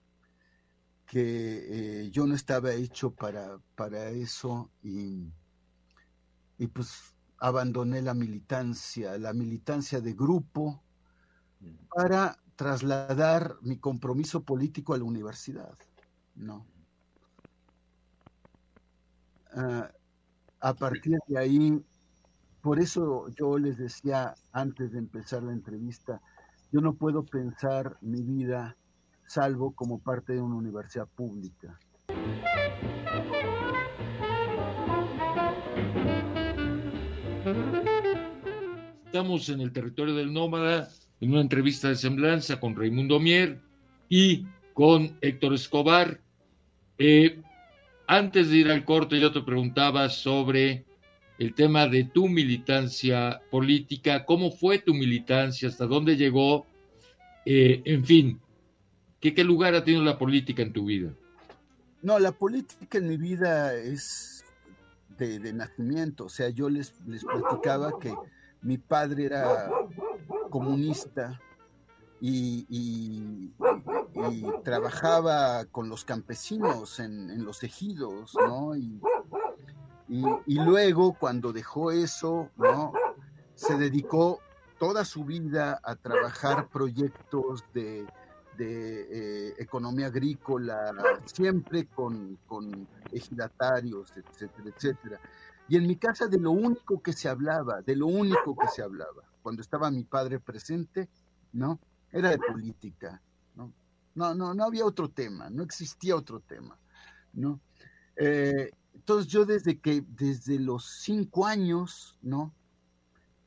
que 1.15 2.01
eh, 2.03 2.11
yo 2.11 2.27
no 2.27 2.35
estaba 2.35 2.73
hecho 2.73 3.15
para, 3.15 3.61
para 3.77 4.09
eso 4.09 4.73
y, 4.83 5.33
y, 6.59 6.67
pues 6.67 7.15
abandoné 7.39 8.03
la 8.03 8.15
militancia, 8.15 9.17
la 9.17 9.33
militancia 9.33 10.01
de 10.01 10.13
grupo 10.13 10.83
para 11.95 12.37
trasladar 12.57 13.59
mi 13.63 13.79
compromiso 13.79 14.43
político 14.43 14.93
a 14.93 14.99
la 14.99 15.05
universidad, 15.05 15.79
¿no? 16.35 16.67
Uh, 19.55 19.85
a 20.59 20.75
partir 20.75 21.17
de 21.29 21.39
ahí 21.39 21.85
por 22.61 22.81
eso 22.81 23.29
yo 23.29 23.57
les 23.57 23.79
decía 23.79 24.35
antes 24.51 24.91
de 24.91 24.99
empezar 24.99 25.45
la 25.45 25.53
entrevista, 25.53 26.21
yo 26.73 26.81
no 26.81 26.95
puedo 26.95 27.25
pensar 27.25 27.99
mi 28.01 28.21
vida 28.21 28.77
salvo 29.27 29.75
como 29.75 29.99
parte 29.99 30.35
de 30.35 30.41
una 30.41 30.57
universidad 30.57 31.09
pública. 31.15 31.79
Estamos 39.07 39.49
en 39.49 39.61
el 39.61 39.73
territorio 39.73 40.15
del 40.15 40.33
nómada, 40.33 40.89
en 41.21 41.31
una 41.31 41.41
entrevista 41.41 41.89
de 41.89 41.97
semblanza 41.97 42.59
con 42.59 42.75
Raimundo 42.75 43.21
Mier 43.21 43.61
y 44.09 44.47
con 44.73 45.17
Héctor 45.21 45.55
Escobar. 45.55 46.21
Eh, 46.99 47.41
antes 48.07 48.51
de 48.51 48.57
ir 48.57 48.71
al 48.71 48.85
corte, 48.85 49.21
yo 49.21 49.33
te 49.33 49.41
preguntaba 49.41 50.09
sobre 50.09 50.85
el 51.39 51.55
tema 51.55 51.87
de 51.87 52.05
tu 52.05 52.29
militancia 52.29 53.41
política, 53.51 54.25
cómo 54.25 54.51
fue 54.51 54.79
tu 54.79 54.95
militancia, 54.95 55.69
hasta 55.69 55.87
dónde 55.87 56.17
llegó, 56.17 56.67
eh, 57.47 57.83
en 57.85 58.05
fin, 58.05 58.41
¿qué, 59.25 59.35
¿qué 59.35 59.43
lugar 59.43 59.75
ha 59.75 59.83
tenido 59.83 60.05
la 60.05 60.19
política 60.19 60.61
en 60.61 60.75
tu 60.75 60.85
vida? 60.85 61.11
No, 62.03 62.19
la 62.19 62.33
política 62.33 62.99
en 62.99 63.09
mi 63.09 63.17
vida 63.17 63.73
es 63.73 64.45
de, 65.17 65.39
de 65.39 65.55
nacimiento, 65.55 66.27
o 66.27 66.29
sea, 66.29 66.51
yo 66.51 66.69
les, 66.69 66.93
les 67.07 67.25
platicaba 67.25 67.99
que 67.99 68.15
mi 68.61 68.77
padre 68.77 69.25
era 69.25 69.71
comunista 70.51 71.41
y, 72.21 73.51
trabajaba 74.63 75.65
con 75.73 75.89
los 75.89 76.05
campesinos 76.05 77.01
en, 77.01 77.45
los 77.47 77.63
ejidos, 77.63 78.35
¿no? 78.35 78.77
Y, 78.77 79.01
luego, 80.47 81.15
cuando 81.19 81.51
dejó 81.55 81.93
eso, 81.93 82.51
¿no? 82.59 82.93
Se 83.55 83.79
dedicó 83.79 84.41
toda 84.79 85.07
su 85.07 85.25
vida 85.25 85.81
a 85.83 85.97
trabajar 85.97 86.69
proyectos 86.69 87.65
de, 87.73 88.07
eh, 88.59 89.55
economía 89.59 90.07
agrícola, 90.07 90.93
siempre 91.25 91.87
con, 91.87 92.39
con 92.47 92.87
ejidatarios, 93.13 94.13
etcétera, 94.17 94.71
etcétera. 94.75 95.21
Y 95.69 95.77
en 95.77 95.87
mi 95.87 95.97
casa 95.97 96.27
de 96.27 96.39
lo 96.39 96.51
único 96.51 97.03
que 97.03 97.13
se 97.13 97.29
hablaba, 97.29 97.81
de 97.83 97.97
lo 97.97 98.07
único 98.07 98.57
que 98.57 98.69
se 98.69 98.83
hablaba, 98.83 99.23
cuando 99.43 99.63
estaba 99.63 99.91
mi 99.91 100.05
padre 100.05 100.41
presente, 100.41 101.09
¿no? 101.53 101.81
Era 102.13 102.31
de 102.31 102.39
política, 102.39 103.21
¿no? 103.55 103.73
No, 104.15 104.35
no, 104.35 104.55
no 104.55 104.65
había 104.65 104.85
otro 104.85 105.09
tema, 105.09 105.51
no 105.51 105.63
existía 105.63 106.17
otro 106.17 106.41
tema, 106.41 106.79
¿no? 107.33 107.61
Eh, 108.17 108.71
entonces 108.95 109.31
yo 109.31 109.45
desde 109.45 109.79
que, 109.81 110.05
desde 110.07 110.59
los 110.59 111.01
cinco 111.01 111.47
años, 111.47 112.19
¿no? 112.23 112.55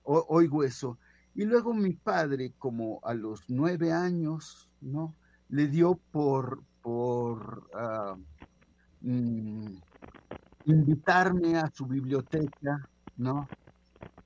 oigo 0.04 0.64
eso. 0.64 0.98
Y 1.38 1.46
luego 1.46 1.72
mi 1.72 1.94
padre, 1.94 2.54
como 2.58 3.00
a 3.04 3.14
los 3.14 3.44
nueve 3.48 3.94
años, 3.94 4.72
¿no? 4.82 5.14
Le 5.50 5.68
dio 5.68 5.94
por, 6.12 6.64
por 6.82 7.70
ah, 7.76 8.18
mm, 9.02 9.68
invitarme 10.66 11.58
a 11.58 11.70
su 11.70 11.86
biblioteca, 11.86 12.90
¿no? 13.18 13.48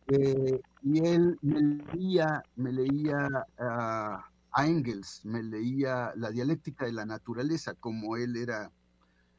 Eh, 0.08 0.62
y 0.84 1.06
él 1.06 1.38
me 1.42 1.60
leía, 1.60 2.44
me 2.56 2.72
leía 2.72 3.28
a 3.58 4.66
Engels, 4.66 5.26
me 5.26 5.44
leía 5.44 6.14
la 6.16 6.32
dialéctica 6.32 6.86
de 6.86 6.94
la 6.94 7.06
naturaleza, 7.06 7.74
como 7.74 8.16
él 8.16 8.38
era 8.38 8.72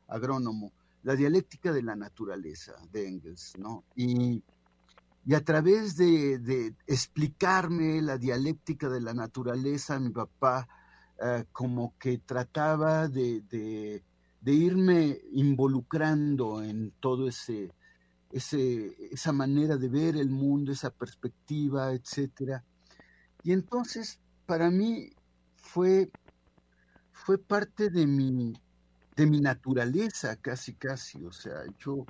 agrónomo, 0.08 0.72
la 1.04 1.16
dialéctica 1.16 1.72
de 1.72 1.82
la 1.82 1.96
naturaleza 1.96 2.74
de 2.92 3.08
Engels, 3.08 3.54
¿no? 3.58 3.82
Y, 3.96 4.42
y 5.24 5.34
a 5.34 5.44
través 5.44 5.96
de, 5.96 6.74
explicarme 6.86 8.02
la 8.02 8.18
dialéctica 8.18 8.88
de 8.88 9.00
la 9.00 9.14
naturaleza, 9.14 10.00
mi 10.00 10.10
papá 10.10 10.68
eh, 11.22 11.44
como 11.52 11.94
que 11.98 12.18
trataba 12.18 13.08
de, 13.08 14.02
irme 14.44 15.20
involucrando 15.32 16.62
en 16.62 16.90
todo 16.98 17.28
ese, 17.28 17.72
ese, 18.32 18.96
esa 19.12 19.32
manera 19.32 19.76
de 19.76 19.88
ver 19.88 20.16
el 20.16 20.30
mundo, 20.30 20.72
esa 20.72 20.90
perspectiva, 20.90 21.92
etcétera. 21.92 22.64
Y 23.44 23.52
entonces, 23.52 24.18
para 24.46 24.70
mí 24.70 25.10
fue, 25.56 26.10
fue 27.12 27.38
parte 27.38 27.90
de 27.90 28.06
mi, 28.06 28.52
de 29.14 29.26
mi 29.26 29.40
naturaleza, 29.40 30.36
casi, 30.36 30.74
casi. 30.74 31.24
O 31.24 31.32
sea, 31.32 31.62
yo, 31.78 32.04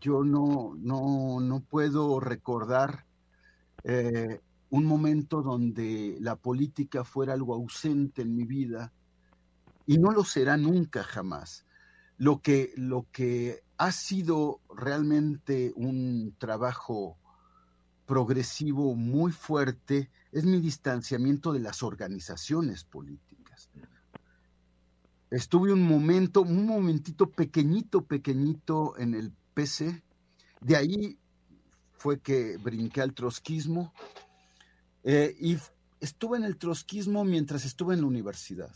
yo 0.00 0.24
no, 0.24 0.74
no, 0.76 1.40
no 1.40 1.60
puedo 1.60 2.20
recordar 2.20 3.06
eh, 3.84 4.40
un 4.70 4.84
momento 4.84 5.42
donde 5.42 6.16
la 6.20 6.36
política 6.36 7.04
fuera 7.04 7.32
algo 7.32 7.54
ausente 7.54 8.22
en 8.22 8.34
mi 8.34 8.44
vida 8.44 8.92
y 9.86 9.98
no 9.98 10.10
lo 10.10 10.24
será 10.24 10.56
nunca 10.56 11.02
jamás. 11.02 11.64
Lo 12.18 12.42
que, 12.42 12.72
lo 12.76 13.06
que 13.12 13.62
ha 13.78 13.92
sido 13.92 14.60
realmente 14.68 15.72
un 15.76 16.34
trabajo 16.38 17.16
progresivo 18.06 18.94
muy 18.94 19.32
fuerte 19.32 20.10
es 20.32 20.44
mi 20.44 20.60
distanciamiento 20.60 21.52
de 21.52 21.60
las 21.60 21.82
organizaciones 21.82 22.84
políticas. 22.84 23.70
Estuve 25.30 25.72
un 25.72 25.86
momento, 25.86 26.42
un 26.42 26.66
momentito 26.66 27.30
pequeñito, 27.30 28.04
pequeñito 28.04 28.98
en 28.98 29.14
el 29.14 29.32
De 30.60 30.76
ahí 30.76 31.18
fue 31.92 32.20
que 32.20 32.56
brinqué 32.58 33.00
al 33.00 33.12
trotskismo 33.12 33.92
eh, 35.02 35.36
y 35.40 35.58
estuve 36.00 36.38
en 36.38 36.44
el 36.44 36.56
trotskismo 36.56 37.24
mientras 37.24 37.64
estuve 37.64 37.94
en 37.94 38.02
la 38.02 38.06
universidad. 38.06 38.74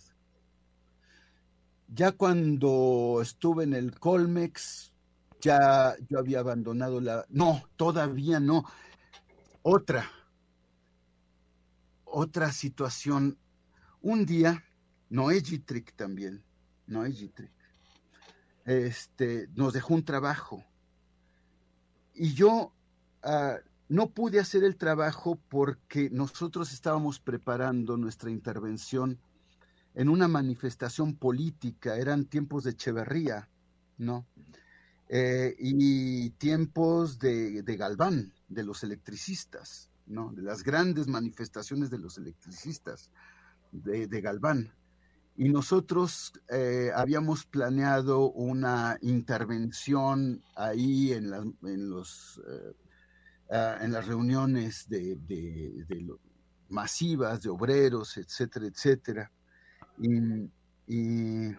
Ya 1.86 2.10
cuando 2.10 3.20
estuve 3.22 3.64
en 3.64 3.74
el 3.74 3.98
Colmex, 3.98 4.92
ya 5.40 5.94
yo 6.08 6.18
había 6.18 6.40
abandonado 6.40 7.00
la... 7.00 7.26
No, 7.28 7.62
todavía 7.76 8.40
no. 8.40 8.64
Otra, 9.62 10.10
otra 12.04 12.50
situación. 12.50 13.38
Un 14.00 14.26
día, 14.26 14.64
Noé 15.10 15.42
Gitrick 15.42 15.94
también, 15.94 16.42
Noé 16.86 17.12
Gitrick, 17.12 17.52
este, 18.64 19.48
nos 19.54 19.72
dejó 19.72 19.94
un 19.94 20.04
trabajo. 20.04 20.64
Y 22.14 22.34
yo 22.34 22.72
ah, 23.22 23.58
no 23.88 24.10
pude 24.10 24.40
hacer 24.40 24.64
el 24.64 24.76
trabajo 24.76 25.38
porque 25.48 26.08
nosotros 26.10 26.72
estábamos 26.72 27.20
preparando 27.20 27.96
nuestra 27.96 28.30
intervención 28.30 29.18
en 29.94 30.08
una 30.08 30.28
manifestación 30.28 31.14
política, 31.14 31.96
eran 31.96 32.24
tiempos 32.24 32.64
de 32.64 32.70
Echeverría, 32.70 33.48
¿no? 33.98 34.26
Eh, 35.08 35.54
y 35.58 36.30
tiempos 36.30 37.18
de, 37.18 37.62
Galván, 37.78 38.32
de 38.48 38.64
los 38.64 38.82
electricistas, 38.82 39.90
¿no? 40.06 40.32
De 40.32 40.40
las 40.40 40.62
grandes 40.62 41.06
manifestaciones 41.06 41.90
de 41.90 41.98
los 41.98 42.16
electricistas 42.16 43.10
de, 43.72 44.20
Galván. 44.22 44.72
Y 45.36 45.48
nosotros 45.48 46.32
eh, 46.48 46.90
habíamos 46.94 47.46
planeado 47.46 48.30
una 48.30 48.98
intervención 49.00 50.42
ahí 50.54 51.12
en, 51.12 51.32
en 51.62 51.90
los, 51.90 52.40
eh, 52.46 52.76
ah, 53.50 53.78
en 53.80 53.92
las 53.92 54.06
reuniones 54.06 54.88
de, 54.88 55.16
de 55.16 56.06
masivas 56.68 57.42
de 57.42 57.50
obreros, 57.50 58.16
etcétera, 58.16 58.66
etcétera. 58.66 59.30
Y, 59.98 60.50
y, 60.86 61.56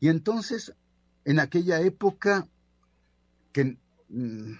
entonces, 0.00 0.74
en 1.24 1.40
aquella 1.40 1.80
época 1.80 2.46
que 3.52 3.78
mm, 4.08 4.52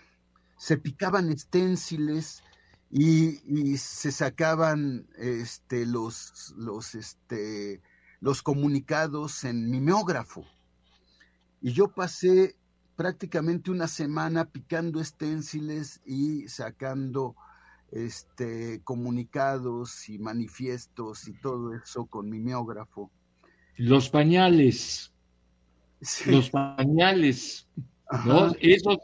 se 0.57 0.79
picaban 0.79 1.31
esténciles 1.31 2.43
y, 2.91 3.76
se 3.76 4.12
sacaban 4.12 5.07
este, 5.16 5.87
los, 5.87 6.55
los, 6.57 6.95
este, 6.95 7.80
los 8.20 8.43
comunicados 8.43 9.45
en 9.45 9.70
mimeógrafo. 9.70 10.45
Y 11.61 11.72
yo 11.72 11.89
pasé 11.89 12.57
prácticamente 12.97 13.70
una 13.70 13.89
semana 13.89 14.45
picando 14.45 15.01
esténciles 15.01 16.01
y 16.07 16.47
sacando 16.49 17.35
este, 17.91 18.82
comunicados 18.85 20.09
y 20.09 20.18
manifiestos 20.18 21.26
y 21.28 21.32
todo 21.41 21.74
eso 21.74 22.07
con 22.07 22.30
mimeógrafo. 22.30 23.11
Los 23.76 24.09
pañales. 24.09 25.12
Los 26.26 26.51
pañales. 26.51 27.66
Esos, 28.61 28.99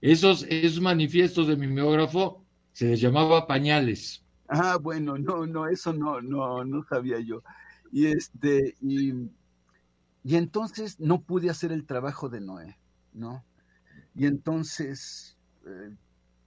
esos, 0.00 0.46
esos 0.48 0.80
manifiestos 0.80 1.46
de 1.46 1.56
mimeógrafo 1.56 2.44
se 2.80 2.86
les 2.86 3.00
llamaba 3.02 3.46
pañales. 3.46 4.24
Ah, 4.48 4.78
bueno, 4.80 5.18
no, 5.18 5.46
no, 5.46 5.68
eso 5.68 5.92
no, 5.92 6.22
no, 6.22 6.64
no 6.64 6.82
sabía 6.84 7.20
yo. 7.20 7.42
Y 7.92 8.06
este, 8.06 8.74
y, 8.80 9.12
entonces 10.24 10.98
no 10.98 11.20
pude 11.20 11.50
hacer 11.50 11.72
el 11.72 11.84
trabajo 11.84 12.30
de 12.30 12.40
Noé, 12.40 12.78
¿no? 13.12 13.44
Y 14.14 14.24
entonces 14.24 15.36
eh, 15.66 15.94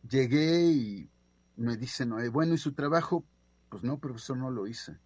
llegué 0.09 0.71
y 0.71 1.09
me 1.55 1.77
dice 1.77 2.03
Noé, 2.07 2.29
bueno, 2.29 2.55
¿y 2.55 2.57
su 2.57 2.73
trabajo? 2.73 3.23
Pues 3.69 3.84
no, 3.84 3.99
profesor, 3.99 4.36
no 4.36 4.49
lo 4.49 4.65
hice. 4.65 4.97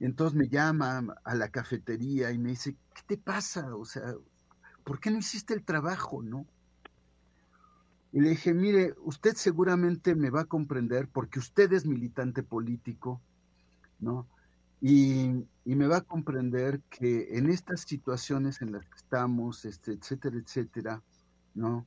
Y 0.00 0.04
entonces 0.04 0.36
me 0.36 0.48
llama 0.48 1.14
a 1.22 1.34
la 1.36 1.48
cafetería 1.48 2.32
y 2.32 2.38
me 2.38 2.48
dice, 2.48 2.76
¿qué 2.92 3.02
te 3.06 3.18
pasa? 3.18 3.72
O 3.76 3.84
sea, 3.84 4.12
¿por 4.82 4.98
qué 4.98 5.12
no 5.12 5.18
hiciste 5.18 5.54
el 5.54 5.64
trabajo, 5.64 6.24
no? 6.24 6.44
Y 8.14 8.20
le 8.20 8.30
dije, 8.30 8.54
mire, 8.54 8.94
usted 9.02 9.34
seguramente 9.34 10.14
me 10.14 10.30
va 10.30 10.42
a 10.42 10.46
comprender 10.46 11.08
porque 11.08 11.40
usted 11.40 11.70
es 11.74 11.84
militante 11.84 12.42
político, 12.42 13.20
¿no? 13.98 14.26
Y, 14.80 15.44
y, 15.64 15.74
me 15.74 15.86
va 15.86 15.98
a 15.98 16.00
comprender 16.02 16.80
que 16.88 17.36
en 17.36 17.50
estas 17.50 17.80
situaciones 17.80 18.62
en 18.62 18.72
las 18.72 18.86
que 18.86 18.96
estamos, 18.96 19.64
este, 19.64 19.92
etcétera, 19.92 20.36
etcétera, 20.38 21.02
¿no? 21.54 21.86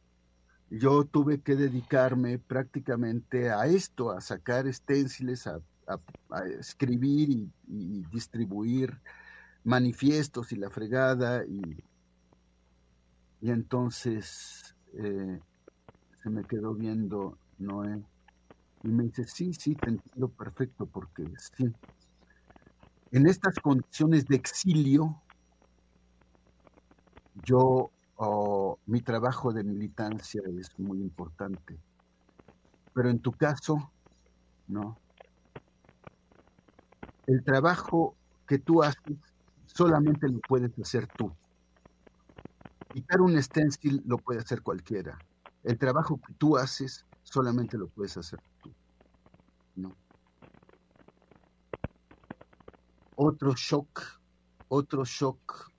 yo 0.70 1.06
tuve 1.06 1.40
que 1.42 1.56
dedicarme 1.56 2.40
prácticamente 2.40 3.50
a 3.52 3.68
esto, 3.68 4.12
a 4.12 4.22
sacar 4.22 4.68
esténciles, 4.68 5.48
a, 5.48 5.62
escribir 6.60 7.30
y, 7.68 8.04
distribuir 8.12 9.00
manifiestos 9.64 10.52
y 10.52 10.58
la 10.58 10.70
fregada. 10.70 11.46
Y, 11.46 11.84
y 13.40 13.52
entonces 13.52 14.76
eh, 14.94 15.40
me 16.30 16.46
quedó 16.46 16.74
viendo 16.76 17.38
Noé 17.58 18.04
Y 18.84 18.90
me 18.90 19.06
dice, 19.06 19.26
sí, 19.28 19.54
sí, 19.54 19.76
te 19.76 19.90
entiendo 19.92 20.30
perfecto, 20.30 20.88
porque 20.88 21.26
sí. 21.40 21.76
En 23.12 23.28
estas 23.28 23.60
condiciones 23.60 24.26
de 24.28 24.38
exilio, 24.38 25.22
yo, 27.36 27.92
oh, 28.16 28.80
mi 28.86 29.02
trabajo 29.02 29.54
de 29.54 29.64
militancia 29.64 30.42
es 30.60 30.78
muy 30.78 31.00
importante. 31.02 31.80
Pero 32.94 33.10
en 33.10 33.20
tu 33.22 33.32
caso, 33.32 33.94
no. 34.68 35.02
El 37.28 37.44
trabajo 37.44 38.18
que 38.48 38.58
tú 38.58 38.82
haces 38.82 39.18
solamente 39.68 40.28
lo 40.28 40.40
puedes 40.42 40.72
hacer 40.80 41.08
tú. 41.16 41.32
Quitar 42.92 43.22
un 43.22 43.42
stencil 43.42 44.02
lo 44.06 44.18
puede 44.18 44.42
hacer 44.42 44.62
cualquiera. 44.62 45.18
El 45.68 45.78
trabajo 45.78 46.18
que 46.26 46.34
tú 46.36 46.56
haces 46.56 47.06
solamente 47.24 47.78
lo 47.78 47.90
puedes 47.90 48.16
hacer 48.16 48.40
tú. 48.64 48.74
¿no? 49.76 49.98
Otro 53.18 53.54
shock, 53.54 54.02
otro 54.70 55.04
shock 55.04 55.70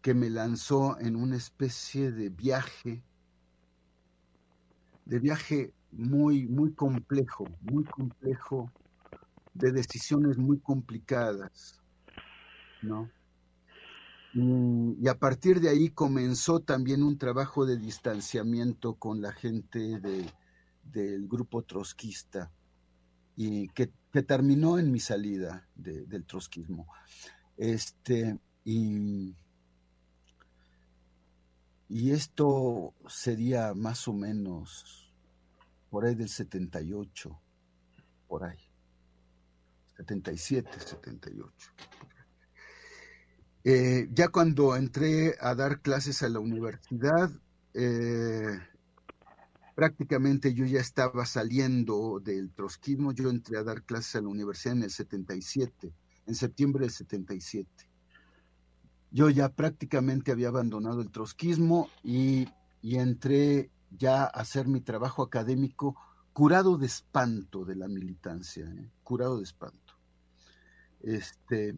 que 0.00 0.14
me 0.14 0.30
lanzó 0.30 0.96
en 1.00 1.16
una 1.16 1.34
especie 1.34 2.12
de 2.12 2.28
viaje, 2.28 3.02
de 5.06 5.18
viaje 5.18 5.74
muy, 5.90 6.46
muy 6.46 6.72
complejo, 6.72 7.46
muy 7.62 7.82
complejo, 7.82 8.70
de 9.54 9.72
decisiones 9.72 10.38
muy 10.38 10.60
complicadas, 10.60 11.82
¿no? 12.80 13.10
Y, 14.34 15.06
a 15.08 15.16
partir 15.16 15.60
de 15.60 15.68
ahí 15.68 15.90
comenzó 15.90 16.60
también 16.60 17.02
un 17.02 17.18
trabajo 17.18 17.66
de 17.66 17.76
distanciamiento 17.76 18.94
con 18.94 19.22
la 19.22 19.32
gente 19.32 20.00
del 20.82 21.28
grupo 21.28 21.62
trotskista 21.62 22.50
y 23.36 23.68
que, 23.68 23.92
terminó 24.26 24.78
en 24.78 24.92
mi 24.92 25.00
salida 25.00 25.68
del 25.74 26.24
trotskismo. 26.24 26.86
Este, 27.56 28.38
y, 28.64 29.34
y 31.88 32.10
esto 32.12 32.94
sería 33.08 33.74
más 33.74 34.06
o 34.06 34.12
menos 34.12 35.12
por 35.90 36.04
ahí 36.04 36.14
del 36.14 36.28
78, 36.28 37.40
por 38.28 38.44
ahí. 38.44 38.58
77, 39.96 40.70
78. 40.78 41.52
Eh, 43.66 44.08
ya 44.12 44.28
cuando 44.28 44.76
entré 44.76 45.36
a 45.40 45.54
dar 45.54 45.80
clases 45.80 46.22
a 46.22 46.28
la 46.28 46.38
universidad, 46.38 47.30
eh, 47.72 48.58
prácticamente 49.74 50.52
yo 50.52 50.66
ya 50.66 50.80
estaba 50.80 51.24
saliendo 51.24 52.20
del 52.20 52.52
trotskismo, 52.52 53.12
yo 53.12 53.30
entré 53.30 53.56
a 53.56 53.64
dar 53.64 53.82
clases 53.82 54.16
a 54.16 54.20
la 54.20 54.28
universidad 54.28 54.76
en 54.76 54.82
el 54.82 54.90
77, 54.90 55.94
en 56.26 56.34
septiembre 56.34 56.82
del 56.82 56.90
77. 56.90 57.68
Yo 59.10 59.30
ya 59.30 59.48
prácticamente 59.48 60.30
había 60.30 60.48
abandonado 60.48 61.00
el 61.00 61.10
trotskismo 61.10 61.88
y, 62.02 62.46
entré 62.82 63.70
ya 63.90 64.24
a 64.24 64.26
hacer 64.26 64.68
mi 64.68 64.82
trabajo 64.82 65.22
académico 65.22 65.96
curado 66.34 66.76
de 66.76 66.86
espanto 66.86 67.64
de 67.64 67.76
la 67.76 67.88
militancia, 67.88 68.66
¿eh? 68.66 68.90
curado 69.02 69.38
de 69.38 69.44
espanto. 69.44 69.94
Este, 71.00 71.76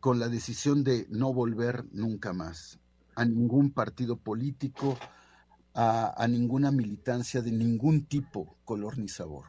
con 0.00 0.18
la 0.18 0.28
decisión 0.28 0.84
de 0.84 1.06
no 1.10 1.32
volver 1.32 1.84
nunca 1.92 2.32
más 2.32 2.78
a 3.14 3.24
ningún 3.24 3.70
partido 3.70 4.16
político, 4.16 4.96
a, 5.74 6.26
ninguna 6.28 6.70
militancia 6.70 7.42
de 7.42 7.52
ningún 7.52 8.06
tipo, 8.06 8.56
color 8.64 8.98
ni 8.98 9.08
sabor. 9.08 9.46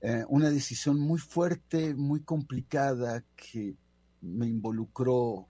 Eh, 0.00 0.24
una 0.28 0.50
decisión 0.50 1.00
muy 1.00 1.18
fuerte, 1.18 1.94
muy 1.94 2.20
complicada, 2.20 3.24
que 3.36 3.76
me 4.20 4.46
involucró 4.46 5.48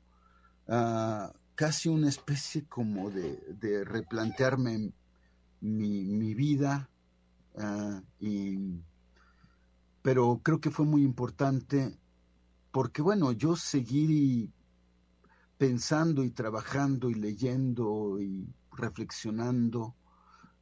uh, 0.69 1.29
casi 1.55 1.89
una 1.89 2.09
especie 2.09 2.65
como 2.67 3.11
de, 3.11 3.85
replantearme 3.85 4.93
mi, 5.61 6.35
vida, 6.35 6.91
ah, 7.57 8.03
pero 10.03 10.41
creo 10.43 10.61
que 10.61 10.71
fue 10.71 10.85
muy 10.85 11.03
importante 11.03 11.97
porque 12.75 13.03
bueno, 13.03 13.31
yo 13.31 13.55
seguí 13.55 14.53
pensando 15.57 16.25
y 16.25 16.31
trabajando 16.33 17.09
y 17.09 17.14
leyendo 17.14 18.20
y 18.20 18.53
reflexionando, 18.72 19.95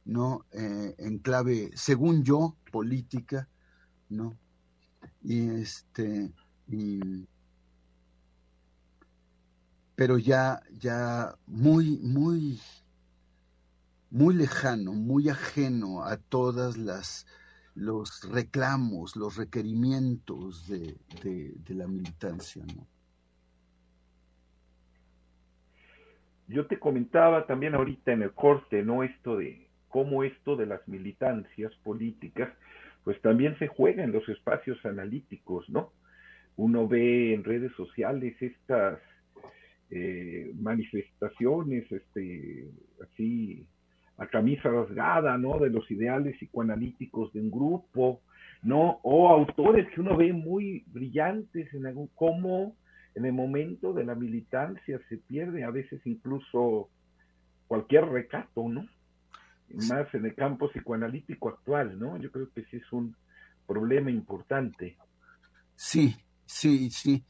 ¿no? 0.05 0.45
Eh, 0.51 0.93
en 0.99 1.17
clave, 1.17 1.71
según 1.73 2.23
yo, 2.23 2.55
política, 2.71 3.49
¿no? 4.09 4.37
Y 5.23 5.49
este, 5.49 6.31
pero 9.95 10.19
ya, 10.19 10.61
ya 10.77 11.35
muy, 11.47 11.97
muy, 11.97 12.61
muy 14.11 14.35
lejano, 14.35 14.93
muy 14.93 15.29
ajeno 15.29 16.03
a 16.03 16.17
todas 16.17 16.77
las 16.77 17.25
los 17.75 18.29
reclamos, 18.31 19.15
los 19.15 19.37
requerimientos 19.37 20.67
de, 20.67 20.95
la 21.69 21.87
militancia. 21.87 22.63
Yo 26.47 26.67
te 26.67 26.77
comentaba 26.77 27.47
también 27.47 27.73
ahorita 27.73 28.11
en 28.11 28.21
el 28.23 28.33
corte, 28.33 28.83
¿no? 28.83 29.03
Esto 29.03 29.37
de 29.37 29.67
cómo 29.87 30.23
esto 30.23 30.55
de 30.55 30.65
las 30.65 30.87
militancias 30.87 31.73
políticas, 31.83 32.53
pues 33.03 33.19
también 33.21 33.57
se 33.59 33.67
juega 33.67 34.03
en 34.03 34.11
los 34.11 34.27
espacios 34.29 34.83
analíticos, 34.85 35.69
¿no? 35.69 35.91
Uno 36.55 36.87
ve 36.87 37.33
en 37.33 37.43
redes 37.43 37.71
sociales 37.75 38.35
estas 38.39 38.99
eh, 39.89 40.51
manifestaciones, 40.55 41.91
este, 41.91 42.67
así 43.01 43.65
a 44.17 44.27
camisa 44.27 44.69
rasgada, 44.69 45.37
¿no? 45.37 45.59
De 45.59 45.69
los 45.69 45.89
ideales 45.89 46.35
psicoanalíticos 46.37 47.33
de 47.33 47.41
un 47.41 47.51
grupo, 47.51 48.21
¿no? 48.61 48.99
O 49.03 49.29
autores 49.29 49.87
que 49.93 50.01
uno 50.01 50.15
ve 50.15 50.33
muy 50.33 50.83
brillantes 50.87 51.73
en 51.73 51.85
algún, 51.87 52.09
cómo 52.15 52.75
en 53.15 53.25
el 53.25 53.33
momento 53.33 53.93
de 53.93 54.05
la 54.05 54.15
militancia 54.15 54.99
se 55.09 55.17
pierde 55.17 55.63
a 55.63 55.71
veces 55.71 56.01
incluso 56.05 56.89
cualquier 57.67 58.05
recato, 58.05 58.67
¿no? 58.67 58.87
Más 59.89 60.13
en 60.13 60.25
el 60.25 60.35
campo 60.35 60.69
psicoanalítico 60.69 61.49
actual, 61.49 61.97
¿no? 61.97 62.17
Yo 62.17 62.31
creo 62.31 62.47
que 62.53 62.63
sí 62.65 62.77
es 62.77 62.91
un 62.91 63.15
problema 63.65 64.11
importante. 64.11 64.97
Sí, 65.75 66.15
sí, 66.45 66.91
sí. 66.91 67.23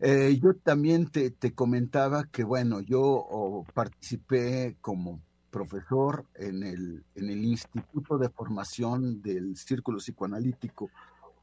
Eh, 0.00 0.38
yo 0.40 0.54
también 0.54 1.10
te, 1.10 1.32
te, 1.32 1.52
comentaba 1.54 2.24
que, 2.30 2.44
bueno, 2.44 2.80
yo 2.80 3.64
participé 3.74 4.76
como 4.80 5.20
profesor 5.50 6.26
en 6.34 6.62
el, 6.62 7.04
en 7.14 7.30
el 7.30 7.44
Instituto 7.44 8.18
de 8.18 8.28
Formación 8.28 9.22
del 9.22 9.56
Círculo 9.56 9.98
Psicoanalítico 9.98 10.90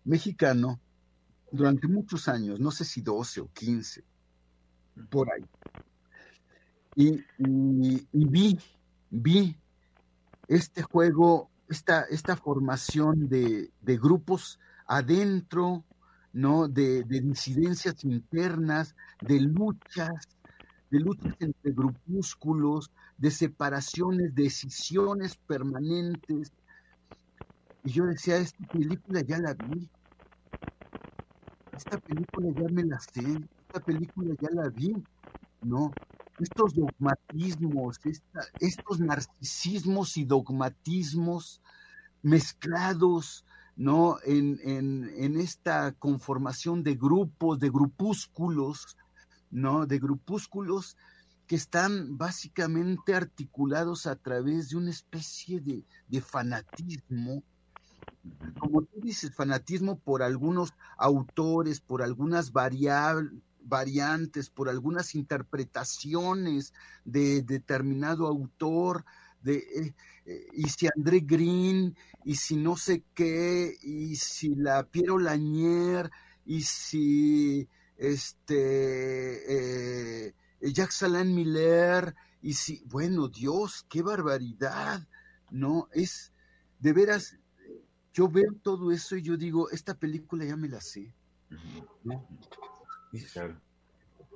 Mexicano 0.04 0.80
durante 1.52 1.88
muchos 1.88 2.28
años, 2.28 2.60
no 2.60 2.72
sé 2.72 2.86
si 2.86 3.02
12 3.02 3.42
o 3.42 3.50
15, 3.54 4.04
por 5.10 5.32
ahí. 5.32 5.46
Y, 6.96 7.24
vi, 8.12 8.58
vi 9.10 9.58
este 10.48 10.82
juego, 10.84 11.50
esta, 11.68 12.04
esta 12.04 12.36
formación 12.36 13.28
de, 13.28 13.72
grupos 13.82 14.60
adentro, 14.88 15.84
¿no? 16.32 16.68
De, 16.68 17.04
de, 17.04 17.22
disidencias 17.22 18.04
internas, 18.04 18.96
de 19.22 19.42
luchas, 19.42 20.28
de 20.90 21.00
luchas 21.00 21.36
entre 21.40 21.72
grupúsculos, 21.72 22.92
de 23.18 23.32
separaciones, 23.32 24.36
decisiones 24.36 25.38
permanentes. 25.48 26.52
Y 27.84 27.92
yo 27.92 28.06
decía, 28.06 28.38
esta 28.38 28.66
película 28.68 29.22
ya 29.22 29.38
la 29.38 29.54
vi, 29.54 29.90
esta 31.76 31.98
película 32.00 32.50
ya 32.56 32.68
me 32.70 32.84
la 32.84 33.00
sé, 33.00 33.22
esta 33.68 33.80
película 33.80 34.34
ya 34.40 34.50
la 34.52 34.70
vi, 34.70 34.94
¿no? 35.62 35.92
Estos 36.40 36.74
dogmatismos, 36.74 38.00
estos 38.60 39.00
narcisismos 39.00 40.18
y 40.18 40.26
dogmatismos 40.26 41.62
mezclados, 42.24 43.46
¿no? 43.76 44.18
En, 44.26 44.60
en, 44.64 45.12
en, 45.18 45.40
esta 45.40 45.92
conformación 45.94 46.84
de 46.84 46.96
grupos, 46.96 47.60
de 47.60 47.70
grupúsculos, 47.70 48.98
¿no? 49.52 49.86
De 49.86 50.00
grupúsculos 50.00 50.98
que 51.48 51.56
están 51.56 52.18
básicamente 52.18 53.14
articulados 53.14 54.08
a 54.08 54.16
través 54.16 54.70
de 54.70 54.78
una 54.78 54.90
especie 54.90 55.62
de, 55.62 56.22
fanatismo, 56.22 57.44
como 58.60 58.82
tú 58.84 59.02
dices, 59.02 59.36
fanatismo 59.36 60.00
por 60.00 60.24
algunos 60.24 60.74
autores, 60.98 61.80
por 61.80 62.02
algunas 62.02 62.52
variantes, 62.52 64.50
por 64.50 64.70
algunas 64.70 65.14
interpretaciones 65.14 66.74
de 67.04 67.44
determinado 67.44 68.28
autor, 68.28 69.06
de 69.42 69.58
eh, 69.58 69.96
eh, 70.26 70.48
y 70.54 70.70
si 70.70 70.88
André 70.88 71.20
Green, 71.20 71.96
y 72.24 72.36
si 72.36 72.56
no 72.56 72.78
sé 72.78 73.04
qué, 73.14 73.78
y 73.84 74.16
si 74.16 74.56
la 74.56 74.84
Piero 74.84 75.20
Lanier, 75.20 76.10
y 76.46 76.62
si 76.62 77.68
este 77.98 80.28
eh, 80.28 80.34
Jacques 80.74 81.04
Alain 81.04 81.34
Miller, 81.34 82.16
y 82.42 82.54
si, 82.54 82.84
bueno, 82.86 83.28
Dios, 83.28 83.86
qué 83.90 84.02
barbaridad, 84.02 85.08
¿no? 85.52 85.88
Es, 85.92 86.32
de 86.80 86.94
veras, 86.94 87.38
yo 88.14 88.30
veo 88.30 88.54
todo 88.62 88.92
eso 88.92 89.16
y 89.16 89.22
yo 89.22 89.38
digo, 89.38 89.70
esta 89.72 89.96
película 89.96 90.46
ya 90.46 90.56
me 90.56 90.70
la 90.70 90.82
sé, 90.82 91.14
¿no? 92.04 92.28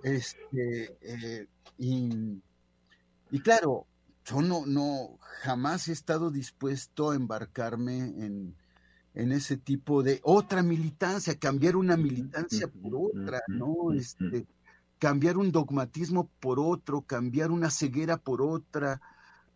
Este, 0.04 0.98
eh, 1.02 1.48
y, 1.78 2.42
y, 3.32 3.40
claro, 3.42 3.86
yo 4.26 4.42
no, 4.42 4.66
no, 4.66 5.18
jamás 5.44 5.88
he 5.88 5.92
estado 5.92 6.32
dispuesto 6.32 7.12
a 7.12 7.16
embarcarme 7.16 7.98
en, 7.98 8.56
en 9.14 9.32
ese 9.32 9.58
tipo 9.58 10.04
de 10.04 10.20
otra 10.24 10.64
militancia, 10.64 11.38
cambiar 11.38 11.76
una 11.76 11.98
militancia 11.98 12.68
por 12.68 13.12
otra, 13.12 13.42
¿no? 13.48 13.92
Este, 13.94 14.48
cambiar 15.00 15.38
un 15.38 15.52
dogmatismo 15.52 16.30
por 16.40 16.60
otro, 16.60 17.02
cambiar 17.02 17.52
una 17.52 17.72
ceguera 17.72 18.18
por 18.18 18.42
otra, 18.42 19.02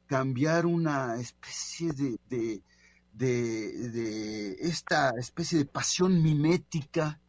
cambiar 0.07 0.65
una 0.65 1.17
especie 1.17 1.91
de, 1.91 2.17
de, 2.29 3.89
de, 3.89 4.53
esta 4.61 5.11
especie 5.17 5.59
de 5.59 5.65
pasión 5.65 6.23
mimética, 6.23 7.19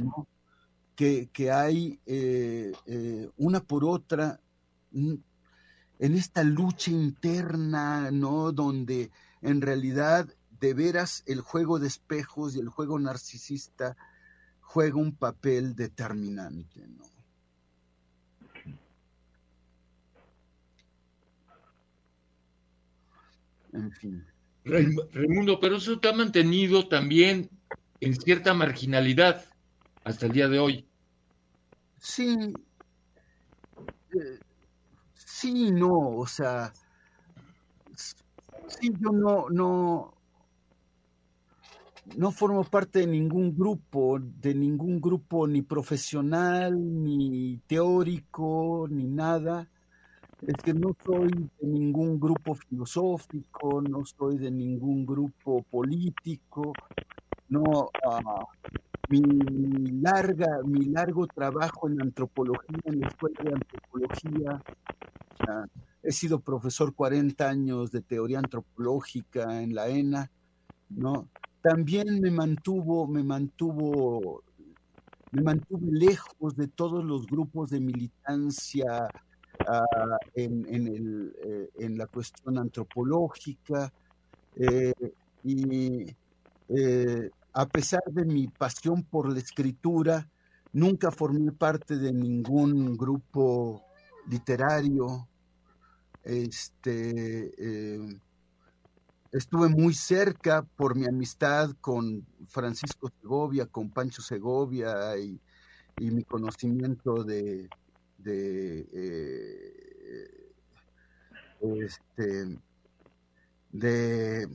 ¿no? 0.00 0.26
que, 0.96 1.28
que, 1.32 1.52
hay 1.52 2.00
eh, 2.06 2.72
eh, 2.86 3.30
una 3.36 3.60
por 3.60 3.84
otra 3.84 4.40
en 4.92 6.14
esta 6.14 6.42
lucha 6.42 6.90
interna, 6.90 8.10
¿no? 8.10 8.52
Donde 8.52 9.10
en 9.42 9.60
realidad 9.60 10.28
de 10.58 10.74
veras 10.74 11.22
el 11.26 11.40
juego 11.40 11.78
de 11.78 11.86
espejos 11.86 12.56
y 12.56 12.60
el 12.60 12.68
juego 12.68 12.98
narcisista 12.98 13.96
juega 14.60 14.96
un 14.96 15.14
papel 15.14 15.76
determinante, 15.76 16.86
¿no? 16.88 17.17
En 23.78 23.92
fin. 23.92 24.24
Raimundo, 24.64 25.60
pero 25.60 25.76
eso 25.76 25.98
te 25.98 26.08
ha 26.08 26.12
mantenido 26.12 26.88
también 26.88 27.48
en 28.00 28.14
cierta 28.14 28.54
marginalidad 28.54 29.44
hasta 30.04 30.26
el 30.26 30.32
día 30.32 30.48
de 30.48 30.58
hoy. 30.58 30.86
Sí, 31.98 32.36
eh, 34.12 34.38
sí, 35.14 35.70
no, 35.70 36.16
o 36.16 36.26
sea, 36.26 36.72
sí, 38.66 38.92
yo 39.00 39.10
no, 39.10 39.48
no, 39.48 40.14
no 42.16 42.30
formo 42.30 42.64
parte 42.64 43.00
de 43.00 43.06
ningún 43.06 43.56
grupo, 43.56 44.18
de 44.20 44.54
ningún 44.54 45.00
grupo 45.00 45.46
ni 45.46 45.62
profesional, 45.62 46.74
ni 46.76 47.58
teórico, 47.66 48.86
ni 48.90 49.04
nada. 49.04 49.68
Es 50.46 50.54
que 50.62 50.72
no 50.72 50.96
soy 51.04 51.28
de 51.28 51.66
ningún 51.66 52.20
grupo 52.20 52.54
filosófico, 52.54 53.82
no 53.82 54.04
soy 54.04 54.38
de 54.38 54.50
ningún 54.50 55.04
grupo 55.04 55.62
político, 55.64 56.72
no, 57.48 57.90
ah, 58.04 58.44
mi, 59.08 59.20
larga, 60.00 60.60
mi 60.64 60.86
largo 60.86 61.26
trabajo 61.26 61.88
en 61.88 62.00
antropología, 62.02 62.78
en 62.84 63.00
la 63.00 63.08
escuela 63.08 63.42
de 63.42 63.54
antropología, 63.54 64.62
he 66.02 66.12
sido 66.12 66.40
profesor 66.40 66.94
40 66.94 67.48
años 67.48 67.90
de 67.90 68.00
teoría 68.02 68.38
antropológica 68.38 69.60
en 69.60 69.74
la 69.74 69.88
ENA, 69.88 70.30
¿no? 70.90 71.28
También 71.62 72.20
me 72.20 72.30
mantuvo, 72.30 73.08
me 73.08 73.24
mantuvo, 73.24 74.42
me 75.32 75.42
mantuve 75.42 75.90
lejos 75.90 76.56
de 76.56 76.68
todos 76.68 77.04
los 77.04 77.26
grupos 77.26 77.70
de 77.70 77.80
militancia 77.80 79.08
En, 80.34 81.34
eh, 81.44 81.68
en, 81.78 81.98
la 81.98 82.06
cuestión 82.06 82.56
antropológica 82.56 83.92
eh, 84.56 84.94
y 85.44 86.06
eh, 86.70 87.30
a 87.52 87.66
pesar 87.66 88.02
de 88.06 88.24
mi 88.24 88.48
pasión 88.48 89.02
por 89.02 89.30
la 89.30 89.38
escritura, 89.38 90.26
nunca 90.72 91.10
formé 91.10 91.52
parte 91.52 91.98
de 91.98 92.12
ningún 92.12 92.96
grupo 92.96 93.82
literario. 94.30 95.28
Este, 96.24 97.52
estuve 99.30 99.68
muy 99.68 99.92
cerca 99.92 100.62
por 100.62 100.96
mi 100.96 101.04
amistad 101.06 101.72
con 101.80 102.26
Francisco 102.46 103.10
Segovia, 103.20 103.66
con 103.66 103.90
Pancho 103.90 104.22
Segovia 104.22 105.18
y 105.18 105.40
mi 105.98 106.22
conocimiento 106.22 107.22
de, 107.24 107.68
eh, 108.24 109.68
este, 111.60 112.58
de, 113.70 114.48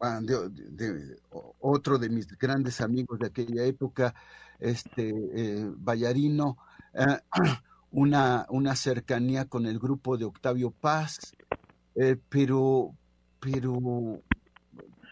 ah, 0.00 0.20
de, 0.22 1.16
otro 1.60 1.98
de 1.98 2.08
mis 2.08 2.26
grandes 2.38 2.80
amigos 2.80 3.18
de 3.18 3.26
aquella 3.26 3.64
época, 3.64 4.14
este 4.58 5.10
eh, 5.10 5.70
Ballarino, 5.76 6.56
eh, 6.94 7.18
una, 7.92 8.46
una 8.50 8.76
cercanía 8.76 9.46
con 9.46 9.66
el 9.66 9.78
grupo 9.78 10.16
de 10.16 10.24
Octavio 10.24 10.70
Paz, 10.70 11.32
pero, 12.30 12.94
pero 13.40 14.22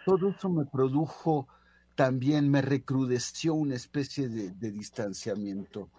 todo 0.06 0.30
eso 0.30 0.48
me 0.48 0.64
produjo 0.64 1.48
también, 1.96 2.48
me 2.48 2.62
recrudeció 2.62 3.52
una 3.54 3.74
especie 3.74 4.28
de 4.28 4.70
distanciamiento. 4.70 5.90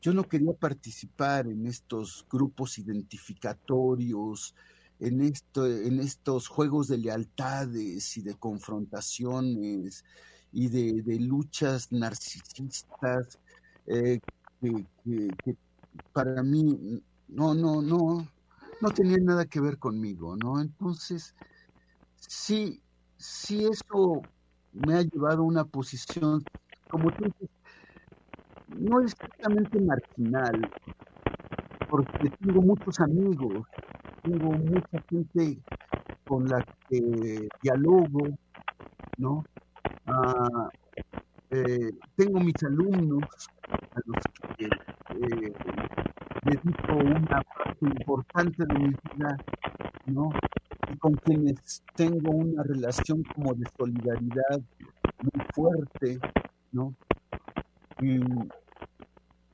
Yo 0.00 0.14
no 0.14 0.24
quería 0.24 0.52
participar 0.52 1.46
en 1.46 1.66
estos 1.66 2.26
grupos 2.30 2.78
identificatorios, 2.78 4.54
en, 4.98 5.20
esto, 5.20 5.66
en 5.66 6.00
estos 6.00 6.48
juegos 6.48 6.88
de 6.88 6.98
lealtades 6.98 8.16
y 8.16 8.22
de 8.22 8.34
confrontaciones 8.34 10.04
y 10.52 10.68
de, 10.68 11.18
luchas 11.20 11.92
narcisistas 11.92 13.38
eh, 13.86 14.20
que, 14.60 15.56
para 16.12 16.42
mí 16.42 17.02
no, 17.28 17.54
no, 17.54 17.82
no, 17.82 18.26
no 18.80 18.90
tenían 18.90 19.24
nada 19.24 19.44
que 19.44 19.60
ver 19.60 19.78
conmigo, 19.78 20.36
¿no? 20.36 20.60
Entonces, 20.60 21.34
sí, 22.16 22.80
sí 23.16 23.66
eso 23.66 24.22
me 24.72 24.94
ha 24.94 25.02
llevado 25.02 25.42
a 25.42 25.46
una 25.46 25.64
posición, 25.64 26.42
como 26.88 27.10
tú 27.12 27.24
no 28.78 29.00
es 29.00 29.12
exactamente 29.12 29.80
marginal, 29.80 30.70
porque 31.88 32.30
tengo 32.40 32.62
muchos 32.62 33.00
amigos, 33.00 33.66
tengo 34.22 34.52
mucha 34.52 35.02
gente 35.08 35.58
con 36.26 36.48
la 36.48 36.64
que 36.88 37.48
dialogo, 37.62 38.28
¿no? 39.18 39.44
Ah, 40.06 40.68
eh, 41.50 41.90
tengo 42.16 42.38
mis 42.40 42.62
alumnos 42.62 43.24
a 43.68 44.00
los 44.06 44.24
que 44.56 44.66
eh, 44.66 45.52
dedico 46.44 46.94
una 46.94 47.42
parte 47.42 47.78
importante 47.80 48.64
de 48.64 48.74
mi 48.78 48.88
vida, 48.88 49.36
¿no? 50.06 50.30
Y 50.92 50.96
con 50.98 51.14
quienes 51.14 51.82
tengo 51.96 52.30
una 52.30 52.62
relación 52.62 53.24
como 53.34 53.54
de 53.54 53.64
solidaridad 53.76 54.60
muy 55.22 55.46
fuerte, 55.52 56.20
¿no? 56.72 56.94
Y, 58.00 58.20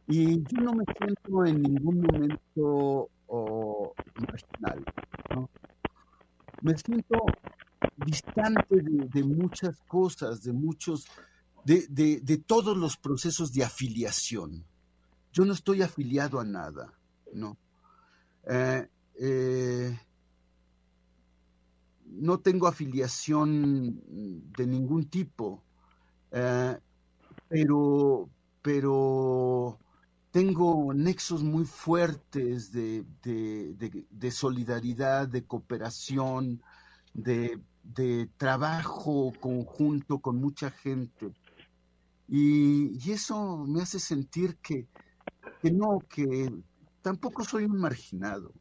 yo 0.09 0.61
no 0.63 0.73
me 0.73 0.85
siento 0.99 1.45
en 1.45 1.63
ningún 1.63 2.01
momento 2.03 3.11
¿no? 5.35 5.51
Me 6.63 6.77
siento 6.79 7.27
distante 7.97 8.77
de, 8.81 9.25
muchas 9.25 9.81
cosas, 9.83 10.43
de 10.43 10.53
muchos, 10.53 11.07
de, 11.65 11.87
de, 11.89 12.37
todos 12.39 12.77
los 12.77 12.97
procesos 12.97 13.53
de 13.53 13.65
afiliación. 13.65 14.65
Yo 15.33 15.45
no 15.45 15.53
estoy 15.53 15.83
afiliado 15.83 16.41
a 16.41 16.45
nada, 16.45 16.93
¿no? 17.33 17.57
Eh, 18.49 18.89
eh, 19.21 19.99
no 22.07 22.39
tengo 22.39 22.69
afiliación 22.69 24.01
de 24.57 24.67
ningún 24.67 25.07
tipo, 25.07 25.63
eh, 26.31 26.79
pero, 27.49 28.31
pero 28.63 29.79
tengo 30.37 30.93
nexos 30.93 31.43
muy 31.43 31.65
fuertes 31.65 32.71
de, 32.71 33.07
solidaridad, 34.31 35.27
de 35.27 35.47
cooperación, 35.47 36.63
de, 37.15 37.59
trabajo 38.37 39.33
conjunto 39.41 40.19
con 40.19 40.37
mucha 40.37 40.71
gente. 40.71 41.33
Y, 42.29 43.11
eso 43.11 43.65
me 43.67 43.81
hace 43.81 43.99
sentir 43.99 44.59
que, 44.59 44.87
no, 45.63 46.01
que 46.07 46.53
tampoco 47.01 47.43
soy 47.43 47.65
un 47.65 47.79
marginado, 47.79 48.53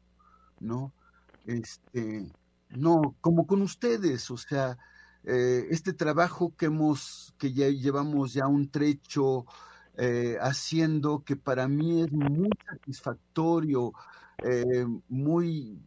¿no? 0.58 0.94
Este, 1.44 2.32
no, 2.70 3.14
como 3.20 3.46
con 3.46 3.60
ustedes, 3.60 4.30
o 4.30 4.38
sea, 4.38 4.78
eh, 5.24 5.66
este 5.68 5.92
trabajo 5.92 6.56
que 6.56 6.66
hemos, 6.66 7.34
que 7.36 7.52
ya 7.52 7.68
llevamos 7.68 8.32
ya 8.32 8.46
un 8.46 8.70
trecho 8.70 9.44
eh, 9.96 10.36
haciendo, 10.40 11.22
que 11.24 11.36
para 11.36 11.68
mí 11.68 12.02
es 12.02 12.12
muy 12.12 12.50
satisfactorio, 12.68 13.92
eh, 14.42 14.86
muy, 15.08 15.78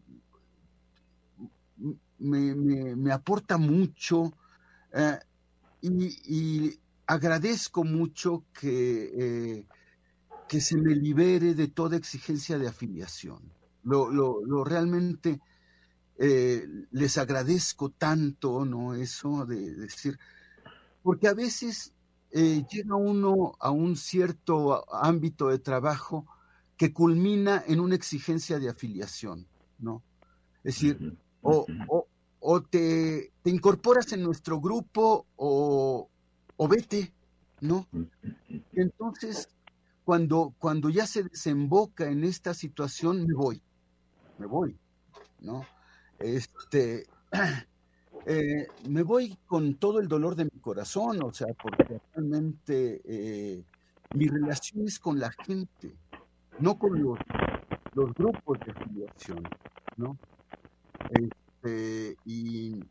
me, 2.17 3.11
aporta 3.11 3.57
mucho 3.57 4.33
y, 5.81 6.79
agradezco 7.05 7.83
mucho 7.83 8.43
que, 8.53 9.65
que 10.47 10.61
se 10.61 10.77
me 10.77 10.95
libere 10.95 11.53
de 11.53 11.67
toda 11.67 11.97
exigencia 11.97 12.57
de 12.57 12.67
afiliación. 12.67 13.41
Lo, 13.83 14.09
lo, 14.11 14.63
realmente 14.63 15.39
eh, 16.17 16.67
les 16.91 17.17
agradezco 17.17 17.91
tanto, 17.91 18.65
¿no? 18.65 18.93
Eso 18.93 19.45
de, 19.45 19.73
decir, 19.75 20.19
porque 21.01 21.27
a 21.27 21.33
veces 21.33 21.93
eh, 22.31 22.63
llega 22.71 22.95
uno 22.95 23.55
a 23.59 23.71
un 23.71 23.95
cierto 23.95 24.85
ámbito 24.93 25.47
de 25.47 25.59
trabajo 25.59 26.25
que 26.77 26.93
culmina 26.93 27.63
en 27.67 27.79
una 27.79 27.95
exigencia 27.95 28.59
de 28.59 28.69
afiliación, 28.69 29.47
¿no? 29.79 30.03
Es 30.63 30.75
decir, 30.75 31.17
o, 31.41 31.65
o, 32.39 32.61
te, 32.61 33.31
te, 33.41 33.49
incorporas 33.49 34.11
en 34.13 34.23
nuestro 34.23 34.59
grupo 34.61 35.25
o, 35.35 36.09
o 36.57 36.67
vete, 36.67 37.11
¿no? 37.61 37.87
Entonces, 38.73 39.49
cuando, 40.03 40.53
cuando 40.59 40.89
ya 40.89 41.05
se 41.05 41.23
desemboca 41.23 42.09
en 42.09 42.23
esta 42.23 42.53
situación, 42.53 43.25
me 43.25 43.33
voy, 43.33 43.61
me 44.37 44.45
voy, 44.45 44.77
¿no? 45.39 45.65
Este, 46.19 47.07
eh, 48.25 48.67
me 48.87 49.03
voy 49.03 49.37
con 49.45 49.75
todo 49.75 49.99
el 49.99 50.07
dolor 50.07 50.35
de 50.35 50.45
mi 50.45 50.59
corazón, 50.59 51.23
o 51.23 51.33
sea, 51.33 51.47
porque 51.61 52.01
realmente 52.13 53.01
eh, 53.05 53.63
mi 54.15 54.27
relación 54.27 54.85
es 54.85 54.99
con 54.99 55.19
la 55.19 55.31
gente, 55.31 55.95
no 56.59 56.77
con 56.77 57.01
los, 57.01 57.19
grupos 58.15 58.59
de 58.65 58.71
afiliación, 58.71 59.43
¿no? 59.97 60.17
Este, 61.09 62.17
y 62.25 62.83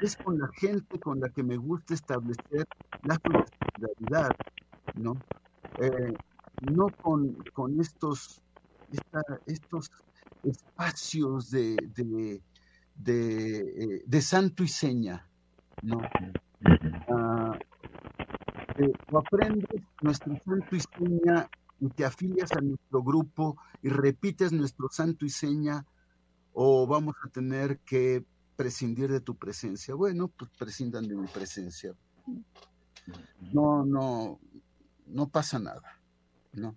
es 0.00 0.16
con 0.16 0.38
la 0.38 0.48
gente 0.54 0.98
con 0.98 1.20
la 1.20 1.28
que 1.28 1.42
me 1.42 1.56
gusta 1.56 1.94
establecer 1.94 2.66
la 3.02 3.20
solidaridad, 3.22 4.30
¿no? 4.94 5.16
Eh, 5.78 6.14
no 6.72 6.86
con, 7.02 7.80
estos, 7.80 8.40
estos 9.46 9.90
espacios 10.42 11.50
de, 11.50 11.76
de, 12.94 14.02
eh, 14.10 14.20
santo 14.20 14.62
y 14.62 14.68
seña, 14.68 15.28
¿no? 15.82 15.98
Uh, 17.08 17.54
aprendes 19.16 19.82
nuestro 20.02 20.34
santo 20.44 20.76
y 20.76 20.80
seña 20.80 21.48
y 21.80 21.88
te 21.90 22.04
afilias 22.04 22.52
a 22.52 22.60
nuestro 22.60 23.02
grupo 23.02 23.56
y 23.82 23.88
repites 23.88 24.52
nuestro 24.52 24.88
santo 24.88 25.26
y 25.26 25.30
seña, 25.30 25.84
o 26.52 26.86
vamos 26.86 27.14
a 27.24 27.28
tener 27.28 27.80
que 27.80 28.24
prescindir 28.56 29.10
de 29.10 29.20
tu 29.20 29.36
presencia. 29.36 29.94
Bueno, 29.94 30.28
pues 30.28 30.50
prescindan 30.58 31.06
de 31.08 31.16
mi 31.16 31.26
presencia. 31.26 31.94
No, 33.52 33.84
no, 33.84 34.40
no 35.06 35.28
pasa 35.28 35.58
nada, 35.58 36.00
¿no? 36.52 36.76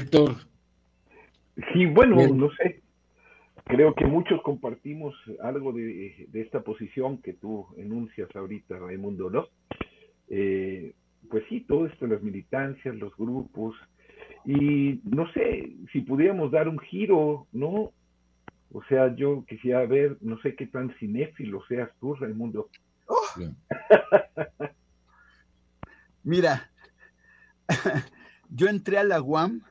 Héctor. 0.00 0.36
Sí, 1.72 1.86
bueno, 1.86 2.16
no 2.28 2.50
sé. 2.52 2.82
Creo 3.64 3.94
que 3.94 4.06
muchos 4.06 4.42
compartimos 4.42 5.14
algo 5.42 5.72
de, 5.72 6.28
esta 6.32 6.62
posición 6.62 7.18
que 7.18 7.34
tú 7.34 7.66
enuncias 7.76 8.28
ahorita, 8.34 8.78
Raimundo, 8.78 9.30
¿no? 9.30 9.46
Eh, 10.28 10.94
pues 11.28 11.44
sí, 11.48 11.60
todo 11.60 11.86
esto, 11.86 12.06
las 12.06 12.22
militancias, 12.22 12.94
los 12.96 13.14
grupos, 13.16 13.76
y 14.44 15.00
no 15.04 15.30
sé 15.32 15.72
si 15.92 16.00
pudiéramos 16.00 16.50
dar 16.50 16.68
un 16.68 16.78
giro, 16.78 17.46
¿no? 17.52 17.92
O 18.72 18.82
sea, 18.88 19.14
yo 19.14 19.44
quisiera 19.46 19.84
ver, 19.86 20.16
no 20.20 20.40
sé 20.40 20.54
qué 20.54 20.66
tan 20.66 20.92
cinéfilo 20.94 21.62
seas 21.66 21.90
tú, 22.00 22.14
Raimundo. 22.14 22.70
Oh. 23.06 23.20
Mira, 26.22 26.70
yo 28.50 28.68
entré 28.68 28.98
a 28.98 29.04
la 29.04 29.20
UAM 29.20 29.62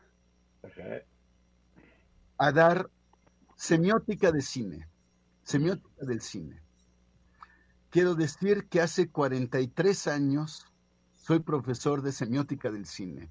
a 2.38 2.52
dar 2.52 2.90
semiótica 3.56 4.32
de 4.32 4.42
cine, 4.42 4.88
semiótica 5.44 6.06
del 6.06 6.22
cine. 6.22 6.62
Quiero 7.90 8.16
decir 8.16 8.68
que 8.70 8.82
hace 8.82 9.10
43 9.10 10.08
años 10.08 10.66
soy 11.16 11.40
profesor 11.40 12.02
de 12.02 12.12
semiótica 12.12 12.72
del 12.72 12.86
cine. 12.86 13.30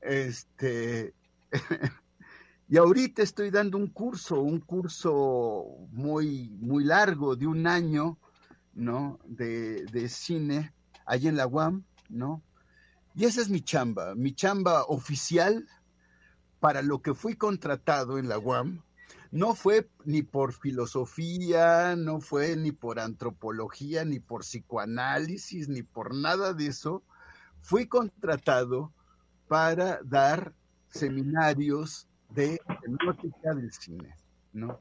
Este, 0.00 1.14
y 2.68 2.76
ahorita 2.76 3.22
estoy 3.22 3.50
dando 3.50 3.76
un 3.76 3.88
curso, 3.88 4.40
un 4.40 4.60
curso 4.60 5.66
muy, 5.90 6.48
muy 6.60 6.84
largo, 6.84 7.36
de 7.36 7.46
un 7.46 7.66
año, 7.66 8.18
¿no? 8.72 9.18
De, 9.26 9.84
de 9.86 10.08
cine, 10.08 10.72
allí 11.04 11.28
en 11.28 11.36
la 11.36 11.46
UAM, 11.46 11.84
¿no? 12.08 12.42
Y 13.14 13.24
esa 13.24 13.40
es 13.40 13.50
mi 13.50 13.60
chamba, 13.60 14.14
mi 14.14 14.32
chamba 14.32 14.84
oficial 14.84 15.66
para 16.60 16.82
lo 16.82 17.02
que 17.02 17.14
fui 17.14 17.34
contratado 17.34 18.18
en 18.18 18.28
la 18.28 18.38
UAM, 18.38 18.82
no 19.32 19.54
fue 19.54 19.88
ni 20.04 20.22
por 20.22 20.52
filosofía, 20.52 21.96
no 21.96 22.20
fue 22.20 22.56
ni 22.56 22.72
por 22.72 22.98
antropología, 22.98 24.04
ni 24.04 24.18
por 24.20 24.42
psicoanálisis, 24.42 25.68
ni 25.68 25.82
por 25.82 26.14
nada 26.14 26.52
de 26.52 26.66
eso. 26.66 27.02
Fui 27.62 27.86
contratado 27.86 28.92
para 29.48 30.00
dar 30.04 30.52
seminarios 30.88 32.08
de 32.30 32.60
semiótica 32.82 33.54
del 33.54 33.72
cine, 33.72 34.14
¿no? 34.52 34.80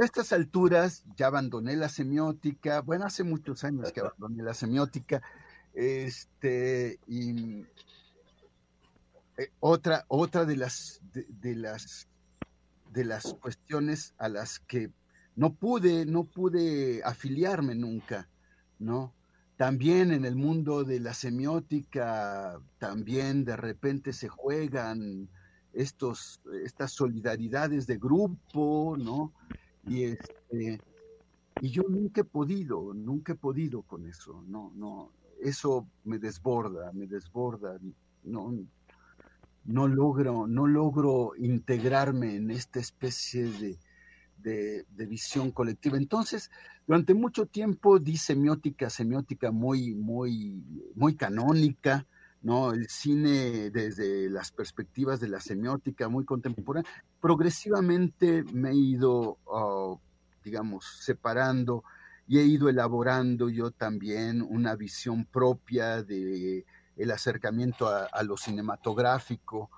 a 0.00 0.04
estas 0.04 0.32
alturas 0.32 1.04
ya 1.16 1.28
abandoné 1.28 1.76
la 1.76 1.88
semiótica, 1.88 2.80
bueno, 2.80 3.06
hace 3.06 3.22
muchos 3.22 3.62
años 3.64 3.92
que 3.92 4.00
abandoné 4.00 4.42
la 4.42 4.54
semiótica, 4.54 5.22
este, 5.72 6.98
y 7.06 7.64
eh, 9.36 9.50
otra, 9.60 10.04
otra 10.08 10.44
de 10.44 10.56
las, 10.56 11.00
de, 11.12 11.56
las, 11.56 12.08
de 12.92 13.04
las 13.04 13.34
cuestiones 13.34 14.14
a 14.18 14.28
las 14.28 14.60
que 14.60 14.90
no 15.36 15.54
pude, 15.54 16.06
no 16.06 16.24
pude 16.24 17.02
afiliarme 17.04 17.74
nunca, 17.74 18.28
¿no? 18.78 19.12
También 19.56 20.12
en 20.12 20.24
el 20.24 20.36
mundo 20.36 20.84
de 20.84 21.00
la 21.00 21.14
semiótica, 21.14 22.60
también 22.78 23.44
de 23.44 23.56
repente 23.56 24.12
se 24.12 24.28
juegan 24.28 25.28
estos, 25.72 26.40
estas 26.64 26.92
solidaridades 26.92 27.86
de 27.86 27.98
grupo, 27.98 28.96
¿no? 28.98 29.32
Y 29.86 30.04
este, 30.04 30.80
y 31.60 31.70
yo 31.70 31.82
nunca 31.88 32.22
he 32.22 32.24
podido, 32.24 32.92
nunca 32.94 33.32
he 33.32 33.36
podido 33.36 33.82
con 33.82 34.06
eso, 34.06 34.42
no, 34.46 34.72
no, 34.74 35.12
eso 35.40 35.86
me 36.04 36.18
desborda, 36.18 36.92
me 36.92 37.06
desborda, 37.06 37.78
no, 38.24 38.52
no 39.64 39.88
logro, 39.88 40.46
no 40.46 40.66
logro 40.66 41.32
integrarme 41.36 42.36
en 42.36 42.50
esta 42.50 42.80
especie 42.80 43.44
de, 43.44 43.78
visión 45.06 45.52
colectiva. 45.52 45.96
Entonces, 45.96 46.50
durante 46.86 47.14
mucho 47.14 47.46
tiempo 47.46 47.98
di 47.98 48.16
semiótica, 48.16 48.90
semiótica 48.90 49.50
muy, 49.50 49.94
muy, 49.94 50.62
muy 50.94 51.14
canónica, 51.16 52.06
¿no? 52.42 52.72
El 52.72 52.88
cine 52.88 53.70
desde 53.70 54.28
las 54.28 54.52
perspectivas 54.52 55.18
de 55.18 55.28
la 55.28 55.40
semiótica 55.40 56.08
muy 56.08 56.26
contemporánea. 56.26 56.90
Progresivamente 57.20 58.44
me 58.52 58.70
he 58.70 58.76
ido, 58.76 59.38
oh, 59.44 60.00
digamos, 60.44 60.84
separando 61.00 61.84
y 62.26 62.38
he 62.38 62.44
ido 62.44 62.68
elaborando 62.68 63.48
yo 63.48 63.70
también 63.70 64.42
una 64.42 64.76
visión 64.76 65.24
propia 65.24 66.02
de 66.02 66.66
el 66.96 67.10
acercamiento 67.10 67.88
a, 67.88 68.22
lo 68.22 68.36
cinematográfico. 68.36 69.70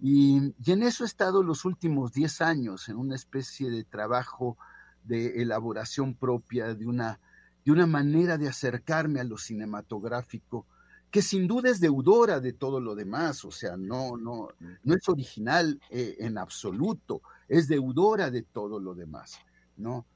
Y, 0.00 0.54
en 0.66 0.82
eso 0.82 1.04
he 1.04 1.06
estado 1.06 1.42
los 1.42 1.64
últimos 1.64 2.12
10 2.12 2.40
años, 2.40 2.88
en 2.88 2.96
una 2.96 3.14
especie 3.14 3.70
de 3.70 3.84
trabajo 3.84 4.56
de 5.04 5.42
elaboración 5.42 6.14
propia, 6.14 6.74
de 6.74 6.86
una, 6.86 7.20
de 7.64 7.72
una 7.72 7.86
manera 7.86 8.38
de 8.38 8.48
acercarme 8.48 9.20
a 9.20 9.24
lo 9.24 9.38
cinematográfico, 9.38 10.66
que 11.10 11.22
sin 11.22 11.46
duda 11.46 11.70
es 11.70 11.78
deudora 11.78 12.40
de 12.40 12.54
todo 12.54 12.80
lo 12.80 12.94
demás, 12.94 13.44
o 13.44 13.50
sea, 13.50 13.76
no, 13.76 14.16
no, 14.16 14.48
no 14.82 14.94
es 14.94 15.08
original 15.08 15.78
eh, 15.90 16.16
en 16.20 16.38
absoluto, 16.38 17.20
es 17.48 17.68
deudora 17.68 18.30
de 18.30 18.42
todo 18.42 18.80
lo 18.80 18.94
demás, 18.94 19.38
¿no? 19.76 20.06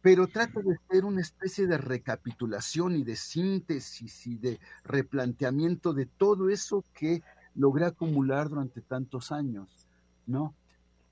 Pero 0.00 0.26
trata 0.28 0.60
de 0.60 0.78
ser 0.90 1.04
una 1.04 1.20
especie 1.20 1.66
de 1.66 1.78
recapitulación 1.78 2.96
y 2.96 3.04
de 3.04 3.16
síntesis 3.16 4.26
y 4.26 4.36
de 4.36 4.60
replanteamiento 4.84 5.92
de 5.92 6.06
todo 6.06 6.50
eso 6.50 6.84
que 6.94 7.22
logré 7.54 7.86
acumular 7.86 8.48
durante 8.48 8.80
tantos 8.80 9.32
años, 9.32 9.88
¿no? 10.26 10.54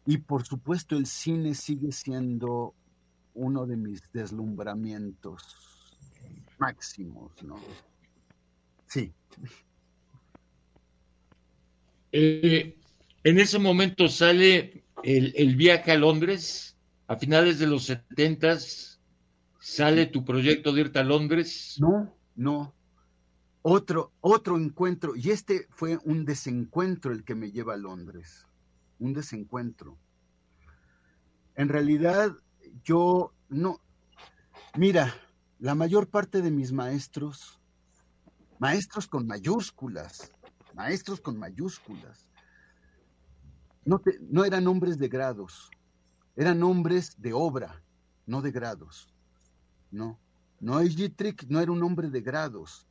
Y 0.06 0.18
por 0.18 0.46
supuesto 0.46 0.96
el 0.96 1.06
cine 1.06 1.54
sigue 1.54 1.90
siendo 1.90 2.74
uno 3.34 3.66
de 3.66 3.76
mis 3.76 4.02
deslumbramientos 4.12 5.96
máximos, 6.58 7.32
¿no? 7.42 7.56
Sí. 8.86 9.12
Eh, 12.12 12.78
en 13.24 13.38
ese 13.40 13.58
momento 13.58 14.08
sale 14.08 14.84
el, 15.02 15.56
viaje 15.56 15.92
a 15.92 15.96
Londres, 15.96 16.75
a 17.08 17.16
finales 17.16 17.58
de 17.58 17.66
los 17.66 17.84
70 17.84 18.58
sale 19.60 20.06
tu 20.06 20.24
proyecto 20.24 20.72
de 20.72 20.82
irte 20.82 20.98
a 20.98 21.04
Londres. 21.04 21.76
No, 21.80 22.14
no. 22.34 22.74
Otro, 23.62 24.12
otro 24.20 24.56
encuentro, 24.56 25.16
y 25.16 25.30
este 25.30 25.66
fue 25.70 25.98
un 26.04 26.24
desencuentro 26.24 27.12
el 27.12 27.24
que 27.24 27.34
me 27.34 27.50
lleva 27.50 27.74
a 27.74 27.78
Londres, 27.78 28.46
un 29.00 29.12
desencuentro. 29.12 29.98
En 31.56 31.68
realidad, 31.68 32.32
yo 32.84 33.32
no, 33.48 33.80
mira, 34.76 35.12
la 35.58 35.74
mayor 35.74 36.08
parte 36.08 36.42
de 36.42 36.50
mis 36.52 36.70
maestros, 36.70 37.60
maestros 38.60 39.08
con 39.08 39.26
mayúsculas, 39.26 40.30
maestros 40.74 41.20
con 41.20 41.36
mayúsculas, 41.36 42.28
no, 43.84 44.00
no 44.28 44.44
eran 44.44 44.68
hombres 44.68 44.96
de 44.98 45.08
grados, 45.08 45.70
eran 46.36 46.62
hombres 46.62 47.14
de 47.18 47.32
obra, 47.32 47.82
no 48.26 48.42
de 48.42 48.52
grados. 48.52 49.08
No, 49.90 50.18
no 50.60 50.80
Trick 51.16 51.46
no 51.48 51.60
era 51.60 51.72
un 51.72 51.82
hombre 51.82 52.10
de 52.10 52.20
grados, 52.20 52.86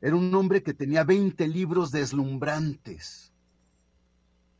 era 0.00 0.16
un 0.16 0.34
hombre 0.34 0.62
que 0.62 0.72
tenía 0.72 1.04
20 1.04 1.46
libros 1.48 1.90
deslumbrantes. 1.90 3.32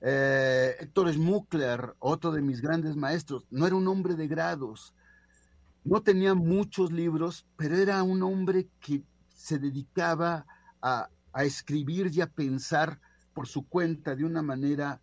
Eh, 0.03 0.77
Héctor 0.81 1.13
Schmuckler, 1.13 1.95
otro 1.99 2.31
de 2.33 2.43
mis 2.43 2.61
grandes 2.61 2.97
maestros, 2.97 3.47
no 3.51 3.67
era 3.67 3.77
un 3.77 3.89
hombre 3.89 4.15
de 4.15 4.29
grados, 4.29 4.95
no 5.85 6.03
tenía 6.03 6.35
muchos 6.35 6.93
libros, 6.93 7.47
pero 7.57 7.77
era 7.77 8.03
un 8.03 8.23
hombre 8.23 8.69
que 8.81 9.03
se 9.35 9.59
dedicaba 9.59 10.47
a, 10.83 11.09
a 11.33 11.45
escribir 11.45 12.11
y 12.13 12.21
a 12.21 12.27
pensar 12.27 13.01
por 13.33 13.47
su 13.47 13.67
cuenta 13.67 14.15
de 14.15 14.25
una 14.25 14.43
manera 14.43 15.01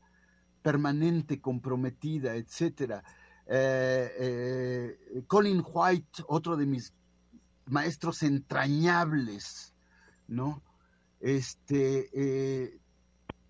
permanente, 0.67 1.39
comprometida, 1.39 2.35
etcétera. 2.35 3.01
Eh, 3.45 4.11
eh, 4.19 5.23
Colin 5.25 5.63
White, 5.65 6.23
otro 6.27 6.57
de 6.57 6.65
mis 6.65 6.93
maestros 7.67 8.21
entrañables, 8.21 9.73
¿no? 10.27 10.61
Este, 11.21 12.09
eh, 12.11 12.81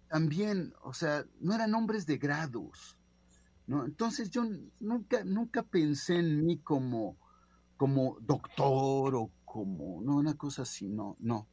también, 0.07 0.75
o 0.83 0.93
sea, 0.93 1.25
no 1.39 1.55
eran 1.55 1.73
hombres 1.73 2.05
de 2.05 2.19
grados, 2.19 2.99
¿no? 3.65 3.83
Entonces 3.83 4.29
yo 4.29 4.43
nunca, 4.79 5.23
nunca 5.23 5.63
pensé 5.63 6.17
en 6.19 6.45
mí 6.45 6.59
como, 6.59 7.17
como 7.77 8.19
doctor 8.21 9.15
o 9.15 9.31
como, 9.43 10.03
no, 10.03 10.17
una 10.17 10.35
cosa 10.35 10.61
así, 10.61 10.87
no, 10.87 11.17
no. 11.19 11.47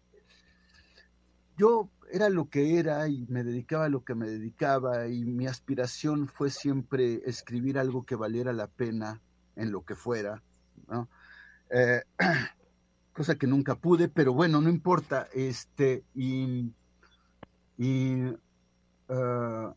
Yo 1.56 1.90
era 2.10 2.28
lo 2.28 2.48
que 2.48 2.78
era 2.78 3.09
y 3.09 3.26
me 3.28 3.44
dedicaba 3.44 3.86
a 3.86 3.89
lo 3.89 4.05
que 4.05 4.14
me 4.14 4.26
dedicaba 4.26 5.06
y 5.09 5.24
mi 5.24 5.47
aspiración 5.47 6.28
fue 6.28 6.51
siempre 6.51 7.22
escribir 7.26 7.78
algo 7.78 8.05
que 8.05 8.16
valiera 8.16 8.52
la 8.52 8.66
pena 8.66 9.20
en 9.56 9.70
lo 9.70 9.85
que 9.85 9.94
fuera, 9.94 10.43
eh, 11.70 12.02
cosa 13.12 13.36
que 13.36 13.47
nunca 13.47 13.76
pude, 13.76 14.09
pero 14.09 14.32
bueno, 14.32 14.60
no 14.60 14.68
importa, 14.68 15.28
este, 15.32 16.05
y, 16.14 16.72
ah, 19.09 19.74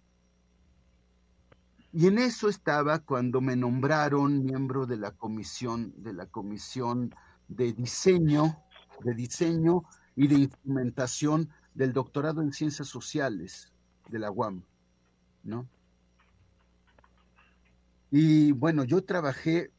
y 1.93 2.05
en 2.07 2.17
eso 2.19 2.49
estaba 2.49 2.99
cuando 2.99 3.41
me 3.41 3.55
nombraron 3.55 4.43
miembro 4.43 4.85
de 4.85 4.97
la 4.97 5.11
comisión, 5.11 5.93
de 5.97 6.13
la 6.13 6.25
comisión 6.27 7.15
de 7.47 7.73
diseño, 7.73 8.57
de 9.03 9.13
diseño 9.13 9.83
y 10.15 10.27
de 10.27 10.35
instrumentación 10.35 11.49
del 11.77 11.93
doctorado 11.93 12.41
en 12.41 12.51
ciencias 12.53 12.87
sociales 12.87 13.71
de 14.09 14.17
la 14.17 14.31
UAM, 14.31 14.63
¿no? 15.43 15.69
Y 18.09 18.51
bueno, 18.51 18.83
yo 18.83 19.03
trabajé 19.03 19.71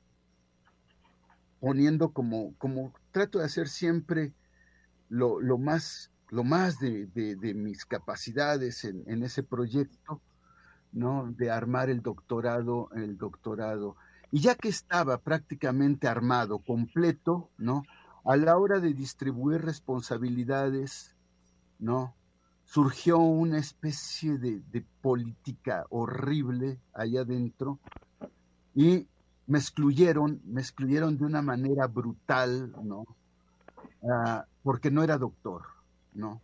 poniendo 1.58 2.12
como, 2.12 2.54
como 2.56 2.92
trato 3.10 3.40
de 3.40 3.46
hacer 3.46 3.68
siempre 3.68 4.32
lo, 5.08 5.40
más, 5.58 6.12
lo 6.28 6.44
más 6.44 6.78
de, 6.78 7.08
mis 7.56 7.84
capacidades 7.84 8.84
en, 8.84 9.02
en, 9.08 9.24
ese 9.24 9.42
proyecto, 9.42 10.22
¿no? 10.92 11.32
De 11.36 11.50
armar 11.50 11.90
el 11.90 12.00
doctorado, 12.00 12.90
el 12.94 13.18
doctorado. 13.18 13.96
Y 14.30 14.38
ya 14.38 14.54
que 14.54 14.68
estaba 14.68 15.18
prácticamente 15.18 16.06
armado, 16.06 16.60
completo, 16.60 17.50
¿no? 17.58 17.82
A 18.24 18.36
la 18.36 18.56
hora 18.56 18.78
de 18.78 18.94
distribuir 18.94 19.62
responsabilidades, 19.62 21.17
¿no? 21.78 22.14
Surgió 22.64 23.18
una 23.18 23.59
especie 23.59 24.38
de, 24.38 24.84
política 25.00 25.86
horrible 25.90 26.78
allá 26.92 27.22
adentro 27.22 27.78
y 28.74 29.06
me 29.46 29.59
excluyeron, 29.59 30.40
me 30.44 30.60
excluyeron 30.60 31.16
de 31.16 31.24
una 31.24 31.40
manera 31.40 31.86
brutal, 31.86 32.72
¿no? 32.84 33.05
Ah, 34.02 34.44
porque 34.62 34.90
no 34.90 35.02
era 35.02 35.16
doctor, 35.16 35.62
¿no? 36.12 36.42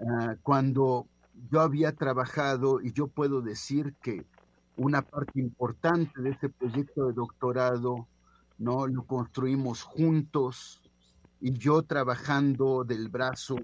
Ah, 0.00 0.36
cuando 0.42 1.06
yo 1.50 1.60
había 1.60 1.92
trabajado, 1.92 2.80
y 2.80 2.92
yo 2.92 3.08
puedo 3.08 3.42
decir 3.42 3.94
que 4.00 4.24
una 4.76 5.02
parte 5.02 5.38
importante 5.40 6.20
de 6.20 6.30
ese 6.30 6.48
proyecto 6.48 7.06
de 7.06 7.12
doctorado, 7.12 8.08
¿no? 8.58 8.86
Lo 8.86 9.04
construimos 9.04 9.82
juntos 9.82 10.82
y 11.40 11.52
yo 11.52 11.82
trabajando 11.82 12.84
del 12.84 13.08
brazo 13.08 13.56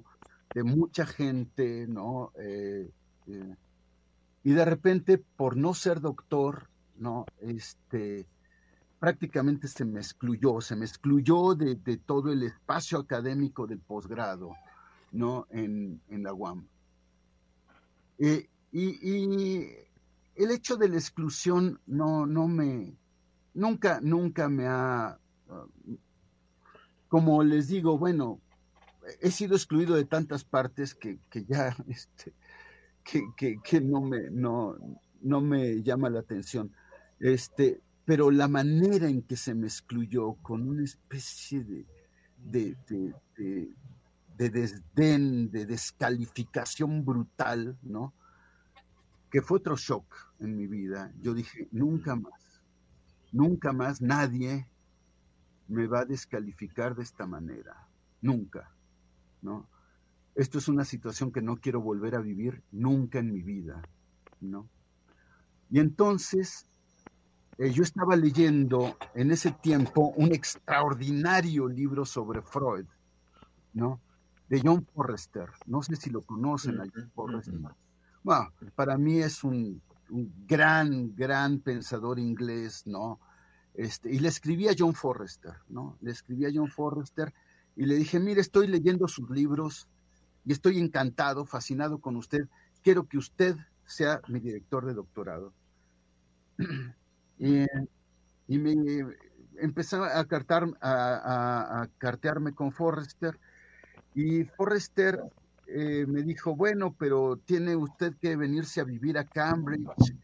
de 0.55 0.65
mucha 0.65 1.07
gente, 1.07 1.87
¿no? 1.87 2.33
Eh, 2.39 2.91
eh, 3.27 3.57
y 4.43 4.53
de 4.53 4.65
repente, 4.65 5.19
por 5.19 5.57
no 5.57 5.75
ser 5.75 6.01
doctor, 6.01 6.69
¿no? 6.97 7.27
Este, 7.41 8.27
prácticamente 8.99 9.69
se 9.69 9.85
me 9.85 10.01
excluyó, 10.01 10.61
se 10.61 10.77
me 10.77 10.87
excluyó 10.87 11.55
de, 11.55 11.77
todo 11.99 12.33
el 12.33 12.43
espacio 12.43 12.99
académico 12.99 13.67
del 13.67 13.79
posgrado, 13.79 14.55
¿no? 15.13 15.47
En, 15.51 16.01
la 16.09 16.33
UAM. 16.33 16.67
Eh, 18.19 18.49
y, 18.73 19.67
el 20.37 20.51
hecho 20.53 20.77
de 20.77 20.89
la 20.89 20.97
exclusión 20.97 21.81
no, 21.87 22.25
no 22.27 22.49
me, 22.49 22.95
nunca, 23.53 24.01
nunca 24.01 24.49
me 24.49 24.67
ha, 24.67 25.19
ah, 25.51 25.67
como 27.09 27.43
les 27.43 27.69
digo, 27.69 27.99
bueno, 27.99 28.41
he 29.21 29.31
sido 29.31 29.57
excluido 29.57 29.95
de 29.95 30.05
tantas 30.05 30.45
partes 30.45 30.95
que, 30.95 31.19
ya 31.47 31.77
este, 31.89 32.35
que, 33.05 33.81
no, 33.81 34.01
me, 34.01 34.31
no, 34.31 34.77
no 35.21 35.41
me 35.41 35.83
llama 35.83 36.11
la 36.11 36.21
atención. 36.21 36.73
Este, 37.19 37.81
pero 38.05 38.31
la 38.31 38.49
manera 38.49 39.09
en 39.09 39.23
que 39.23 39.37
se 39.37 39.55
me 39.55 39.67
excluyó 39.67 40.35
con 40.43 40.69
una 40.69 40.85
especie 40.85 41.63
de, 41.63 41.87
de, 42.37 42.77
de, 44.37 44.51
desdén, 44.51 45.51
de 45.51 45.67
descalificación 45.67 47.05
brutal, 47.05 47.79
¿no? 47.83 48.15
Que 49.31 49.43
fue 49.43 49.59
otro 49.59 49.77
shock 49.77 50.35
en 50.41 50.57
mi 50.57 50.67
vida. 50.67 51.13
Yo 51.21 51.35
dije, 51.35 51.69
nunca 51.71 52.17
más, 52.17 52.63
nunca 53.33 53.73
más 53.73 54.01
nadie 54.01 54.67
me 55.69 55.87
va 55.87 56.01
a 56.01 56.05
descalificar 56.05 56.97
de 56.97 57.05
esta 57.05 57.27
manera. 57.27 57.87
Nunca. 58.21 58.75
¿No? 59.43 59.69
Esto 60.35 60.59
es 60.59 60.69
una 60.69 60.85
situación 60.85 61.33
que 61.33 61.43
no 61.43 61.57
quiero 61.57 61.81
volver 61.81 62.15
a 62.15 62.21
vivir 62.21 62.63
nunca 62.71 63.19
en 63.19 63.33
mi 63.33 63.43
vida, 63.43 63.83
¿no? 64.41 64.69
Y 65.71 65.79
entonces 65.79 66.67
eh, 67.59 67.71
yo 67.71 67.83
estaba 67.83 68.17
leyendo 68.17 68.97
en 69.15 69.31
ese 69.31 69.51
tiempo 69.53 70.15
un 70.17 70.33
extraordinario 70.33 71.69
libro 71.69 72.07
sobre 72.07 72.41
Freud, 72.41 72.87
¿no? 73.75 74.01
De 74.49 74.61
John 74.65 74.87
Forrester. 74.95 75.51
No 75.67 75.83
sé 75.83 75.97
si 75.97 76.09
lo 76.11 76.23
conocen 76.23 76.81
a 76.81 76.85
John 76.93 77.11
Forrester. 77.15 77.61
Bueno, 78.23 78.53
para 78.75 78.97
mí 78.97 79.19
es 79.19 79.45
un, 79.45 79.83
gran, 80.47 81.15
gran 81.15 81.61
pensador 81.61 82.19
inglés, 82.19 82.87
¿no? 82.87 83.21
Este, 83.75 84.11
y 84.11 84.19
le 84.19 84.29
escribí 84.29 84.67
a 84.69 84.75
John 84.77 84.95
Forrester, 84.95 85.55
¿no? 85.69 85.99
Le 86.01 86.11
escribí 86.13 86.47
a 86.47 86.51
John 86.53 86.69
Forrester 86.69 87.33
y 87.77 87.87
le 87.87 87.95
dije, 87.95 88.21
mire, 88.21 88.41
estoy 88.41 88.67
leyendo 88.67 89.09
sus 89.09 89.31
libros 89.31 89.89
y 90.45 90.53
estoy 90.53 90.79
encantado, 90.79 91.45
fascinado 91.45 91.99
con 91.99 92.17
usted. 92.17 92.49
Quiero 92.83 93.07
que 93.07 93.19
usted 93.19 93.57
sea 93.85 94.21
mi 94.29 94.41
director 94.41 94.87
de 94.87 94.95
doctorado. 94.95 95.53
y, 97.39 97.67
me 98.49 98.75
empezó 99.59 100.05
a, 100.05 100.25
cartar, 100.27 100.67
a, 100.81 101.89
cartearme 101.99 102.53
con 102.53 102.73
Forrester 102.73 103.39
y 104.15 104.45
Forrester 104.45 105.21
eh, 105.67 106.05
me 106.07 106.23
dijo, 106.23 106.57
bueno, 106.57 106.95
pero 106.99 107.37
tiene 107.45 107.77
usted 107.77 108.15
que 108.21 108.37
venirse 108.37 108.81
a 108.81 108.85
vivir 108.85 109.19
a 109.19 109.25
Cambridge. 109.25 110.17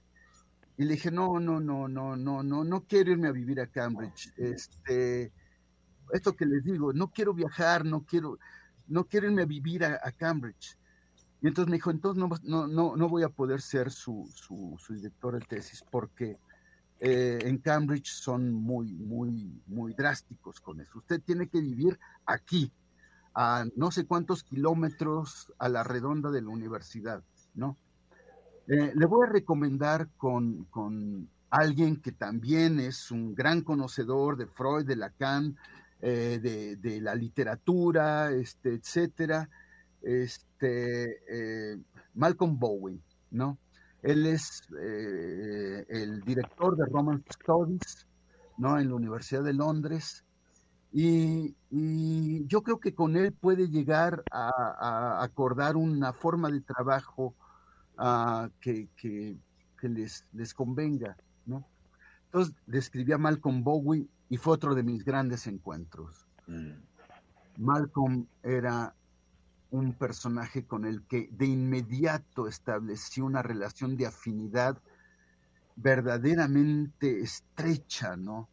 Y 0.77 0.85
le 0.85 0.94
dije, 0.94 1.10
no, 1.10 1.39
no, 1.39 1.60
no, 1.60 1.89
no, 1.89 2.16
no, 2.16 2.43
no, 2.43 2.64
no 2.64 2.81
quiero 2.82 3.12
irme 3.12 3.28
a 3.28 3.32
vivir 3.32 3.60
a 3.60 3.68
Cambridge. 3.68 4.32
Este, 4.36 5.32
esto 6.12 6.35
que 6.37 6.47
les 6.47 6.65
digo, 6.65 6.93
no 6.93 7.11
quiero 7.11 7.35
viajar, 7.35 7.85
no 7.85 8.05
quiero, 8.05 8.39
no 8.87 9.05
quiero 9.05 9.28
irme 9.28 9.43
a 9.43 9.47
vivir 9.47 9.85
a, 9.85 10.12
Cambridge. 10.12 10.78
Y 11.43 11.49
entonces 11.49 11.70
me 11.70 11.77
dijo, 11.77 11.91
entonces 11.91 12.20
no, 12.20 12.28
no, 12.43 12.66
no, 12.66 12.97
no 12.97 13.09
voy 13.09 13.23
a 13.23 13.28
poder 13.28 13.61
ser 13.61 13.91
su, 13.91 14.28
su, 14.35 14.77
su 14.78 14.95
director 14.95 15.39
de 15.39 15.47
tesis 15.47 15.85
porque 15.91 16.39
eh, 16.99 17.39
en 17.43 17.59
Cambridge 17.59 18.09
son 18.09 18.53
muy, 18.53 18.95
muy, 18.95 19.62
muy 19.66 19.93
drásticos 19.93 20.61
con 20.61 20.81
eso. 20.81 20.99
Usted 20.99 21.20
tiene 21.20 21.49
que 21.49 21.61
vivir 21.61 21.99
aquí, 22.24 22.73
a 23.35 23.66
no 23.77 23.91
sé 23.91 24.07
cuántos 24.07 24.43
kilómetros 24.43 25.53
a 25.59 25.69
la 25.69 25.85
redonda 25.85 26.31
de 26.31 26.41
la 26.41 26.49
universidad, 26.49 27.23
¿no? 27.55 27.77
Eh, 28.66 28.93
le 28.95 29.07
voy 29.07 29.27
a 29.27 29.31
recomendar 29.31 30.09
con, 30.16 30.65
con, 30.65 31.28
alguien 31.49 32.01
que 32.01 32.12
también 32.12 32.81
es 32.81 33.11
un 33.11 33.35
gran 33.35 33.62
conocedor 33.62 34.37
de 34.37 34.47
Freud, 34.47 34.85
de 34.85 34.97
Lacan, 34.97 35.57
eh, 36.02 36.39
de, 36.43 36.77
de, 36.77 37.01
la 37.01 37.14
literatura, 37.14 38.31
este, 38.31 38.74
etcétera, 38.74 39.48
este, 40.02 41.82
Malcolm 42.14 42.59
Bowen, 42.59 43.02
¿no? 43.31 43.59
Él 44.06 44.27
es 44.27 44.62
eh, 44.81 45.85
el 45.89 46.20
director 46.20 46.77
de 46.77 46.86
Roman 46.86 47.24
Studies, 47.32 48.06
¿no? 48.56 48.78
En 48.78 48.89
la 48.89 48.94
Universidad 48.94 49.43
de 49.43 49.52
Londres. 49.52 50.24
Y, 50.93 51.56
yo 52.47 52.62
creo 52.62 52.78
que 52.78 52.94
con 52.94 53.16
él 53.16 53.32
puede 53.32 53.68
llegar 53.68 54.23
a, 54.31 55.23
acordar 55.23 55.77
una 55.77 56.12
forma 56.12 56.48
de 56.51 56.60
trabajo 56.60 57.35
ah, 57.98 58.48
que, 58.60 58.89
les, 59.82 60.24
les, 60.32 60.55
convenga, 60.55 61.16
¿no? 61.44 61.66
Entonces 62.27 62.55
le 62.66 62.78
escribí 62.78 63.12
a 63.12 63.18
Malcolm 63.18 63.64
Bowie 63.64 64.06
y 64.28 64.36
fue 64.36 64.55
otro 64.55 64.74
de 64.74 64.82
mis 64.82 65.05
grandes 65.05 65.47
encuentros. 65.47 66.27
Mm. 66.47 66.73
Malcolm 67.59 68.27
era 68.43 68.94
un 69.70 69.93
personaje 69.94 70.65
con 70.65 70.85
el 70.85 71.03
que 71.07 71.28
de 71.32 71.47
inmediato 71.47 72.47
establecí 72.47 73.20
una 73.20 73.43
relación 73.43 73.97
de 73.97 74.07
afinidad 74.07 74.81
verdaderamente 75.77 77.20
estrecha, 77.20 78.16
¿no? 78.16 78.48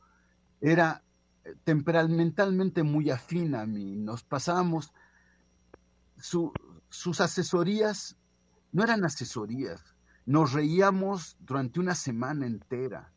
Era 0.60 1.04
eh, 1.44 1.56
temperamentalmente 1.64 2.84
muy 2.84 3.10
afín 3.10 3.56
a 3.56 3.66
mí, 3.66 3.96
nos 3.96 4.24
pasábamos, 4.24 4.94
sus 6.18 7.22
asesorías 7.22 8.18
no 8.74 8.84
eran 8.84 9.06
asesorías, 9.06 9.96
nos 10.26 10.52
reíamos 10.52 11.38
durante 11.40 11.80
una 11.80 11.96
semana 11.96 12.48
entera, 12.48 13.13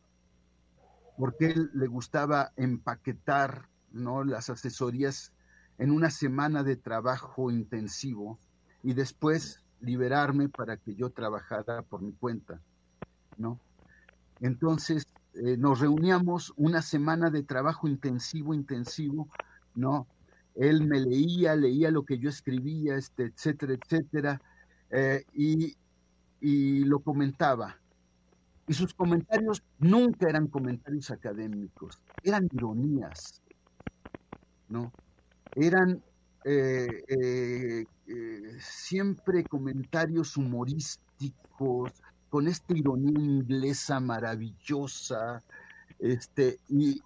porque 1.17 1.47
él 1.47 1.71
le 1.73 1.87
gustaba 1.87 2.53
empaquetar, 2.55 3.67
¿no? 3.91 4.23
Las 4.23 4.49
asesorías 4.49 5.33
en 5.79 5.91
una 5.91 6.09
semana 6.09 6.63
de 6.63 6.75
trabajo 6.75 7.51
intensivo 7.51 8.39
y 8.83 8.93
después 8.93 9.63
liberarme 9.81 10.49
para 10.49 10.77
que 10.77 10.95
yo 10.95 11.09
trabajara 11.09 11.81
por 11.81 12.01
mi 12.01 12.13
cuenta, 12.13 12.61
¿no? 13.37 13.59
Entonces 14.39 15.07
eh, 15.33 15.57
nos 15.57 15.79
reuníamos 15.79 16.53
una 16.55 16.81
semana 16.81 17.29
de 17.29 17.43
trabajo 17.43 17.87
intensivo, 17.87 18.53
intensivo, 18.53 19.27
¿no? 19.75 20.07
Él 20.55 20.87
me 20.87 20.99
leía, 20.99 21.55
leía 21.55 21.91
lo 21.91 22.03
que 22.03 22.17
yo 22.17 22.29
escribía, 22.29 22.95
este, 22.95 23.25
etcétera, 23.25 23.73
etcétera, 23.73 24.41
eh, 24.91 25.23
y, 25.33 25.75
y 26.41 26.83
lo 26.85 26.99
comentaba. 26.99 27.77
Y 28.67 28.73
sus 28.73 28.93
comentarios 28.93 29.63
nunca 29.79 30.29
eran 30.29 30.47
comentarios 30.47 31.09
académicos, 31.11 32.01
eran 32.23 32.49
ironías, 32.51 33.41
¿no? 34.67 34.91
eran 35.55 36.03
eh, 36.45 37.03
eh, 37.07 37.85
eh, 38.07 38.57
siempre 38.59 39.43
comentarios 39.43 40.37
humorísticos, 40.37 41.91
con 42.29 42.47
esta 42.47 42.77
ironía 42.77 43.19
inglesa 43.19 43.99
maravillosa, 43.99 45.43
este, 45.99 46.59
y, 46.69 47.01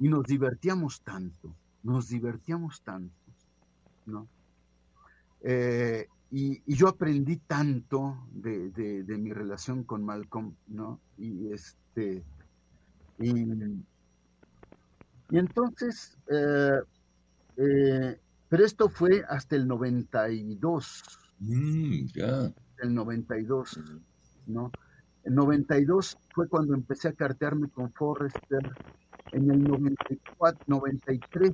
nos 0.00 0.24
divertíamos 0.24 1.00
tanto, 1.02 1.54
nos 1.82 2.08
divertíamos 2.08 2.82
tanto, 2.82 3.14
¿no? 4.06 4.28
Y, 6.30 6.62
yo 6.66 6.88
aprendí 6.88 7.36
tanto 7.36 8.26
de, 8.32 9.04
mi 9.18 9.32
relación 9.32 9.84
con 9.84 10.04
Malcolm, 10.04 10.54
¿no? 10.66 11.00
Y 11.16 11.52
este, 11.52 12.24
y, 13.18 13.46
entonces, 15.30 16.16
eh, 16.28 18.18
pero 18.48 18.64
esto 18.64 18.88
fue 18.88 19.24
hasta 19.28 19.56
el 19.56 19.66
92. 19.66 21.02
Mm, 21.40 22.06
ya. 22.14 22.52
El 22.78 22.94
92, 22.94 23.80
¿no? 24.46 24.70
El 25.24 25.34
92 25.34 26.18
fue 26.34 26.48
cuando 26.48 26.74
empecé 26.74 27.08
a 27.08 27.12
cartearme 27.12 27.68
con 27.68 27.92
Forrester. 27.92 28.60
En 29.32 29.50
el 29.50 29.64
94, 29.64 30.64
93 30.66 31.52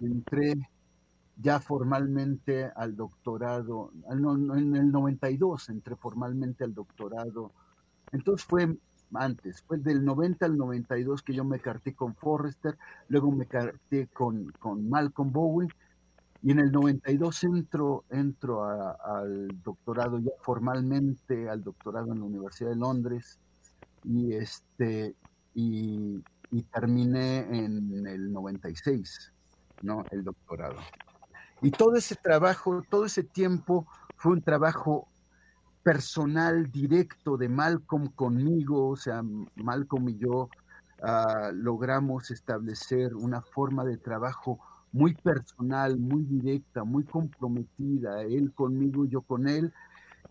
entré 0.00 0.54
ya 1.40 1.60
formalmente 1.60 2.70
al 2.74 2.96
doctorado, 2.96 3.92
en 4.10 4.76
el 4.76 4.90
92 4.90 5.68
entré 5.70 5.96
formalmente 5.96 6.64
al 6.64 6.74
doctorado. 6.74 7.52
Entonces 8.12 8.44
fue 8.46 8.76
antes. 9.14 9.62
Fue 9.62 9.78
del 9.78 10.04
90 10.04 10.46
al 10.46 10.56
92 10.56 11.22
que 11.22 11.34
yo 11.34 11.44
me 11.44 11.60
carté 11.60 11.94
con 11.94 12.14
Forrester, 12.14 12.76
luego 13.08 13.30
me 13.32 13.46
carté 13.46 14.08
con, 14.08 14.50
con 14.58 14.88
Malcolm 14.88 15.32
Bowie 15.32 15.68
y 16.42 16.52
en 16.52 16.60
el 16.60 16.72
92 16.72 17.44
entro, 17.44 18.04
entro 18.10 18.64
al 18.64 19.48
doctorado 19.62 20.18
ya 20.18 20.32
formalmente, 20.40 21.48
al 21.48 21.62
doctorado 21.62 22.12
en 22.12 22.20
la 22.20 22.24
Universidad 22.24 22.70
de 22.70 22.76
Londres 22.76 23.38
y, 24.04 24.32
este, 24.32 25.14
y, 25.54 26.22
y 26.50 26.62
terminé 26.62 27.40
en 27.40 28.06
el 28.06 28.32
96, 28.32 29.32
¿no? 29.82 30.04
El 30.10 30.24
doctorado. 30.24 30.78
Y 31.62 31.70
todo 31.70 31.96
ese 31.96 32.14
trabajo, 32.16 32.82
todo 32.88 33.04
ese 33.04 33.22
tiempo 33.22 33.86
fue 34.16 34.32
un 34.32 34.42
trabajo 34.42 35.08
personal 35.82 36.70
directo 36.70 37.36
de 37.36 37.48
Malcolm 37.48 38.08
conmigo, 38.08 38.88
o 38.88 38.96
sea, 38.96 39.22
Malcolm 39.56 40.08
y 40.10 40.18
yo 40.18 40.48
ah, 41.02 41.50
logramos 41.52 42.30
establecer 42.30 43.14
una 43.14 43.40
forma 43.40 43.84
de 43.84 43.96
trabajo 43.96 44.60
muy 44.92 45.14
personal, 45.14 45.98
muy 45.98 46.24
directa, 46.24 46.84
muy 46.84 47.04
comprometida, 47.04 48.22
él 48.22 48.52
conmigo, 48.52 49.04
yo 49.06 49.22
con 49.22 49.48
él, 49.48 49.72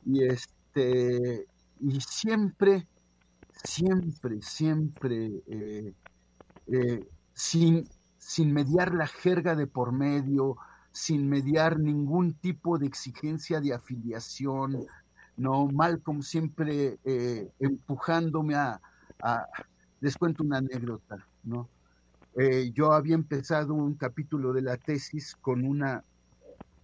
y 0.05 0.25
este, 0.25 1.45
y 1.79 2.01
siempre, 2.01 2.87
siempre, 3.63 4.41
siempre, 4.41 5.43
eh, 5.47 5.93
eh, 6.67 7.07
sin, 7.33 7.87
sin 8.17 8.53
mediar 8.53 8.93
la 8.93 9.07
jerga 9.07 9.55
de 9.55 9.67
por 9.67 9.93
medio, 9.93 10.57
sin 10.91 11.29
mediar 11.29 11.79
ningún 11.79 12.33
tipo 12.33 12.77
de 12.77 12.87
exigencia 12.87 13.61
de 13.61 13.73
afiliación, 13.73 14.85
¿no? 15.37 15.67
Malcolm 15.67 16.21
siempre 16.21 16.99
eh, 17.03 17.49
empujándome 17.59 18.55
a, 18.55 18.81
Les 20.01 20.17
cuento 20.17 20.43
una 20.43 20.57
anécdota, 20.57 21.25
¿no? 21.43 21.67
Eh, 22.35 22.71
yo 22.73 22.93
había 22.93 23.15
empezado 23.15 23.73
un 23.73 23.95
capítulo 23.95 24.53
de 24.53 24.61
la 24.61 24.77
tesis 24.77 25.35
con 25.35 25.65
una, 25.65 26.03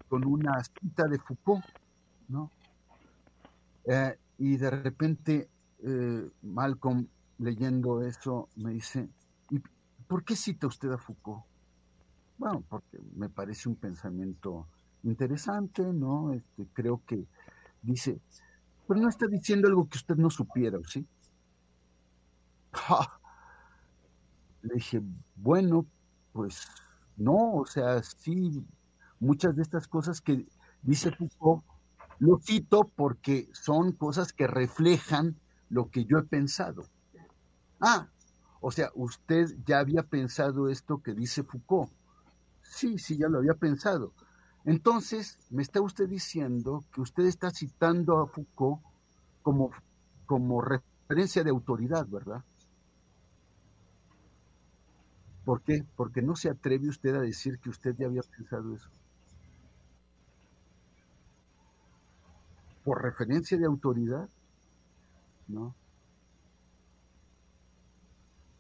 con 0.10 0.26
una 0.26 0.61
cita 0.64 1.07
de 1.07 1.19
Foucault, 1.19 1.65
¿no? 2.27 2.52
Eh, 3.86 4.18
y 4.38 4.57
de 4.57 4.69
repente 4.69 5.49
Malcolm, 6.41 7.07
leyendo 7.38 8.02
eso, 8.02 8.49
me 8.56 8.72
dice, 8.72 9.07
¿y 9.52 9.61
por 10.07 10.23
qué 10.23 10.36
cita 10.36 10.65
usted 10.68 10.91
a 10.91 10.98
Foucault? 10.98 11.44
Bueno, 12.38 12.64
porque 12.68 12.99
me 13.16 13.30
parece 13.30 13.70
un 13.70 13.76
pensamiento 13.76 14.68
interesante, 15.03 15.84
¿no? 15.84 16.34
Este, 16.34 16.68
creo 16.74 17.02
que 17.06 17.26
dice, 17.82 18.20
pero 18.88 18.99
no 18.99 19.10
está 19.10 19.28
diciendo 19.28 19.68
algo 19.68 19.88
que 19.88 19.98
usted 19.98 20.16
no 20.16 20.30
supiera, 20.30 20.80
¿sí? 20.88 21.07
Le 24.62 24.76
dije, 24.76 25.02
bueno, 25.36 25.86
pues 26.34 26.68
no, 27.16 27.53
o 27.53 27.66
sea, 27.66 28.02
sí, 28.03 28.66
muchas 29.20 29.56
de 29.56 29.62
estas 29.62 29.88
cosas 29.88 30.22
que 30.22 30.45
dice 30.82 31.12
Foucault, 31.12 31.64
lo 32.20 32.40
cito 32.40 32.91
porque 32.95 33.49
son 33.53 33.91
cosas 33.94 34.34
que 34.34 34.48
reflejan 34.48 35.40
lo 35.70 35.90
que 35.90 36.06
yo 36.06 36.18
he 36.18 36.24
pensado. 36.24 36.86
Ah, 37.80 38.07
o 38.62 38.72
sea, 38.72 38.90
usted 38.95 39.56
ya 39.66 39.80
había 39.80 40.03
pensado 40.03 40.70
esto 40.70 41.02
que 41.02 41.14
dice 41.14 41.44
Foucault. 41.44 41.91
Sí, 42.70 43.00
sí, 43.00 43.18
ya 43.18 43.30
lo 43.30 43.38
había 43.38 43.54
pensado. 43.54 44.14
Entonces, 44.66 45.38
me 45.50 45.62
está 45.62 45.82
usted 45.82 46.10
diciendo 46.10 46.84
que 46.94 47.02
usted 47.02 47.26
está 47.26 47.50
citando 47.52 48.20
a 48.20 48.28
Foucault 48.28 48.82
como, 49.42 49.72
como 50.26 50.62
referencia 50.62 51.44
de 51.44 51.52
autoridad, 51.52 52.08
¿verdad? 52.08 52.44
¿Por 55.46 55.62
qué? 55.62 55.86
Porque 55.96 56.22
no 56.22 56.36
se 56.36 56.50
atreve 56.50 56.90
usted 56.90 57.16
a 57.16 57.22
decir 57.22 57.58
que 57.60 57.70
usted 57.70 57.96
ya 57.98 58.08
había 58.08 58.22
pensado 58.24 58.76
eso. 58.76 58.90
¿Por 62.86 63.02
referencia 63.04 63.58
de 63.58 63.66
autoridad? 63.66 64.30
No. 65.48 65.76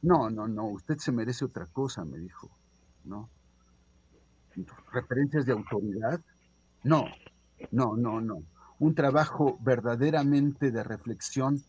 No, 0.01 0.29
no, 0.29 0.47
no, 0.47 0.67
usted 0.67 0.97
se 0.99 1.11
merece 1.11 1.43
otra 1.43 1.65
cosa, 1.65 2.05
me 2.05 2.17
dijo. 2.17 2.49
¿No? 3.03 3.29
¿Referencias 4.91 5.45
de 5.45 5.53
autoridad? 5.53 6.21
No, 6.83 7.05
no, 7.71 7.95
no, 7.95 8.21
no. 8.21 8.43
Un 8.79 8.95
trabajo 8.95 9.57
verdaderamente 9.61 10.71
de 10.71 10.83
reflexión 10.83 11.63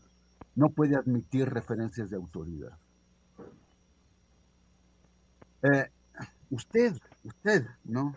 no 0.55 0.69
puede 0.69 0.95
admitir 0.95 1.49
referencias 1.49 2.09
de 2.09 2.17
autoridad. 2.17 2.77
Eh, 5.63 5.89
usted, 6.49 6.95
usted, 7.23 7.65
¿no? 7.83 8.15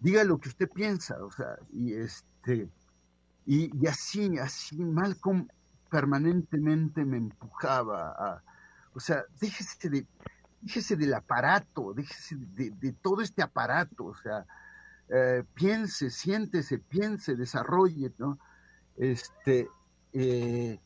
Diga 0.00 0.24
lo 0.24 0.38
que 0.38 0.48
usted 0.48 0.68
piensa, 0.68 1.22
o 1.24 1.30
sea, 1.30 1.56
y 1.72 1.94
este, 1.94 2.68
y, 3.46 3.86
así, 3.86 4.38
así, 4.38 4.76
Malcolm 4.76 5.48
permanentemente 5.90 7.04
me 7.04 7.18
empujaba 7.18 8.10
a, 8.10 8.42
o 8.94 9.00
sea, 9.00 9.24
déjese 9.40 9.88
de, 9.88 10.06
déjese 10.64 10.96
del 10.96 11.12
aparato, 11.12 11.92
déjese 11.92 12.36
de, 12.36 12.92
todo 13.02 13.20
este 13.20 13.42
aparato, 13.42 14.06
o 14.06 14.14
sea, 14.14 14.46
eh, 15.10 15.44
piense, 15.52 16.10
siéntese, 16.10 16.78
piense, 16.78 17.36
desarrolle, 17.36 18.10
¿no? 18.18 18.38
Este, 18.96 19.68
eh, 20.14 20.80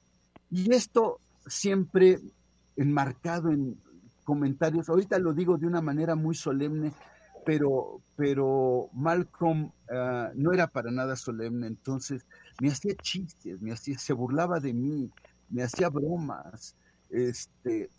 y 0.50 0.74
esto 0.74 1.20
siempre 1.46 2.18
enmarcado 2.76 3.50
en 3.50 3.80
comentarios, 4.24 4.88
ahorita 4.88 5.18
lo 5.20 5.32
digo 5.32 5.56
de 5.56 5.66
una 5.66 5.80
manera 5.80 6.16
muy 6.16 6.34
solemne, 6.34 6.92
pero, 7.46 8.02
pero 8.16 8.90
Malcolm 8.92 9.70
ah, 9.90 10.30
no 10.34 10.52
era 10.52 10.66
para 10.66 10.90
nada 10.90 11.14
solemne, 11.14 11.68
entonces 11.68 12.26
me 12.60 12.68
hacía 12.68 12.94
chistes, 12.96 13.60
me 13.62 13.72
hacía, 13.72 13.96
se 13.96 14.12
burlaba 14.12 14.58
de 14.58 14.74
mí, 14.74 15.10
me 15.50 15.62
hacía 15.62 15.88
bromas, 15.88 16.74
este, 17.10 17.90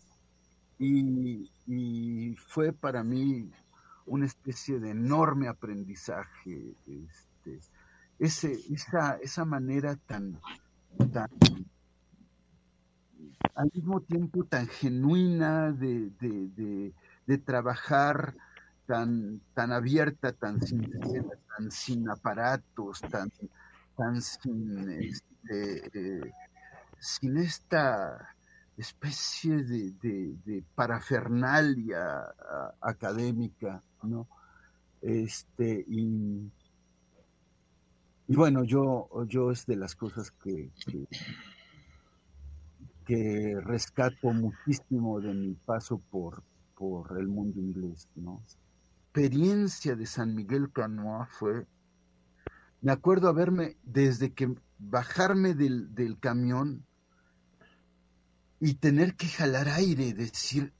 y, 0.80 2.34
fue 2.48 2.72
para 2.72 3.04
mí 3.04 3.50
una 4.06 4.26
especie 4.26 4.80
de 4.80 4.90
enorme 4.90 5.46
aprendizaje, 5.46 6.74
este, 6.86 7.60
ese, 8.18 8.58
esa, 8.72 9.16
esa 9.16 9.44
manera 9.44 9.96
tan, 9.96 10.40
tan 11.12 11.28
al 13.54 13.70
mismo 13.74 14.00
tiempo 14.00 14.44
tan 14.44 14.66
genuina 14.66 15.70
de, 15.70 16.10
de, 17.26 17.38
trabajar, 17.38 18.34
tan, 18.86 19.40
tan 19.54 19.72
abierta, 19.72 20.32
tan 20.32 20.60
sincera, 20.60 21.28
tan 21.56 21.70
sin 21.70 22.08
aparatos, 22.08 23.00
tan, 23.02 23.30
tan 23.96 24.20
sin, 24.20 24.90
este, 24.90 26.32
sin 26.98 27.36
esta 27.36 28.34
especie 28.80 29.62
de, 29.62 30.64
parafernalia 30.74 32.24
académica, 32.80 33.82
¿no? 34.02 34.28
Este, 35.00 35.84
y, 35.88 36.50
bueno, 38.28 38.64
yo, 38.64 39.08
yo 39.26 39.50
es 39.50 39.66
de 39.66 39.76
las 39.76 39.94
cosas 39.94 40.30
que 40.30 40.70
que 43.10 43.60
rescato 43.64 44.32
muchísimo 44.32 45.20
de 45.20 45.34
mi 45.34 45.54
paso 45.54 46.00
por, 46.12 46.44
por 46.76 47.18
el 47.18 47.26
mundo 47.26 47.58
inglés, 47.58 48.08
¿no? 48.14 48.40
Experiencia 49.06 49.96
de 49.96 50.06
San 50.06 50.36
Miguel 50.36 50.70
Canoa 50.70 51.26
fue, 51.26 51.66
me 52.80 52.92
acuerdo 52.92 53.28
haberme, 53.28 53.76
desde 53.82 54.32
que 54.32 54.54
bajarme 54.78 55.54
del, 55.54 55.92
del 55.92 56.20
camión 56.20 56.86
y 58.60 58.74
tener 58.74 59.16
que 59.16 59.26
jalar 59.26 59.68
aire, 59.68 60.12
decir, 60.12 60.72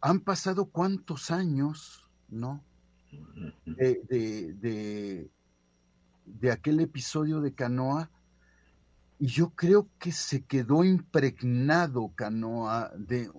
han 0.00 0.20
pasado 0.20 0.66
cuántos 0.66 1.30
años, 1.30 2.10
¿no? 2.28 2.64
De, 3.66 4.00
de, 4.08 4.54
de, 4.54 5.30
de 6.24 6.50
aquel 6.50 6.80
episodio 6.80 7.40
de 7.40 7.54
Canoa 7.54 8.10
y 9.18 9.26
yo 9.26 9.50
creo 9.50 9.88
que 9.98 10.12
se 10.12 10.44
quedó 10.44 10.84
impregnado 10.84 12.12
Canoa 12.14 12.90
de, 12.96 13.30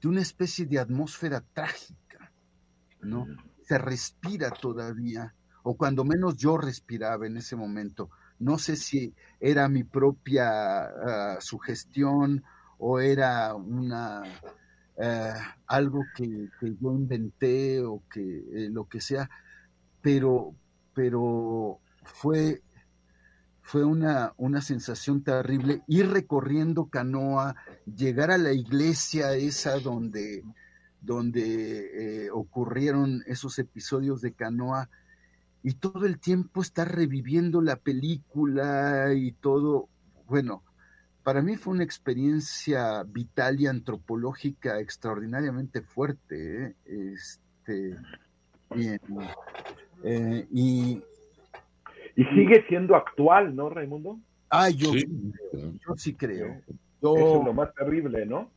de 0.00 0.08
una 0.08 0.20
especie 0.20 0.66
de 0.66 0.78
atmósfera 0.78 1.42
trágica, 1.52 2.32
¿no? 3.00 3.26
Se 3.62 3.76
respira 3.78 4.50
todavía, 4.50 5.34
o 5.62 5.76
cuando 5.76 6.04
menos 6.04 6.36
yo 6.36 6.56
respiraba 6.56 7.26
en 7.26 7.36
ese 7.36 7.56
momento. 7.56 8.10
No 8.38 8.56
sé 8.58 8.76
si 8.76 9.14
era 9.40 9.68
mi 9.68 9.84
propia 9.84 10.80
ah, 10.84 11.36
sugestión 11.40 12.44
o 12.78 13.00
era 13.00 13.54
una 13.54 14.22
eh, 14.96 15.34
algo 15.66 16.04
que, 16.16 16.48
yo 16.60 16.92
inventé 16.92 17.80
o 17.84 18.02
que 18.12 18.20
eh, 18.20 18.68
lo 18.70 18.88
que 18.88 19.00
sea, 19.00 19.30
pero, 20.00 20.54
pero 20.94 21.80
fue 22.04 22.62
fue 23.68 23.84
una, 23.84 24.32
una 24.38 24.62
sensación 24.62 25.22
terrible 25.22 25.82
ir 25.88 26.08
recorriendo 26.08 26.86
canoa, 26.86 27.54
llegar 27.84 28.30
a 28.30 28.38
la 28.38 28.54
iglesia 28.54 29.34
esa 29.34 29.78
donde, 29.78 30.42
donde 31.02 32.24
eh, 32.24 32.30
ocurrieron 32.30 33.22
esos 33.26 33.58
episodios 33.58 34.22
de 34.22 34.32
canoa 34.32 34.88
y 35.62 35.74
todo 35.74 36.06
el 36.06 36.18
tiempo 36.18 36.62
estar 36.62 36.90
reviviendo 36.90 37.60
la 37.60 37.76
película 37.76 39.12
y 39.14 39.32
todo, 39.32 39.90
bueno, 40.26 40.62
para 41.28 41.42
mí 41.42 41.56
fue 41.56 41.74
una 41.74 41.84
experiencia 41.84 43.02
vital 43.02 43.60
y 43.60 43.66
antropológica 43.66 44.80
extraordinariamente 44.80 45.82
fuerte. 45.82 46.64
¿eh? 46.64 46.74
Este, 46.86 47.98
bien, 48.74 48.98
eh, 50.04 50.46
y 50.50 51.02
y 52.16 52.24
sigue 52.34 52.64
siendo 52.66 52.96
actual, 52.96 53.54
¿no, 53.54 53.68
Raimundo? 53.68 54.18
Ah, 54.48 54.70
yo 54.70 54.90
sí, 54.92 55.04
yo 55.52 55.96
sí 55.96 56.14
creo. 56.14 56.62
Eso 56.96 57.40
es 57.40 57.44
lo 57.44 57.52
más 57.52 57.74
terrible, 57.74 58.24
¿no? 58.24 58.50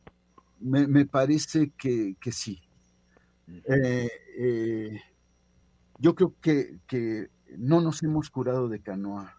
Me, 0.58 1.04
parece 1.04 1.72
que, 1.76 2.16
sí. 2.30 2.58
Eh, 3.68 4.08
eh, 4.38 5.00
yo 5.98 6.14
creo 6.14 6.34
que, 6.40 6.78
que, 6.86 7.28
no 7.58 7.82
nos 7.82 8.02
hemos 8.02 8.30
curado 8.30 8.70
de 8.70 8.80
canoa. 8.80 9.36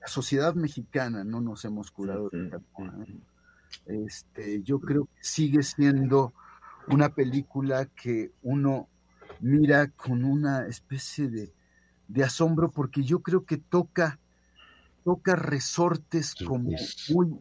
La 0.00 0.06
sociedad 0.06 0.54
mexicana 0.54 1.24
no 1.24 1.40
nos 1.40 1.64
hemos 1.64 1.90
curado 1.90 2.28
de 2.30 2.50
canoa. 2.50 3.04
¿eh? 3.06 4.06
Este, 4.06 4.62
yo 4.62 4.80
creo 4.80 5.06
que 5.06 5.24
sigue 5.24 5.62
siendo 5.62 6.32
una 6.88 7.08
película 7.08 7.86
que 7.86 8.32
uno 8.42 8.88
mira 9.40 9.88
con 9.88 10.24
una 10.24 10.66
especie 10.66 11.28
de 11.28 11.52
de 12.08 12.24
asombro 12.24 12.70
porque 12.70 13.02
yo 13.02 13.20
creo 13.20 13.44
que 13.44 13.56
toca, 13.56 14.18
toca 15.04 15.36
resortes 15.36 16.34
como 16.34 16.70
muy, 17.08 17.38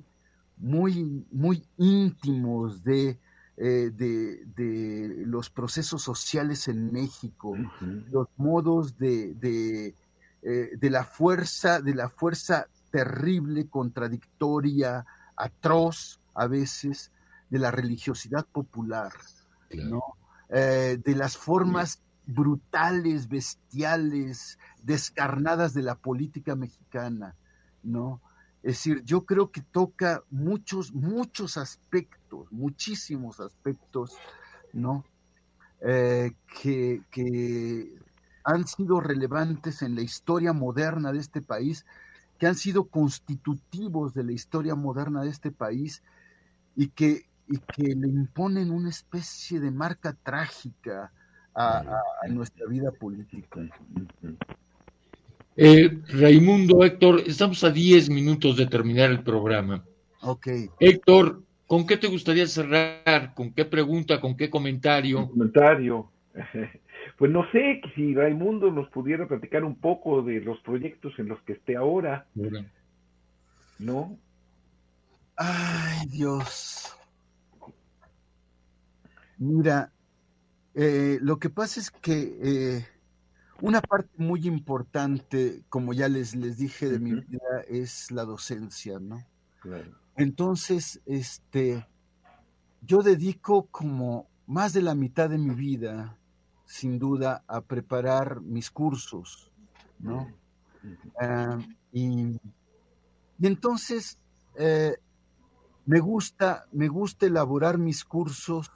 muy, 0.57 1.25
muy 1.31 1.63
íntimos 1.77 2.83
de, 2.83 3.19
eh, 3.57 3.91
de, 3.93 5.23
los 5.25 5.49
procesos 5.49 6.01
sociales 6.01 6.67
en 6.67 6.91
México, 6.91 7.55
los 8.11 8.27
modos 8.37 8.97
de, 8.97 9.33
de, 9.35 9.95
eh, 10.45 10.71
de, 10.77 10.89
la 10.89 11.03
fuerza, 11.05 11.81
de 11.81 11.95
la 11.95 12.09
fuerza 12.09 12.67
terrible, 12.91 13.67
contradictoria, 13.67 15.05
atroz 15.35 16.19
a 16.33 16.47
veces, 16.47 17.11
de 17.49 17.59
la 17.59 17.71
religiosidad 17.71 18.45
popular, 18.45 19.13
¿no? 19.71 20.01
Eh, 20.49 20.99
de 21.03 21.15
las 21.15 21.37
formas 21.37 22.01
brutales, 22.25 23.27
bestiales, 23.27 24.59
descarnadas 24.81 25.73
de 25.73 25.83
la 25.83 25.95
política 25.95 26.55
mexicana, 26.55 27.35
¿no? 27.81 28.21
Es 28.63 28.73
decir, 28.73 29.03
yo 29.03 29.25
creo 29.25 29.51
que 29.51 29.61
toca 29.61 30.23
muchos, 30.29 30.93
muchos 30.93 31.57
aspectos, 31.57 32.51
muchísimos 32.51 33.39
aspectos, 33.39 34.17
¿no? 34.73 35.05
Eh, 35.81 36.33
que, 36.61 37.01
que 37.11 37.93
han 38.43 38.67
sido 38.67 38.99
relevantes 38.99 39.81
en 39.81 39.95
la 39.95 40.01
historia 40.01 40.53
moderna 40.53 41.11
de 41.11 41.19
este 41.19 41.41
país, 41.41 41.85
que 42.37 42.47
han 42.47 42.55
sido 42.55 42.85
constitutivos 42.85 44.13
de 44.13 44.23
la 44.23 44.33
historia 44.33 44.75
moderna 44.75 45.23
de 45.23 45.29
este 45.29 45.51
país 45.51 46.03
y 46.75 46.89
que, 46.89 47.25
y 47.47 47.57
que 47.57 47.95
le 47.95 48.07
imponen 48.07 48.71
una 48.71 48.89
especie 48.89 49.59
de 49.59 49.71
marca 49.71 50.15
trágica 50.23 51.11
a, 51.55 52.01
nuestra 52.29 52.65
vida 52.67 52.91
política. 52.91 53.61
Eh, 55.55 56.01
Raimundo, 56.07 56.83
Héctor, 56.83 57.21
estamos 57.25 57.63
a 57.63 57.69
10 57.69 58.09
minutos 58.09 58.57
de 58.57 58.65
terminar 58.65 59.11
el 59.11 59.23
programa. 59.23 59.83
Ok. 60.21 60.47
Héctor, 60.79 61.43
¿con 61.67 61.85
qué 61.85 61.97
te 61.97 62.07
gustaría 62.07 62.47
cerrar? 62.47 63.33
¿Con 63.35 63.53
qué 63.53 63.65
pregunta? 63.65 64.19
¿Con 64.19 64.35
qué 64.35 64.49
comentario? 64.49 65.29
comentario. 65.29 66.09
Pues 67.18 67.31
no 67.31 67.49
sé 67.52 67.81
si 67.95 68.14
Raimundo 68.15 68.72
nos 68.72 68.90
pudiera 68.90 69.27
platicar 69.27 69.64
un 69.64 69.76
poco 69.76 70.22
de 70.23 70.41
los 70.41 70.60
proyectos 70.61 71.14
en 71.19 71.27
los 71.27 71.41
que 71.44 71.53
esté 71.53 71.76
ahora. 71.76 72.27
¿No? 73.80 74.18
Ay, 75.35 76.07
Dios. 76.07 76.95
Mira, 79.38 79.91
eh, 80.73 81.19
lo 81.22 81.38
que 81.38 81.49
pasa 81.49 81.80
es 81.80 81.91
que 81.91 82.38
eh, 82.41 82.88
una 83.61 83.81
parte 83.81 84.11
muy 84.18 84.48
importante, 84.48 85.64
como 85.69 85.94
ya 85.94 86.10
les, 86.10 86.35
les 86.35 86.57
dije 86.57 86.90
de 86.90 86.99
mi 86.99 87.14
vida, 87.14 87.61
es 87.68 88.11
la 88.11 88.26
docencia, 88.26 88.99
¿no? 88.99 89.26
Entonces, 90.18 91.02
este, 91.06 91.88
yo 92.81 93.02
dedico 93.02 93.68
como 93.68 94.27
más 94.45 94.73
de 94.73 94.81
la 94.81 94.95
mitad 94.95 95.30
de 95.30 95.38
mi 95.38 95.56
vida, 95.56 96.18
sin 96.73 96.97
duda, 96.97 97.43
a 97.47 97.61
preparar 97.61 98.41
mis 98.41 98.71
cursos, 98.71 99.51
¿no? 99.99 100.27
Ah, 101.21 101.59
y, 101.91 102.35
entonces, 103.39 104.17
eh, 104.57 104.95
me 105.85 105.99
gusta, 105.99 106.65
me 106.71 106.87
gusta 106.87 107.27
elaborar 107.27 107.77
mis 107.77 108.03
cursos 108.03 108.71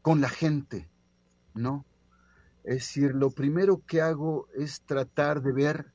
con 0.00 0.20
la 0.20 0.28
gente, 0.28 0.88
¿no? 1.54 1.84
Es 2.62 2.74
decir, 2.74 3.16
lo 3.16 3.30
primero 3.30 3.82
que 3.84 4.00
hago 4.00 4.46
es 4.54 4.82
tratar 4.82 5.42
de 5.42 5.50
ver 5.50 5.92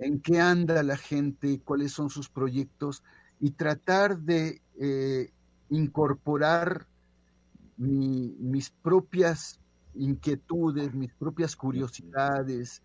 en 0.00 0.20
qué 0.20 0.40
anda 0.40 0.82
la 0.82 0.96
gente, 0.96 1.60
cuáles 1.60 1.92
son 1.92 2.10
sus 2.10 2.28
proyectos 2.28 3.04
y 3.38 3.52
tratar 3.52 4.18
de 4.18 4.62
eh, 4.80 5.30
incorporar 5.70 6.88
mis 7.76 8.70
propias 8.70 9.60
inquietudes, 9.98 10.94
mis 10.94 11.12
propias 11.14 11.56
curiosidades, 11.56 12.82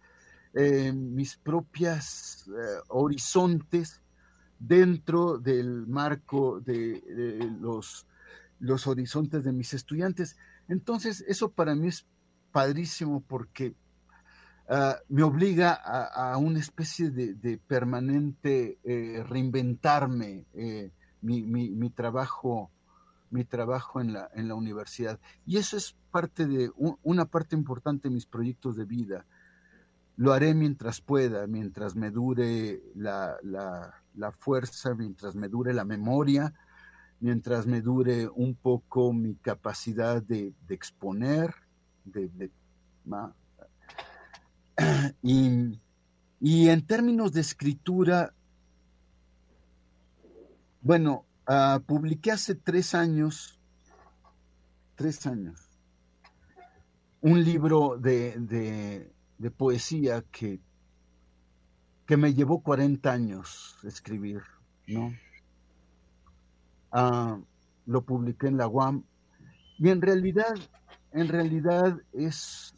eh, 0.54 0.92
mis 0.94 1.38
propias 1.38 2.48
eh, 2.48 2.82
horizontes 2.90 4.02
dentro 4.60 5.38
del 5.38 5.88
marco 5.88 6.60
de, 6.60 7.02
los, 7.60 8.06
los 8.60 8.88
horizontes 8.88 9.44
de 9.44 9.52
mis 9.52 9.74
estudiantes. 9.74 10.38
Entonces, 10.68 11.24
eso 11.28 11.52
para 11.52 11.76
mí 11.76 11.88
es 11.88 12.06
padrísimo 12.54 13.22
porque 13.28 13.76
ah, 14.70 14.98
me 15.10 15.24
obliga 15.24 15.74
a, 15.74 16.38
una 16.38 16.60
especie 16.60 17.10
de, 17.10 17.58
permanente 17.68 18.78
eh, 18.84 19.24
reinventarme 19.28 20.46
eh, 20.54 20.92
mi, 21.22 21.90
trabajo 21.90 22.72
mi 23.34 23.44
trabajo 23.44 24.00
en 24.00 24.14
la, 24.14 24.30
en 24.34 24.48
la 24.48 24.56
universidad. 24.56 25.20
Y 25.46 25.58
eso 25.58 25.76
es 25.76 25.96
parte 26.12 26.46
de 26.46 26.72
una 26.76 27.26
parte 27.26 27.56
importante 27.56 28.08
de 28.08 28.14
mis 28.14 28.26
proyectos 28.26 28.78
de 28.78 28.86
vida. 28.86 29.26
Lo 30.16 30.32
haré 30.32 30.54
mientras 30.54 31.02
pueda, 31.02 31.48
mientras 31.48 31.96
me 31.96 32.12
dure 32.12 32.82
la, 32.96 33.38
la 33.44 34.32
fuerza, 34.32 34.94
mientras 34.94 35.36
me 35.36 35.50
dure 35.50 35.74
la 35.74 35.84
memoria, 35.84 36.54
mientras 37.24 37.66
me 37.68 37.80
dure 37.80 38.28
un 38.28 38.54
poco 38.54 39.14
mi 39.14 39.36
capacidad 39.36 40.22
de, 40.22 40.54
exponer, 40.68 41.56
de, 42.04 42.52
y, 45.22 45.80
y, 46.42 46.68
en 46.68 46.86
términos 46.86 47.32
de 47.32 47.40
escritura, 47.40 48.34
bueno, 50.82 51.26
uh, 51.48 51.80
publiqué 51.82 52.32
hace 52.32 52.56
tres 52.56 52.94
años, 52.94 53.60
tres 54.96 55.26
años, 55.26 55.70
un 57.22 57.44
libro 57.44 57.98
de, 57.98 59.12
de 59.38 59.52
poesía 59.52 60.24
que 60.32 60.60
que 62.06 62.18
me 62.18 62.34
llevó 62.34 62.62
40 62.62 63.12
años 63.12 63.78
escribir, 63.84 64.42
¿no? 64.88 65.14
Ah, 66.92 67.40
lo 67.86 68.04
publiqué 68.04 68.48
en 68.48 68.58
la 68.58 68.68
UAM 68.68 69.04
y 69.80 69.90
en 69.90 70.02
realidad, 70.02 70.54
en 71.12 71.28
realidad 71.28 71.98
es 72.12 72.74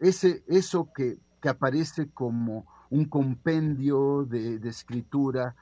ese, 0.00 0.44
eso 0.48 0.90
que, 0.92 1.18
aparece 1.48 2.08
como 2.08 2.66
un 2.88 3.04
compendio 3.04 4.24
de, 4.24 4.56
escritura 4.66 5.54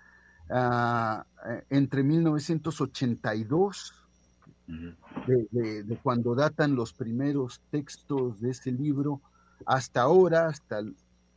ah, 0.53 1.25
entre 1.71 2.03
1982, 2.03 3.95
de, 4.67 5.83
de, 5.83 5.97
cuando 6.03 6.35
datan 6.35 6.75
los 6.75 6.93
primeros 6.93 7.61
textos 7.71 8.41
de 8.41 8.51
ese 8.51 8.71
libro, 8.71 9.21
hasta 9.67 10.03
ahora, 10.03 10.47
hasta, 10.47 10.83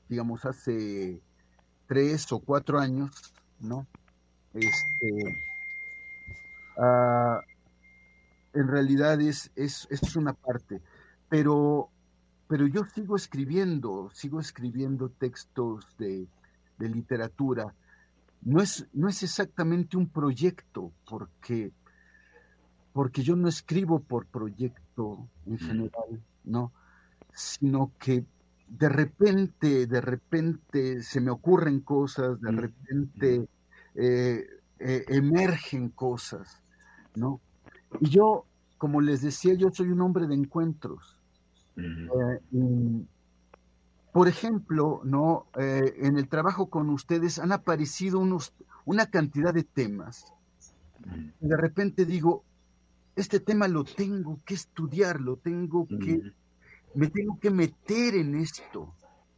digamos, 0.08 0.46
hace 0.46 1.20
tres 1.88 2.32
o 2.32 2.40
cuatro 2.40 2.80
años, 2.80 3.34
¿no? 3.60 3.86
Este, 4.54 5.38
ah, 6.78 7.42
en 8.54 8.68
realidad 8.68 9.20
es, 9.22 9.52
es, 9.56 10.16
una 10.16 10.34
parte, 10.34 10.82
pero, 11.30 11.90
pero 12.48 12.68
yo 12.68 12.86
sigo 12.86 13.16
escribiendo, 13.16 14.10
sigo 14.14 14.40
escribiendo 14.40 15.10
textos 15.10 15.86
de, 15.98 16.28
literatura. 16.80 17.74
No 18.46 18.62
es, 18.62 18.88
no 18.94 19.10
es 19.10 19.24
exactamente 19.24 19.98
un 19.98 20.08
proyecto, 20.08 20.92
porque, 21.10 21.72
porque 22.94 23.24
yo 23.24 23.36
no 23.36 23.48
escribo 23.48 24.00
por 24.00 24.28
proyecto 24.28 25.28
en 25.48 25.58
general, 25.58 26.24
¿no? 26.44 26.72
Sino 27.34 27.92
que 28.00 28.24
de 28.68 28.90
repente, 28.90 29.88
de 29.88 30.00
repente 30.00 31.02
se 31.02 31.22
me 31.22 31.32
ocurren 31.32 31.82
cosas, 31.82 32.40
de 32.40 32.52
repente 32.52 33.48
eh, 33.96 34.46
eh, 34.80 35.06
emergen 35.08 35.90
cosas, 35.90 36.62
¿no? 37.16 37.42
Y 38.00 38.10
yo, 38.10 38.46
como 38.78 39.02
les 39.02 39.22
decía, 39.22 39.56
yo 39.56 39.72
soy 39.72 39.90
un 39.90 40.02
hombre 40.02 40.28
de 40.28 40.36
encuentros. 40.36 41.18
Eh, 41.78 43.06
por 44.16 44.30
ejemplo, 44.30 45.02
¿no? 45.04 45.48
en 45.58 46.18
el 46.18 46.30
trabajo 46.30 46.70
con 46.70 46.90
ustedes 46.90 47.38
han 47.38 47.52
aparecido 47.52 48.18
unos, 48.20 48.54
una 48.86 49.08
cantidad 49.08 49.54
de 49.54 49.64
temas. 49.66 50.34
De 51.42 51.58
repente 51.58 52.06
digo, 52.06 52.46
este 53.18 53.42
tema 53.42 53.68
lo 53.68 53.84
tengo 53.84 54.40
que 54.46 54.54
estudiar, 54.54 55.20
lo 55.20 55.36
tengo 55.36 55.86
que 55.86 56.32
me 56.94 57.08
tengo 57.08 57.38
que 57.42 57.52
meter 57.52 58.16
en 58.16 58.36
esto, 58.36 58.96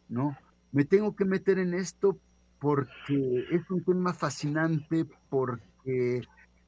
¿no? 0.09 0.37
Me 0.71 0.85
tengo 0.85 1.15
que 1.15 1.25
meter 1.25 1.57
en 1.57 1.73
esto 1.73 2.19
porque 2.59 3.47
es 3.49 3.71
un 3.71 3.83
tema 3.83 4.13
fascinante, 4.13 5.07
porque 5.27 6.21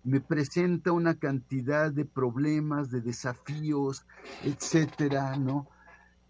me 0.03 0.19
presenta 0.19 0.93
una 0.93 1.13
cantidad 1.13 1.91
de 1.91 2.05
problemas, 2.05 2.89
de 2.89 3.01
desafíos, 3.01 4.07
etcétera, 4.43 5.37
¿no? 5.37 5.67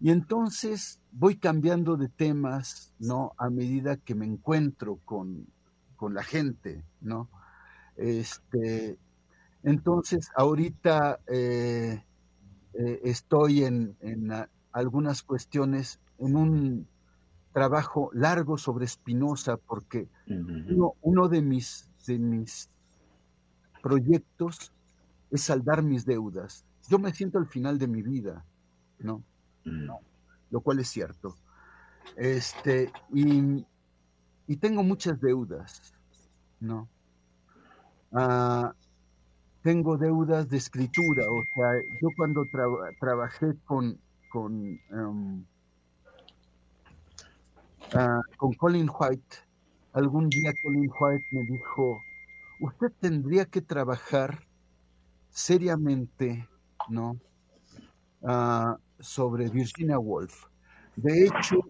Y 0.00 0.10
entonces 0.10 0.98
voy 1.12 1.36
cambiando 1.36 1.96
de 1.96 2.08
temas, 2.08 2.94
¿no? 2.98 3.32
A 3.36 3.50
medida 3.50 3.98
que 3.98 4.14
me 4.14 4.24
encuentro 4.24 4.98
con, 5.04 5.46
la 6.00 6.22
gente, 6.22 6.82
¿no? 7.02 7.28
Este, 7.96 8.98
entonces, 9.62 10.30
ahorita 10.34 11.20
eh, 11.26 12.02
eh, 12.72 13.00
estoy 13.04 13.64
en, 13.64 13.94
algunas 14.72 15.22
cuestiones, 15.22 16.00
en 16.18 16.36
un 16.36 16.88
trabajo 17.52 18.10
largo 18.14 18.56
sobre 18.56 18.86
Spinoza, 18.86 19.58
porque 19.58 20.08
uno, 21.02 21.28
de, 21.28 21.42
mis, 21.42 21.90
de 22.06 22.18
mis 22.18 22.70
proyectos 23.82 24.72
es 25.30 25.42
saldar 25.42 25.82
mis 25.82 26.06
deudas. 26.06 26.64
Yo 26.88 26.98
me 26.98 27.12
siento 27.12 27.36
al 27.36 27.46
final 27.46 27.78
de 27.78 27.88
mi 27.88 28.00
vida, 28.00 28.46
¿no? 28.98 29.22
No 29.64 30.00
lo 30.50 30.60
cual 30.60 30.80
es 30.80 30.88
cierto. 30.88 31.36
Este, 32.16 32.92
y, 33.12 33.64
y 34.46 34.56
tengo 34.56 34.82
muchas 34.82 35.20
deudas, 35.20 35.94
¿no? 36.58 36.88
Ah, 38.12 38.74
tengo 39.62 39.96
deudas 39.96 40.48
de 40.48 40.56
escritura, 40.56 41.24
o 41.30 41.42
sea, 41.54 41.70
yo 42.00 42.08
cuando 42.16 42.44
trabajé 42.98 43.54
con, 43.64 44.00
con, 44.32 44.80
em, 44.90 45.44
ah, 47.94 48.22
con 48.36 48.52
Colin 48.54 48.90
White, 48.90 49.36
algún 49.92 50.28
día 50.28 50.52
Colin 50.64 50.90
White 50.98 51.26
me 51.32 51.42
dijo, 51.44 52.00
usted 52.60 52.92
tendría 53.00 53.44
que 53.44 53.60
trabajar 53.60 54.40
seriamente, 55.28 56.48
¿no? 56.88 57.20
Ah, 58.24 58.76
sobre 59.00 59.48
Virginia 59.48 59.98
Woolf. 59.98 60.46
De 60.96 61.24
hecho, 61.24 61.60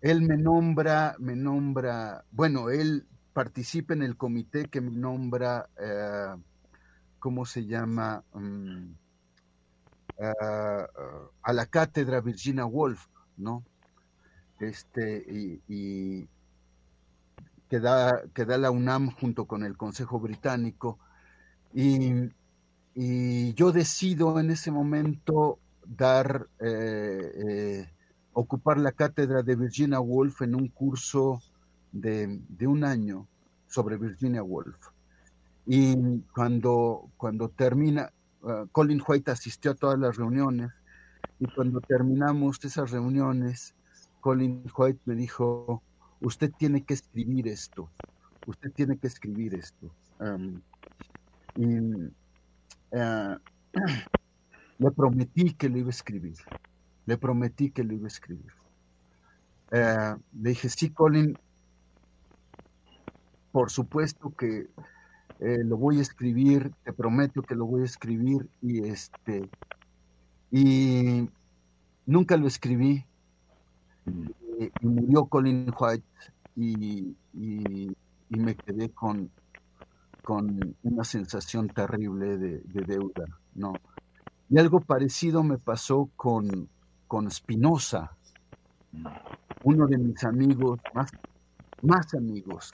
él 0.00 0.22
me 0.22 0.36
nombra, 0.36 1.16
me 1.18 1.36
nombra, 1.36 2.24
bueno, 2.30 2.70
él 2.70 3.06
participa 3.32 3.94
en 3.94 4.02
el 4.02 4.16
comité 4.16 4.66
que 4.66 4.80
me 4.80 4.90
nombra, 4.90 5.68
eh, 5.78 6.34
¿cómo 7.18 7.44
se 7.44 7.66
llama? 7.66 8.24
Mm, 8.34 8.92
eh, 10.18 10.86
a 11.42 11.52
la 11.52 11.66
cátedra 11.66 12.20
Virginia 12.20 12.66
Woolf, 12.66 13.06
¿no? 13.36 13.64
Este, 14.60 15.24
y, 15.66 16.28
que, 17.68 17.80
da, 17.80 18.22
que 18.34 18.44
da 18.44 18.58
la 18.58 18.70
UNAM 18.70 19.10
junto 19.12 19.46
con 19.46 19.64
el 19.64 19.76
Consejo 19.76 20.20
Británico. 20.20 20.98
Y, 21.72 22.28
yo 23.54 23.72
decido 23.72 24.38
en 24.38 24.50
ese 24.50 24.70
momento 24.70 25.58
dar 25.96 26.48
eh, 26.60 27.86
ocupar 28.32 28.78
la 28.78 28.92
cátedra 28.92 29.42
de 29.42 29.56
Virginia 29.56 30.00
Woolf 30.00 30.42
en 30.42 30.54
un 30.54 30.68
curso 30.68 31.42
de, 31.92 32.40
un 32.66 32.84
año 32.84 33.26
sobre 33.66 33.96
Virginia 33.96 34.42
Woolf. 34.42 34.76
Y 35.66 36.20
cuando, 36.34 37.10
cuando 37.16 37.48
termina, 37.48 38.10
uh, 38.42 38.66
Colin 38.72 39.02
White 39.06 39.30
asistió 39.30 39.72
a 39.72 39.74
todas 39.74 39.98
las 39.98 40.16
reuniones 40.16 40.70
y 41.38 41.46
cuando 41.54 41.80
terminamos 41.80 42.64
esas 42.64 42.90
reuniones, 42.90 43.74
Colin 44.20 44.64
White 44.76 45.00
me 45.04 45.14
dijo, 45.14 45.82
usted 46.20 46.52
tiene 46.58 46.82
que 46.82 46.94
escribir 46.94 47.48
esto, 47.48 47.90
usted 48.46 48.72
tiene 48.72 48.96
que 48.96 49.06
escribir 49.06 49.54
esto. 49.54 49.90
Y 51.56 51.66
uh, 52.92 53.38
le 54.80 54.90
prometí 54.90 55.52
que 55.52 55.68
lo 55.68 55.78
iba 55.78 55.88
a 55.88 55.90
escribir. 55.90 56.36
Le 57.06 57.18
prometí 57.18 57.70
que 57.70 57.84
lo 57.84 57.92
iba 57.94 58.06
a 58.06 58.08
escribir. 58.08 58.52
Eh, 59.70 60.14
le 60.40 60.48
dije, 60.48 60.68
sí, 60.70 60.90
Colin, 60.90 61.38
por 63.52 63.70
supuesto 63.70 64.34
que 64.36 64.68
eh, 65.38 65.64
lo 65.64 65.76
voy 65.76 65.98
a 65.98 66.02
escribir, 66.02 66.72
te 66.82 66.92
prometo 66.94 67.42
que 67.42 67.54
lo 67.54 67.66
voy 67.66 67.82
a 67.82 67.84
escribir 67.84 68.48
y 68.62 68.84
este 68.84 69.48
y 70.50 71.28
nunca 72.06 72.36
lo 72.36 72.46
escribí 72.46 73.04
y, 74.06 74.86
murió 74.86 75.26
Colin 75.26 75.72
White 75.78 76.04
y, 76.56 77.16
me 78.28 78.54
quedé 78.54 78.90
con, 78.90 79.30
con 80.22 80.76
una 80.82 81.04
sensación 81.04 81.68
terrible 81.68 82.38
de, 82.38 82.58
de, 82.60 82.82
deuda, 82.82 83.24
¿no? 83.54 83.74
Y 84.50 84.58
algo 84.58 84.80
parecido 84.80 85.44
me 85.44 85.58
pasó 85.58 86.10
con, 86.16 86.68
con 87.06 87.30
Spinoza, 87.30 88.10
uno 89.62 89.86
de 89.86 89.96
mis 89.96 90.24
amigos, 90.24 90.80
más, 91.82 92.14
amigos, 92.14 92.72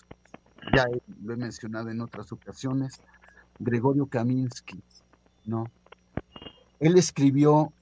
ya 0.74 0.86
lo 1.22 1.34
he 1.34 1.36
mencionado 1.36 1.90
en 1.90 2.00
otras 2.00 2.32
ocasiones, 2.32 2.98
Gregorio 3.58 4.06
Kaminsky, 4.06 4.82
¿no? 5.44 5.66
Él 6.80 6.96
escribió 6.96 7.72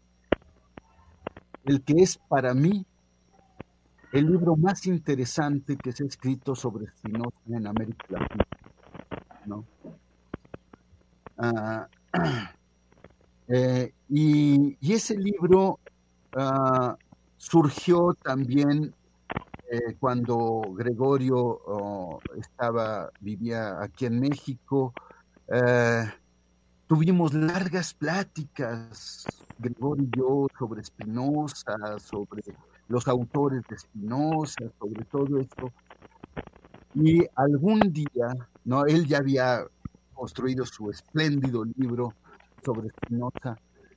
el 1.64 1.82
que 1.82 2.02
es 2.02 2.18
para 2.18 2.52
mí 2.52 2.84
el 4.12 4.26
libro 4.26 4.56
más 4.56 4.86
interesante 4.86 5.76
que 5.76 5.92
se 5.92 6.02
ha 6.04 6.06
escrito 6.06 6.56
sobre 6.56 6.86
Spinoza 6.88 7.36
en 7.46 7.66
América 7.66 8.06
Latina, 8.10 8.44
¿no? 9.46 9.64
Ah, 11.38 11.88
eh, 13.48 13.92
y, 14.08 14.76
ese 14.80 15.16
libro 15.16 15.78
Ah, 16.36 16.96
surgió 17.36 18.12
también 18.14 18.92
eh, 19.70 19.94
cuando 20.00 20.62
Gregorio 20.74 21.38
oh, 21.38 22.20
estaba, 22.36 23.10
vivía 23.20 23.80
aquí 23.80 24.06
en 24.06 24.18
México. 24.18 24.92
Eh, 25.46 26.10
tuvimos 26.88 27.32
largas 27.34 27.94
pláticas, 27.94 29.26
Gregorio 29.58 30.04
y 30.04 30.18
yo, 30.18 30.46
sobre 30.58 30.82
Spinoza, 30.82 31.76
sobre 32.00 32.42
los 32.88 33.06
autores 33.06 33.62
de 33.68 33.78
Spinoza, 33.78 34.64
sobre 34.80 35.04
todo 35.04 35.38
esto. 35.38 35.72
Y 36.94 37.24
algún 37.36 37.92
día, 37.92 38.34
¿no? 38.64 38.86
Él 38.86 39.06
ya 39.06 39.18
había 39.18 39.64
construido 40.14 40.66
su 40.66 40.90
espléndido 40.90 41.64
libro 41.64 42.12
sobre 42.64 42.88
Spinoza, 42.90 43.56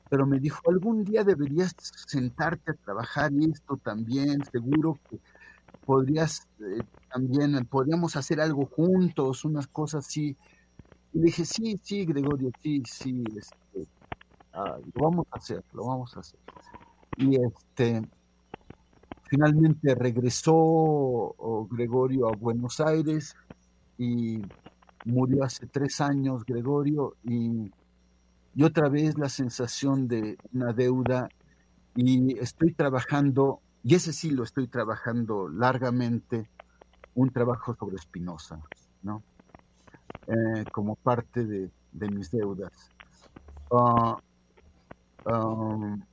pero 0.09 0.25
me 0.25 0.39
dijo, 0.39 0.61
algún 0.69 1.03
día 1.03 1.23
deberías 1.23 1.75
sentarte 2.07 2.71
a 2.71 2.75
trabajar 2.75 3.31
esto 3.41 3.77
también, 3.77 4.43
seguro 4.51 4.99
que 5.09 5.19
podrías 5.85 6.47
eh, 6.59 6.81
también, 7.11 7.65
podríamos 7.65 8.15
hacer 8.15 8.41
algo 8.41 8.65
juntos, 8.65 9.45
unas 9.45 9.67
cosas 9.67 10.05
así. 10.05 10.35
Y 11.13 11.19
le 11.19 11.25
dije, 11.25 11.45
sí, 11.45 11.79
sí, 11.81 12.05
Gregorio, 12.05 12.51
sí, 12.61 12.83
sí, 12.85 13.23
este, 13.35 13.87
ah, 14.53 14.77
lo 14.93 15.03
vamos 15.09 15.27
a 15.31 15.37
hacer, 15.37 15.63
lo 15.73 15.85
vamos 15.85 16.15
a 16.15 16.19
hacer. 16.19 16.39
Y 17.17 17.35
este, 17.41 18.01
finalmente 19.29 19.95
regresó 19.95 20.53
oh, 20.55 21.67
Gregorio 21.69 22.27
a 22.27 22.35
Buenos 22.35 22.79
Aires 22.79 23.35
y 23.97 24.41
murió 25.05 25.43
hace 25.43 25.67
tres 25.67 26.01
años 26.01 26.45
Gregorio 26.45 27.15
y 27.23 27.71
y 28.57 28.63
otra 28.63 28.89
vez 28.89 29.19
la 29.19 29.29
sensación 29.29 30.07
de 30.07 30.35
una 30.51 30.73
deuda 30.73 31.29
y 31.95 32.35
estoy 32.39 32.73
trabajando, 32.73 33.61
y 33.83 33.93
ese 33.93 34.11
sí 34.11 34.31
lo 34.31 34.43
estoy 34.43 34.67
trabajando 34.67 35.47
largamente, 35.47 36.49
un 37.13 37.29
trabajo 37.29 37.75
sobre 37.75 37.99
Spinoza, 37.99 38.59
¿no? 39.03 39.21
Eh, 40.25 40.65
como 40.71 40.95
parte 40.95 41.45
de, 41.45 41.69
mis 42.09 42.31
deudas. 42.31 42.71
Ah, 43.71 44.17
en 45.27 46.03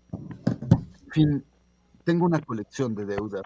fin, 1.13 1.43
tengo 2.05 2.27
una 2.27 2.41
colección 2.41 2.95
de 2.95 3.07
deudas 3.07 3.43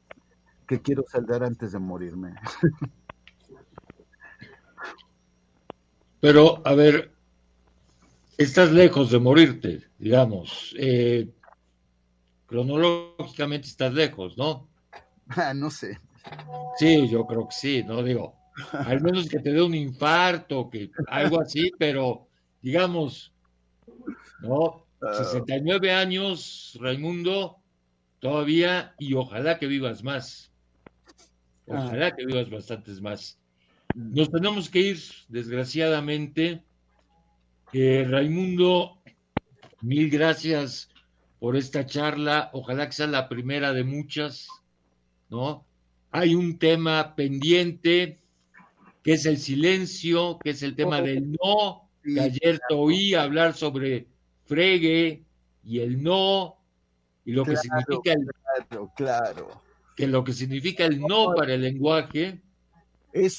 que 0.67 0.81
quiero 0.81 1.05
saldar 1.07 1.45
antes 1.45 1.71
de 1.71 1.79
morirme. 1.79 2.35
Pero, 6.21 6.61
a 6.67 6.75
ver, 6.75 7.13
estás 8.39 8.73
lejos 8.73 9.11
de 9.11 9.19
morirte, 9.19 9.83
digamos. 9.99 10.75
Eh, 10.79 11.29
cronológicamente 12.47 13.69
estás 13.69 13.93
lejos, 13.93 14.39
¿no? 14.39 14.69
Ah, 15.31 15.53
no 15.53 15.69
sé. 15.69 15.99
Sí, 16.79 17.07
yo 17.11 17.27
creo 17.27 17.49
que 17.49 17.55
sí, 17.55 17.83
no 17.87 18.03
digo. 18.03 18.35
Al 18.73 19.03
menos 19.03 19.29
que 19.29 19.41
te 19.41 19.53
dé 19.53 19.61
un 19.61 19.75
infarto, 19.75 20.71
que 20.71 20.91
algo 21.07 21.43
así, 21.43 21.71
pero 21.79 22.29
digamos, 22.63 23.31
¿no? 24.41 24.87
69 25.01 25.93
ah. 25.93 26.01
años, 26.01 26.79
Raimundo, 26.81 27.59
todavía, 28.21 28.95
y 28.99 29.13
ojalá 29.13 29.59
que 29.59 29.67
vivas 29.67 30.03
más. 30.03 30.51
Ojalá 31.67 32.07
ah. 32.07 32.17
que 32.17 32.25
vivas 32.25 32.49
bastantes 32.49 33.03
más. 33.03 33.39
Nos 33.95 34.31
tenemos 34.31 34.71
que 34.71 34.81
ir, 34.81 34.99
desgraciadamente. 35.29 36.63
Raimundo, 37.73 38.99
mil 39.83 40.11
gracias 40.11 40.89
por 41.39 41.57
esta 41.57 41.87
charla. 41.87 42.51
Ojalá 42.53 42.87
que 42.87 42.93
sea 42.93 43.07
la 43.07 43.29
primera 43.29 43.73
de 43.73 43.85
muchas, 43.85 44.49
¿no? 45.29 45.65
Hay 46.11 46.35
un 46.35 46.59
tema 46.59 47.15
pendiente, 47.15 48.19
que 49.03 49.13
es 49.13 49.27
el 49.27 49.39
silencio, 49.39 50.39
que 50.39 50.51
es 50.51 50.63
el 50.63 50.75
tema 50.75 51.03
del 51.03 51.33
no, 51.33 51.89
que 52.03 52.21
ayer 52.21 52.59
te 52.69 52.75
oí 52.75 53.15
hablar 53.15 53.55
sobre 53.55 54.07
fregue 54.47 55.25
y 55.65 55.81
el 55.81 56.03
no, 56.03 56.57
y 57.27 57.33
lo 57.33 57.45
que 57.45 57.57
significa 57.57 58.13
el, 58.13 58.27
claro, 58.67 58.93
claro. 58.97 59.63
que 59.95 60.07
lo 60.07 60.25
que 60.25 60.33
significa 60.33 60.87
el 60.87 61.01
no 61.01 61.35
para 61.35 61.55
el 61.55 61.61
lenguaje. 61.61 62.41
Es 63.13 63.39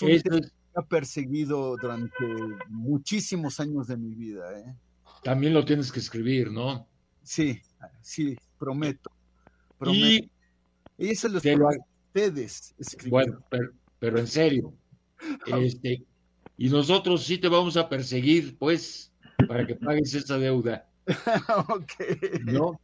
ha 0.79 0.85
perseguido 0.85 1.75
durante 1.77 2.25
muchísimos 2.67 3.59
años 3.59 3.87
de 3.87 3.97
mi 3.97 4.15
vida. 4.15 4.59
¿eh? 4.59 4.75
También 5.23 5.53
lo 5.53 5.65
tienes 5.65 5.91
que 5.91 5.99
escribir, 5.99 6.51
¿no? 6.51 6.87
Sí, 7.23 7.61
sí, 8.01 8.37
prometo. 8.57 9.11
Y, 9.85 10.29
eso 10.97 11.29
lo 11.29 11.37
a 11.37 11.77
ustedes 12.07 12.73
escribir. 12.77 13.11
Bueno, 13.11 13.43
pero, 13.99 14.19
en 14.19 14.27
serio. 14.27 14.73
este, 15.47 16.03
y 16.57 16.69
nosotros 16.69 17.23
sí 17.23 17.37
te 17.37 17.47
vamos 17.47 17.77
a 17.77 17.87
perseguir, 17.87 18.57
pues, 18.57 19.11
para 19.47 19.65
que 19.65 19.75
pagues 19.75 20.13
esa 20.13 20.37
deuda. 20.37 20.87
ok. 21.69 21.93
¿No? 22.45 22.79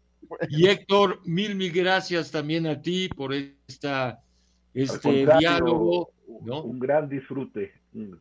Y 0.50 0.68
Héctor, 0.68 1.22
mil, 1.26 1.56
mil 1.56 1.72
gracias 1.72 2.32
también 2.32 2.66
a 2.68 2.82
ti 2.82 3.10
por 3.10 3.34
esta, 3.34 4.24
este 4.74 5.26
diálogo 5.40 6.16
un 6.28 6.80
gran 6.80 7.10
disfrute. 7.10 7.74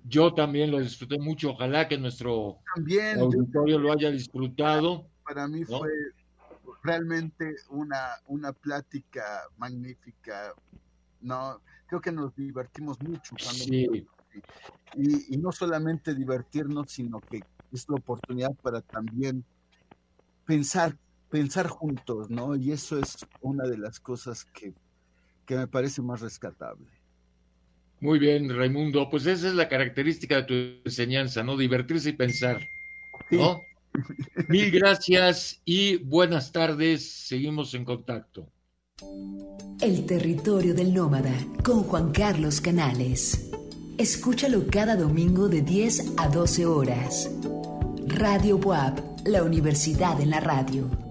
Yo 0.05 0.32
también 0.34 0.70
lo 0.70 0.78
disfruté 0.78 1.18
mucho. 1.18 1.51
Ojalá 1.51 1.88
que 1.88 1.98
nuestro 1.98 2.59
auditorio 3.18 3.78
lo 3.78 3.92
haya 3.92 4.10
disfrutado. 4.10 5.09
Para 5.24 5.48
mí 5.48 5.64
fue 5.64 5.90
realmente 6.82 7.56
una, 7.70 8.10
una 8.26 8.52
plática 8.52 9.42
magnífica. 9.56 10.55
No, 11.20 11.60
creo 11.86 12.01
que 12.01 12.12
nos 12.12 12.34
divertimos 12.36 13.01
mucho 13.01 13.34
cuando 13.42 13.64
y, 14.96 15.34
y, 15.34 15.36
no 15.38 15.51
solamente 15.52 16.14
divertirnos, 16.14 16.90
sino 16.90 17.20
que 17.20 17.40
es 17.72 17.88
la 17.88 17.96
oportunidad 17.96 18.55
para 18.62 18.80
también 18.80 19.44
pensar, 20.44 20.96
pensar 21.30 21.68
juntos, 21.68 22.30
¿no? 22.30 22.55
Y 22.55 22.72
eso 22.72 22.98
es 22.98 23.16
una 23.40 23.64
de 23.64 23.78
las 23.78 23.98
cosas 24.01 24.44
que, 24.44 24.72
que 25.46 25.56
me 25.56 25.66
parece 25.66 26.02
más 26.02 26.20
rescatable. 26.20 26.86
Muy 28.05 28.18
bien, 28.18 28.55
Raimundo. 28.55 29.09
Pues 29.09 29.24
esa 29.24 29.48
es 29.48 29.55
la 29.55 29.66
característica 29.66 30.36
de 30.36 30.43
tu 30.43 30.55
enseñanza, 30.85 31.43
¿no? 31.43 31.56
Divertirse 31.56 32.10
y 32.10 32.12
pensar. 32.12 32.68
¿no? 33.31 33.62
Mil 34.51 34.70
gracias 34.70 35.62
y 35.64 35.97
buenas 35.97 36.52
tardes. 36.52 37.10
Seguimos 37.10 37.72
en 37.72 37.86
contacto. 37.86 38.47
El 39.81 40.05
territorio 40.05 40.74
del 40.74 40.93
nómada 40.93 41.32
con 41.64 41.85
Juan 41.85 42.12
Carlos 42.12 42.60
Canales. 42.60 43.51
Escúchalo 43.97 44.66
cada 44.70 44.97
domingo 44.97 45.48
de 45.48 45.62
10 45.62 46.16
a 46.18 46.28
12 46.28 46.66
horas. 46.66 47.31
Radio 48.06 48.59
WAP, 48.59 48.98
la 49.24 49.43
universidad 49.43 50.20
en 50.20 50.28
la 50.28 50.40
radio. 50.40 51.03